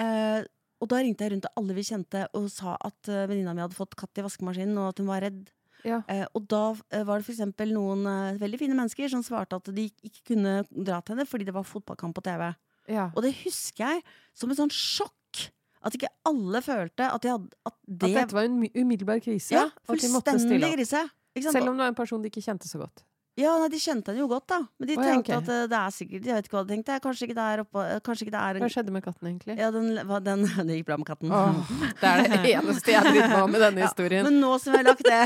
Eh, 0.00 0.42
og 0.82 0.90
da 0.90 0.98
ringte 0.98 1.24
jeg 1.24 1.34
rundt 1.34 1.46
til 1.46 1.60
alle 1.60 1.74
vi 1.76 1.84
kjente 1.86 2.24
og 2.34 2.48
sa 2.50 2.72
at 2.82 3.06
uh, 3.06 3.26
venninna 3.30 3.52
mi 3.54 3.62
hadde 3.62 3.76
fått 3.76 3.94
katt 3.94 4.18
i 4.18 4.24
vaskemaskinen, 4.26 4.74
og 4.82 4.88
at 4.90 4.98
hun 4.98 5.12
var 5.12 5.22
redd. 5.22 5.44
Ja. 5.86 6.00
Eh, 6.10 6.24
og 6.36 6.46
da 6.50 6.62
eh, 6.94 7.02
var 7.06 7.22
det 7.22 7.32
eksempel 7.32 7.72
noen 7.74 8.06
eh, 8.06 8.38
veldig 8.40 8.60
fine 8.60 8.76
mennesker 8.78 9.10
som 9.10 9.24
svarte 9.26 9.58
at 9.58 9.70
de 9.74 9.88
ikke 9.90 10.32
kunne 10.32 10.60
dra 10.70 11.00
til 11.02 11.16
henne 11.16 11.26
fordi 11.28 11.48
det 11.48 11.54
var 11.56 11.66
fotballkamp 11.66 12.14
på 12.18 12.24
TV. 12.26 12.52
ja. 12.90 13.08
Og 13.16 13.22
det 13.26 13.34
husker 13.42 13.88
jeg 13.88 14.04
som 14.38 14.52
et 14.52 14.60
sånn 14.60 14.72
sjokk. 14.74 15.48
At 15.82 15.96
ikke 15.98 16.12
alle 16.28 16.60
følte 16.62 17.08
at, 17.10 17.24
de 17.24 17.32
hadde, 17.32 17.56
at 17.66 17.74
det 17.82 18.12
At 18.12 18.18
dette 18.20 18.36
var 18.36 18.46
en 18.46 18.60
umiddelbar 18.62 19.18
krise. 19.24 19.56
ja, 19.56 19.64
fullstendig 19.88 20.60
krise. 20.76 21.00
Selv 21.42 21.72
om 21.72 21.74
det 21.74 21.82
var 21.82 21.90
en 21.90 21.98
person 21.98 22.22
de 22.22 22.30
ikke 22.30 22.44
kjente 22.44 22.70
så 22.70 22.78
godt. 22.84 23.02
Ja, 23.40 23.54
nei, 23.56 23.68
De 23.72 23.78
kjente 23.80 24.12
henne 24.12 24.20
jo 24.20 24.26
godt, 24.28 24.44
da. 24.50 24.58
Men 24.76 24.88
de 24.90 24.96
Å, 24.98 25.00
ja, 25.00 25.04
tenkte 25.08 25.32
ok. 25.32 25.38
at 25.40 25.50
eh, 25.54 25.60
det 25.72 25.76
er 25.78 25.92
sikkert 25.96 26.26
Jeg 26.28 26.36
vet 26.36 26.48
ikke 26.48 26.56
hva 26.58 26.62
de 26.66 26.74
tenkte. 26.74 26.96
Kanskje 27.06 27.26
ikke 27.28 27.36
det 27.38 27.44
er 27.48 27.62
oppå 27.62 27.80
eh, 27.80 28.00
Kanskje 28.04 28.26
ikke 28.26 28.34
det 28.34 28.42
er 28.42 28.58
Hva 28.60 28.68
skjedde 28.74 28.92
med 28.92 29.04
katten, 29.06 29.28
egentlig? 29.30 29.54
Ja, 29.56 29.70
den, 29.72 29.86
den, 30.26 30.42
det 30.68 30.76
gikk 30.76 30.88
bra 30.90 30.98
med 31.00 31.08
katten. 31.08 31.32
Oh, 31.32 31.70
det 32.02 32.10
er 32.10 32.24
det 32.34 32.52
eneste 32.58 32.92
jeg 32.92 33.06
bryr 33.08 33.32
med 33.32 33.56
i 33.56 33.62
denne 33.64 33.80
Ja, 33.80 33.88
historien. 33.88 34.28
Men 34.28 34.36
nå 34.42 34.50
som 34.60 34.76
jeg 34.76 34.82
har 34.82 34.90
lagt 34.90 35.08
det 35.08 35.22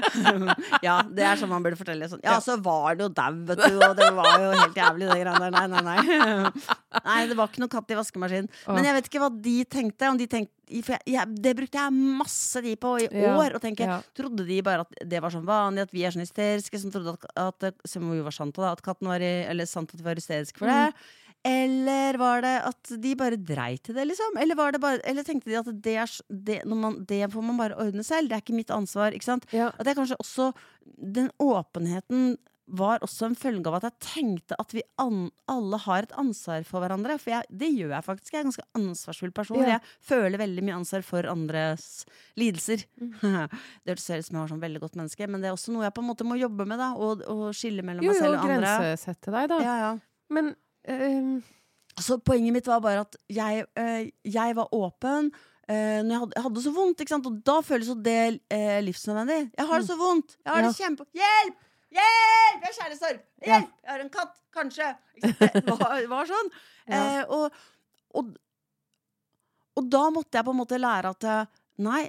Ja, 0.88 0.96
det 1.12 1.26
er 1.28 1.40
sånn 1.42 1.52
man 1.52 1.66
burde 1.66 1.76
fortelle. 1.80 2.08
Sånn. 2.08 2.22
Ja, 2.24 2.38
så 2.44 2.56
var 2.64 2.96
det 2.96 3.04
jo 3.04 3.10
dau, 3.20 3.36
vet 3.50 3.60
du, 3.66 3.76
og 3.84 3.98
det 4.00 4.08
var 4.16 4.30
jo 4.40 4.48
helt 4.56 4.80
jævlig, 4.80 5.10
det 5.10 5.18
greiene 5.20 5.42
der. 5.44 5.52
Nei, 5.58 5.66
nei, 5.74 5.82
nei. 5.90 6.50
Nei, 7.04 7.18
det 7.30 7.36
var 7.38 7.50
ikke 7.52 7.62
noe 7.66 7.72
katt 7.76 7.92
i 7.92 7.98
vaskemaskinen. 8.00 8.48
Men 8.72 8.88
jeg 8.88 8.96
vet 8.96 9.10
ikke 9.12 9.22
hva 9.26 9.30
de 9.44 9.56
tenkte. 9.76 10.08
Om 10.10 10.18
de 10.20 10.28
tenkte 10.30 10.56
for 10.86 10.96
jeg, 10.96 11.14
jeg, 11.14 11.38
det 11.44 11.54
brukte 11.58 11.80
jeg 11.82 11.94
masse 12.20 12.62
tid 12.64 12.80
på 12.82 12.94
i 13.02 13.08
Ja, 13.10 13.34
år. 13.36 13.56
Og 13.58 13.62
tenke, 13.62 13.88
ja. 13.88 14.00
Trodde 14.16 14.46
de 14.48 14.60
bare 14.66 14.86
at 14.86 15.00
det 15.10 15.22
var 15.22 15.34
sånn 15.34 15.48
vanlig, 15.48 15.88
at 15.88 15.94
vi 15.94 16.04
er 16.06 16.14
sånn 16.14 16.24
hysteriske, 16.24 16.80
som 16.82 16.92
trodde 16.94 17.16
at, 17.18 17.66
at 17.66 17.96
var 18.00 18.36
sant, 18.36 18.54
da, 18.56 18.72
at 18.74 18.84
katten 18.84 19.10
var 19.10 19.24
i, 19.24 19.32
Eller 19.50 19.68
sant 19.68 19.92
at 19.94 20.00
vi 20.00 20.06
var 20.06 20.20
hysteriske 20.20 20.62
for 20.62 20.70
det. 20.70 20.92
Mm. 20.94 21.08
Eller 21.50 22.18
var 22.20 22.42
det 22.44 22.56
at 22.68 22.90
de 23.00 23.14
bare 23.16 23.38
dreit 23.40 23.88
i 23.88 23.94
det, 23.96 24.04
liksom? 24.10 24.36
Eller, 24.36 24.58
var 24.58 24.74
det 24.74 24.80
bare, 24.82 25.00
eller 25.08 25.24
tenkte 25.24 25.48
de 25.48 25.56
at 25.56 25.70
det, 25.72 25.94
er, 26.02 26.12
det, 26.28 26.58
man, 26.68 26.98
det 27.08 27.22
får 27.32 27.46
man 27.46 27.56
bare 27.60 27.78
ordne 27.80 28.04
selv? 28.04 28.28
Det 28.28 28.36
er 28.36 28.44
ikke 28.44 28.58
mitt 28.58 28.72
ansvar. 28.74 29.16
Ikke 29.16 29.30
sant? 29.30 29.46
Ja. 29.56 29.70
At 29.80 29.88
jeg 29.88 29.96
kanskje 29.96 30.20
også 30.20 30.50
Den 31.00 31.30
åpenheten 31.40 32.34
var 32.76 33.02
også 33.04 33.28
en 33.28 33.36
følge 33.38 33.66
av 33.68 33.78
at 33.78 33.86
jeg 33.88 34.04
tenkte 34.04 34.56
at 34.60 34.72
vi 34.74 34.82
alle 35.00 35.80
har 35.84 36.06
et 36.06 36.14
ansvar 36.18 36.64
for 36.68 36.82
hverandre. 36.82 37.16
For 37.20 37.34
jeg, 37.34 37.48
det 37.62 37.70
gjør 37.74 37.94
jeg 37.96 38.06
faktisk. 38.06 38.32
Jeg 38.32 38.40
er 38.40 38.44
en 38.44 38.50
ganske 38.50 38.66
ansvarsfull 38.78 39.34
person. 39.36 39.60
Ja. 39.62 39.76
Jeg 39.76 40.08
føler 40.10 40.40
veldig 40.40 40.64
mye 40.66 40.78
ansvar 40.78 41.04
for 41.06 41.28
andres 41.30 41.86
lidelser. 42.40 42.84
Mm. 43.00 43.14
det 43.84 43.94
høres 43.94 44.08
ut 44.08 44.28
som 44.28 44.38
jeg 44.38 44.40
var 44.40 44.52
sånn 44.54 44.64
veldig 44.64 44.82
godt 44.84 44.98
menneske, 45.00 45.30
men 45.30 45.42
det 45.42 45.50
er 45.50 45.56
også 45.56 45.74
noe 45.74 45.86
jeg 45.86 45.96
på 45.96 46.04
en 46.04 46.10
måte 46.10 46.28
må 46.28 46.38
jobbe 46.40 46.66
med. 46.68 46.80
da 46.80 46.92
Og, 46.98 47.24
og 47.30 47.46
skille 47.56 47.86
mellom 47.86 48.06
Jo, 48.06 48.14
meg 48.14 48.22
selv 48.22 48.36
og 48.36 48.44
andre. 48.46 48.58
Jo, 48.58 48.66
grensesette 48.66 49.36
deg, 49.36 49.50
da. 49.52 49.62
Ja, 49.66 49.78
ja. 49.84 49.94
Men 50.30 50.52
ehm, 50.88 51.38
Så 52.00 52.20
poenget 52.22 52.54
mitt 52.54 52.68
var 52.70 52.82
bare 52.84 53.06
at 53.06 53.18
jeg, 53.30 53.66
eh, 53.78 54.10
jeg 54.24 54.58
var 54.58 54.70
åpen. 54.76 55.32
Uh, 55.70 56.02
når 56.02 56.10
jeg 56.10 56.18
hadde, 56.18 56.34
jeg 56.34 56.42
hadde 56.42 56.56
det 56.56 56.62
så 56.64 56.70
vondt, 56.74 57.02
og 57.14 57.34
da 57.46 57.52
føles 57.62 57.90
det 58.02 58.20
uh, 58.50 58.78
livsnødvendig. 58.82 59.52
Jeg 59.54 59.66
har 59.68 59.78
det 59.78 59.86
så 59.86 59.96
vondt! 60.00 60.32
Jeg 60.42 60.50
har 60.50 60.64
det 60.64 60.70
Mm. 60.72 60.78
Kjempe... 60.80 61.04
Hjelp! 61.14 61.60
Hjelp! 61.94 62.66
Jeg 62.66 62.76
har! 62.78 62.92
Ja. 63.40 63.56
Hjelp! 63.56 63.72
Jeg 63.84 63.92
har 63.94 64.04
en 64.04 64.12
katt! 64.14 64.36
Kanskje! 64.54 64.86
Det 65.22 65.74
var, 65.78 66.06
var 66.10 66.30
sånn. 66.30 66.52
Ja. 66.90 67.00
Eh, 67.20 67.24
og, 67.30 67.52
og, 68.18 68.30
og 69.78 69.90
da 69.92 70.00
måtte 70.10 70.40
jeg 70.40 70.46
på 70.48 70.50
en 70.54 70.58
måte 70.58 70.78
lære 70.80 71.12
at 71.14 71.26
eh, 71.28 71.58
nei, 71.86 72.00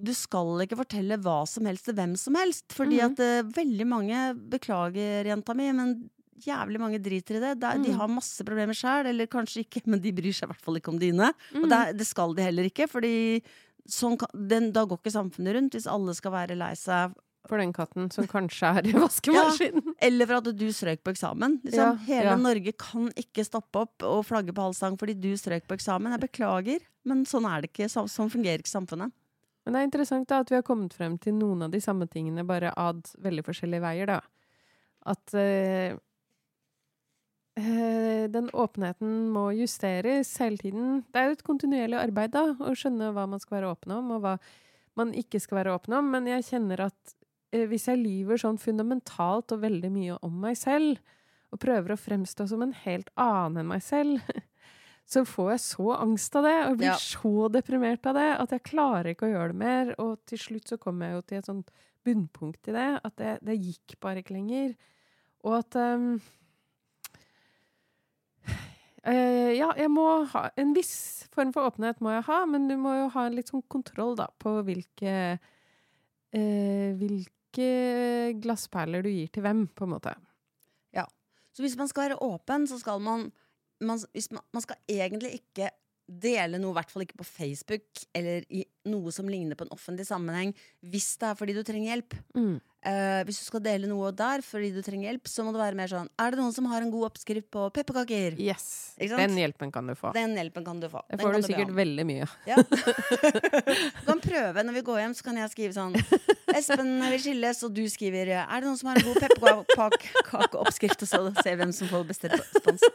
du 0.00 0.12
skal 0.14 0.62
ikke 0.62 0.78
fortelle 0.78 1.18
hva 1.24 1.40
som 1.50 1.66
helst 1.66 1.88
til 1.88 1.96
hvem 1.98 2.12
som 2.20 2.36
helst. 2.38 2.68
Fordi 2.76 3.00
mm. 3.00 3.06
at 3.08 3.22
uh, 3.24 3.50
veldig 3.56 3.86
mange 3.90 4.20
Beklager, 4.52 5.26
jenta 5.32 5.56
mi, 5.58 5.66
men 5.74 5.96
jævlig 6.40 6.80
mange 6.80 7.00
driter 7.02 7.36
i 7.36 7.42
det. 7.42 7.50
De, 7.60 7.72
mm. 7.74 7.82
De 7.84 7.90
Mhm. 7.90 7.98
har 8.00 8.12
masse 8.14 8.46
problemer 8.46 8.76
sjøl, 8.76 9.10
eller 9.10 9.26
kanskje 9.28 9.64
ikke, 9.66 9.82
men 9.90 10.00
de 10.04 10.12
bryr 10.16 10.36
seg 10.36 10.46
i 10.46 10.52
hvert 10.52 10.62
fall 10.68 10.78
ikke 10.78 10.94
om 10.94 11.00
dine. 11.02 11.32
Og 11.56 11.66
mm. 11.66 11.68
det, 11.72 11.80
det 12.00 12.06
skal 12.08 12.36
de 12.38 12.46
heller 12.46 12.70
ikke, 12.70 12.86
fordi 12.92 13.12
sånn, 13.90 14.16
kan- 14.20 14.46
den, 14.48 14.70
da 14.76 14.86
går 14.86 15.02
ikke 15.02 15.16
samfunnet 15.16 15.58
rundt 15.58 15.74
hvis 15.76 15.90
alle 15.90 16.14
skal 16.16 16.36
være 16.38 16.56
lei 16.60 16.72
seg. 16.78 17.18
For 17.50 17.58
den 17.58 17.72
katten 17.74 18.06
som 18.14 18.28
kanskje 18.30 18.68
er 18.78 18.86
i 18.86 18.92
vaskemaskinen. 19.02 19.94
Eller 20.06 20.28
for 20.30 20.38
at 20.38 20.50
du 20.56 20.66
strøk 20.74 21.02
på 21.02 21.10
eksamen. 21.14 21.58
Liksom. 21.66 21.80
Ja, 21.82 21.92
Hele 22.06 22.30
ja. 22.30 22.36
Norge 22.38 22.72
kan 22.78 23.08
ikke 23.18 23.42
stoppe 23.46 23.82
opp 23.84 24.06
og 24.06 24.22
flagge 24.28 24.54
på 24.54 24.62
halvstang 24.68 24.96
fordi 25.00 25.16
du 25.18 25.32
strøk 25.40 25.66
på 25.66 25.74
eksamen. 25.78 26.14
Jeg 26.14 26.22
beklager, 26.28 26.84
men 27.10 27.24
sånn 27.26 27.48
det 27.60 27.72
ikke. 27.72 27.88
Så- 27.90 28.06
Sånn 28.10 28.30
fungerer 28.30 28.62
ikke 28.62 28.70
samfunnet. 28.70 29.10
Men 29.66 29.74
det 29.74 29.80
er 29.80 29.88
interessant 29.90 30.28
da, 30.30 30.38
at 30.40 30.48
vi 30.48 30.56
har 30.56 30.62
kommet 30.64 30.94
frem 30.96 31.18
til 31.20 31.34
noen 31.36 31.66
av 31.66 31.70
de 31.74 31.80
samme 31.84 32.06
tingene, 32.08 32.46
bare 32.46 32.72
ad 32.76 33.02
veldig 33.20 33.44
forskjellige 33.44 33.82
veier. 33.84 34.06
da. 34.06 34.20
At 35.10 35.34
øh, 35.34 35.98
den 38.30 38.48
åpenheten 38.54 39.28
må 39.34 39.50
justeres 39.58 40.30
hele 40.40 40.56
tiden. 40.56 41.04
Det 41.12 41.20
er 41.20 41.26
jo 41.28 41.36
et 41.36 41.44
kontinuerlig 41.46 41.98
arbeid 42.00 42.32
da, 42.32 42.46
å 42.56 42.72
skjønne 42.78 43.12
hva 43.16 43.26
man 43.28 43.40
skal 43.42 43.58
være 43.60 43.72
åpen 43.74 43.92
om, 43.98 44.10
og 44.16 44.22
hva 44.24 44.34
man 44.96 45.12
ikke 45.16 45.40
skal 45.42 45.60
være 45.60 45.74
åpen 45.76 45.96
om. 45.98 46.08
Men 46.14 46.26
jeg 46.30 46.46
kjenner 46.48 46.86
at 46.88 47.14
hvis 47.50 47.88
jeg 47.90 47.98
lyver 47.98 48.38
sånn 48.38 48.58
fundamentalt 48.62 49.52
og 49.56 49.62
veldig 49.64 49.90
mye 49.94 50.18
om 50.26 50.36
meg 50.44 50.56
selv, 50.60 51.00
og 51.50 51.58
prøver 51.58 51.96
å 51.96 51.98
fremstå 51.98 52.46
som 52.46 52.62
en 52.62 52.72
helt 52.84 53.08
annen 53.18 53.64
enn 53.64 53.70
meg 53.72 53.82
selv, 53.82 54.20
så 55.10 55.24
får 55.26 55.48
jeg 55.56 55.62
så 55.64 55.86
angst 55.96 56.36
av 56.38 56.44
det, 56.46 56.56
og 56.68 56.76
blir 56.78 56.92
Ja. 56.92 56.98
så 57.02 57.48
deprimert 57.50 58.06
av 58.06 58.14
det, 58.14 58.28
at 58.38 58.52
jeg 58.54 58.62
klarer 58.70 59.10
ikke 59.10 59.26
å 59.26 59.32
gjøre 59.32 59.48
det 59.50 59.58
mer. 59.58 59.94
Og 59.98 60.20
til 60.30 60.38
slutt 60.38 60.70
så 60.70 60.78
kom 60.78 61.02
jeg 61.02 61.16
jo 61.16 61.22
til 61.26 61.38
et 61.40 61.48
sånt 61.50 61.72
bunnpunkt 62.06 62.70
i 62.70 62.76
det, 62.76 62.88
at 63.04 63.16
det, 63.18 63.32
det 63.42 63.58
gikk 63.58 63.96
bare 64.00 64.22
ikke 64.22 64.36
lenger. 64.38 64.76
Og 65.42 65.58
at 65.58 65.74
um, 65.80 66.20
Uh, 69.00 69.56
Ja, 69.56 69.70
jeg 69.80 69.88
må 69.88 70.02
ha 70.28 70.42
En 70.60 70.74
viss 70.76 71.24
form 71.32 71.54
for 71.56 71.64
åpenhet 71.70 72.02
må 72.04 72.10
jeg 72.12 72.26
ha, 72.26 72.42
men 72.44 72.66
du 72.68 72.74
må 72.76 72.92
jo 72.98 73.06
ha 73.14 73.22
en 73.26 73.36
litt 73.38 73.48
sånn 73.48 73.62
kontroll, 73.72 74.12
da, 74.18 74.26
på 74.42 74.58
hvilke 74.66 75.14
uh, 76.36 76.90
Hvilke 77.00 77.32
glassperler 77.58 79.02
du 79.02 79.10
gir 79.10 79.30
til 79.32 79.42
hvem, 79.42 79.66
på 79.74 79.86
en 79.86 79.94
måte. 79.94 80.14
Ja. 80.94 81.06
Så 81.52 81.62
hvis 81.64 81.76
man 81.76 81.88
skal 81.88 82.10
være 82.10 82.22
åpen, 82.22 82.66
så 82.70 82.78
skal 82.78 83.00
man, 83.00 83.32
man, 83.80 83.98
man, 83.98 84.44
man 84.52 84.62
skal 84.62 84.76
egentlig 84.88 85.32
ikke 85.40 85.70
dele 86.10 86.58
noe, 86.58 86.74
i 86.74 86.78
hvert 86.80 86.90
fall 86.92 87.04
ikke 87.06 87.20
på 87.20 87.26
Facebook, 87.28 88.04
eller 88.16 88.44
i 88.50 88.64
noe 88.90 89.12
som 89.12 89.28
ligner 89.28 89.58
på 89.58 89.66
en 89.66 89.74
offentlig 89.74 90.06
sammenheng, 90.08 90.54
hvis 90.80 91.12
det 91.20 91.30
er 91.30 91.38
fordi 91.38 91.54
du 91.56 91.62
trenger 91.66 91.94
hjelp. 91.94 92.16
Eh, 92.80 93.20
hvis 93.28 93.42
du 93.42 93.44
skal 93.44 93.60
dele 93.60 93.84
noe 93.90 94.08
der 94.16 94.40
fordi 94.40 94.70
du 94.72 94.80
trenger 94.80 95.10
hjelp, 95.10 95.28
så 95.28 95.44
må 95.44 95.52
det 95.52 95.60
være 95.60 95.76
mer 95.76 95.90
sånn 95.90 96.06
Er 96.16 96.32
det 96.32 96.38
noen 96.40 96.54
som 96.56 96.64
har 96.70 96.80
en 96.80 96.88
god 96.88 97.10
oppskrift 97.10 97.50
på 97.52 97.66
pepperkaker? 97.76 98.38
Yes! 98.40 98.94
Den 98.96 99.36
hjelpen 99.36 99.68
kan 99.74 99.90
du 99.90 99.92
få. 99.98 100.14
Den 100.16 100.32
hjelpen 100.38 100.64
kan 100.64 100.80
du 100.80 100.88
få. 100.88 101.02
Det 101.10 101.20
får 101.20 101.36
du, 101.36 101.40
du 101.42 101.48
sikkert 101.50 101.74
veldig 101.76 102.06
mye. 102.08 102.28
Ja. 102.48 102.56
Du 102.56 104.06
kan 104.08 104.22
prøve 104.24 104.64
når 104.64 104.78
vi 104.78 104.84
går 104.88 105.02
hjem, 105.02 105.16
så 105.18 105.28
kan 105.28 105.42
jeg 105.42 105.52
skrive 105.52 105.76
sånn 105.76 105.98
Espen 106.56 106.96
vil 107.04 107.20
skilles, 107.20 107.60
og 107.68 107.76
du 107.76 107.84
skriver 107.92 108.32
Er 108.38 108.48
det 108.48 108.64
noen 108.64 108.80
som 108.80 108.90
har 108.90 109.02
en 109.02 109.10
god 109.10 109.20
pepperkakeoppskrift? 109.26 111.04
Og 111.04 111.12
så 111.12 111.22
ser 111.42 111.52
vi 111.52 111.60
hvem 111.60 111.76
som 111.76 111.92
får 111.92 112.08
bestemt 112.08 112.40
respons. 112.40 112.88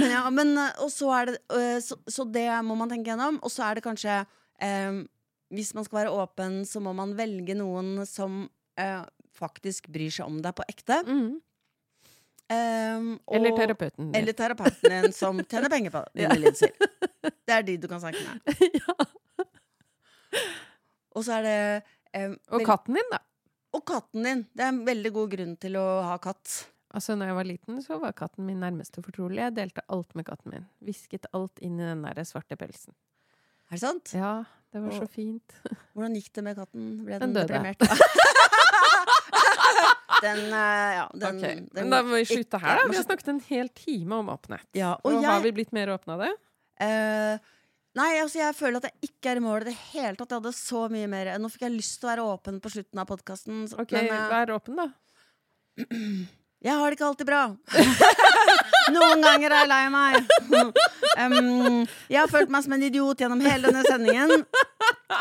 Men 0.00 0.10
ja, 0.12 0.22
men 0.30 0.52
øh, 0.58 0.70
Og 0.84 0.90
så 0.92 1.10
er 1.16 1.30
det 1.30 1.36
øh, 1.52 1.78
så, 1.82 1.96
så 2.10 2.24
det 2.28 2.46
må 2.64 2.74
man 2.78 2.90
tenke 2.92 3.10
gjennom. 3.10 3.38
Og 3.42 3.50
så 3.52 3.64
er 3.68 3.78
det 3.78 3.84
kanskje 3.86 4.18
eh, 4.62 4.98
Hvis 5.54 5.74
man 5.74 5.84
skal 5.86 5.98
være 6.04 6.14
åpen, 6.22 6.62
så 6.66 6.80
må 6.82 6.92
man 6.96 7.14
velge 7.18 7.54
noen 7.58 8.00
som 8.08 8.44
eh, 8.78 9.02
faktisk 9.36 9.88
bryr 9.92 10.10
seg 10.10 10.26
om 10.26 10.38
deg 10.42 10.54
på 10.56 10.64
ekte. 10.68 11.02
Mm. 11.06 11.34
Um, 12.46 13.06
Eller 13.34 13.56
terapeuten 13.58 14.04
din. 14.06 14.14
Eller 14.20 14.34
terapeuten 14.38 14.92
din 14.92 15.12
som 15.14 15.40
tjener 15.50 15.70
penger 15.72 15.90
på 15.90 16.02
dine 16.14 16.28
Ja. 16.30 16.36
lidelser. 16.38 16.70
Det 17.46 17.54
er 17.56 17.62
de 17.66 17.74
du 17.82 17.88
kan 17.90 18.00
snakke 18.02 18.22
med. 18.22 18.62
ja. 18.80 18.94
Og 21.16 21.24
så 21.26 21.38
er 21.40 21.46
det 21.46 21.58
um, 22.26 22.36
Og 22.54 22.64
katten 22.66 22.98
din, 22.98 23.10
da. 23.12 23.18
og 23.74 23.82
katten 23.88 24.26
din. 24.26 24.42
Det 24.54 24.62
er 24.66 24.72
en 24.74 24.82
veldig 24.86 25.12
god 25.16 25.30
grunn 25.34 25.54
til 25.62 25.78
å 25.80 25.84
ha 26.06 26.16
katt. 26.22 26.54
Altså, 26.94 27.16
når 27.18 27.32
jeg 27.32 27.36
var 27.38 27.48
liten, 27.48 27.80
så 27.82 27.98
var 28.00 28.14
katten 28.16 28.46
min 28.46 28.60
nærmeste 28.62 29.02
fortrolig. 29.04 29.40
Jeg 29.42 29.56
delte 29.56 29.82
alt 29.92 30.14
med 30.14 30.26
katten 30.28 30.52
min. 30.54 30.68
Hvisket 30.86 31.26
alt 31.36 31.58
inn 31.64 31.80
i 31.80 31.88
den 31.88 32.04
der 32.06 32.22
svarte 32.28 32.56
pelsen. 32.58 32.94
Er 33.66 33.74
det 33.74 33.82
sant? 33.82 34.12
Ja, 34.14 34.44
det 34.72 34.82
var 34.84 34.94
så 34.94 35.08
fint. 35.10 35.56
Hvordan 35.96 36.14
gikk 36.14 36.30
det 36.38 36.44
med 36.46 36.60
katten? 36.60 36.86
Ble 37.02 37.18
Den 37.18 37.34
den, 37.34 37.40
døde. 37.40 37.50
deprimert? 37.50 37.82
Den, 40.22 40.38
eh, 40.48 40.92
ja, 40.96 41.02
den, 41.12 41.36
okay. 41.36 41.56
den 41.60 41.68
Men 41.74 41.90
da 41.92 41.98
må 42.02 42.16
vi 42.16 42.24
slutte 42.24 42.58
her, 42.62 42.78
da. 42.80 42.86
Vi 42.88 42.96
har 42.96 43.04
snakket 43.04 43.28
en 43.34 43.40
hel 43.50 43.68
time 43.76 44.16
om 44.16 44.30
åpenhet. 44.32 44.64
Ja, 44.74 44.94
og 45.04 45.18
og 45.18 45.26
har 45.26 45.42
vi 45.44 45.50
blitt 45.58 45.74
mer 45.76 45.92
åpne 45.92 46.16
av 46.16 46.22
det? 46.24 46.30
Uh, 46.80 47.52
Nei, 47.96 48.10
altså 48.20 48.40
jeg 48.42 48.56
føler 48.56 48.80
at 48.80 48.88
jeg 48.90 49.10
ikke 49.10 49.30
er 49.32 49.38
i 49.40 49.44
mål 49.44 49.64
i 49.64 49.68
det 49.70 49.76
hele 49.90 50.16
tatt. 50.18 50.32
Jeg 50.32 50.42
hadde 50.42 50.52
så 50.56 50.82
mye 50.92 51.06
mer 51.08 51.30
Nå 51.40 51.48
fikk 51.52 51.64
jeg 51.64 51.76
lyst 51.78 52.00
til 52.00 52.08
å 52.08 52.10
være 52.12 52.26
åpen 52.32 52.58
på 52.64 52.72
slutten 52.74 53.00
av 53.00 53.08
podkasten. 53.08 53.62
Ok, 53.80 53.94
Vær 54.08 54.52
åpen, 54.56 54.82
da. 54.82 54.88
Jeg 56.64 56.72
har 56.80 56.90
det 56.90 56.96
ikke 56.96 57.08
alltid 57.10 57.28
bra. 57.28 57.40
Noen 58.96 59.22
ganger 59.24 59.52
er 59.52 59.62
jeg 59.64 59.72
lei 59.72 59.82
meg. 59.94 60.20
Um, 61.16 61.86
jeg 62.12 62.18
har 62.20 62.28
følt 62.28 62.50
meg 62.52 62.60
som 62.66 62.74
en 62.76 62.82
idiot 62.84 63.22
gjennom 63.22 63.40
hele 63.40 63.70
denne 63.70 63.80
sendingen. 63.86 64.42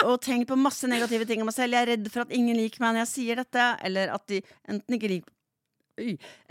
Og 0.04 0.18
tenkt 0.20 0.50
på 0.50 0.58
masse 0.60 0.90
negative 0.92 1.24
ting 1.30 1.40
om 1.40 1.48
meg 1.48 1.56
selv. 1.56 1.72
Jeg 1.72 1.86
er 1.86 1.92
redd 1.94 2.10
for 2.12 2.26
at 2.26 2.34
ingen 2.36 2.58
liker 2.60 2.84
meg 2.84 2.98
når 2.98 3.06
jeg 3.06 3.12
sier 3.14 3.40
dette. 3.40 3.68
Eller 3.88 4.12
at 4.12 4.26
de 4.28 4.42
enten 4.68 4.98
ikke 4.98 5.12
liker. 5.14 5.32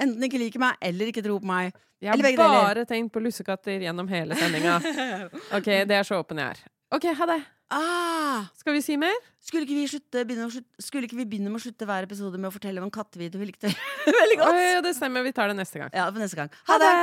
Enten 0.01 0.24
ikke 0.24 0.41
liker 0.41 0.64
meg, 0.64 0.78
eller 0.80 1.12
ikke 1.12 1.26
tror 1.26 1.43
på 1.45 1.51
meg. 1.51 1.76
Jeg 2.01 2.11
har 2.14 2.39
bare 2.41 2.72
deler. 2.80 2.89
tenkt 2.89 3.12
på 3.12 3.20
lussekatter 3.20 3.85
gjennom 3.85 4.09
hele 4.09 4.37
sendinga. 4.41 4.78
Ok, 5.59 5.68
det 5.89 6.01
er 6.01 6.09
så 6.09 6.22
åpen 6.24 6.41
jeg 6.41 6.57
er. 6.57 6.64
Ok, 6.95 7.07
ha 7.18 7.26
det. 7.30 7.40
Ah, 7.74 8.45
Skal 8.61 8.76
vi 8.76 8.82
si 8.84 8.97
mer? 9.01 9.14
skulle, 9.45 9.66
ikke 9.66 9.76
vi 9.76 9.86
slutte, 9.90 10.22
begynne 10.24 10.47
å 10.49 10.53
slutte, 10.53 10.82
skulle 10.82 11.05
ikke 11.09 11.18
vi 11.18 11.26
begynne 11.28 11.51
med 11.53 11.61
å 11.61 11.64
slutte 11.66 11.84
hver 11.88 12.07
episode 12.07 12.38
med 12.40 12.49
å 12.49 12.55
fortelle 12.55 12.80
om 12.80 12.86
en 12.88 12.92
kattevideo 12.95 13.40
vi 13.42 13.51
likte 13.51 13.68
veldig 14.20 14.38
godt? 14.40 14.57
Oi, 14.57 14.68
det 14.86 14.95
stemmer. 14.97 15.24
Vi 15.26 15.34
tar 15.36 15.53
det 15.53 15.59
neste 15.59 15.82
gang. 15.82 15.90
Ja, 15.92 16.07
for 16.09 16.22
neste 16.22 16.38
gang. 16.38 16.53
Ha 16.70 16.78
det! 16.80 16.95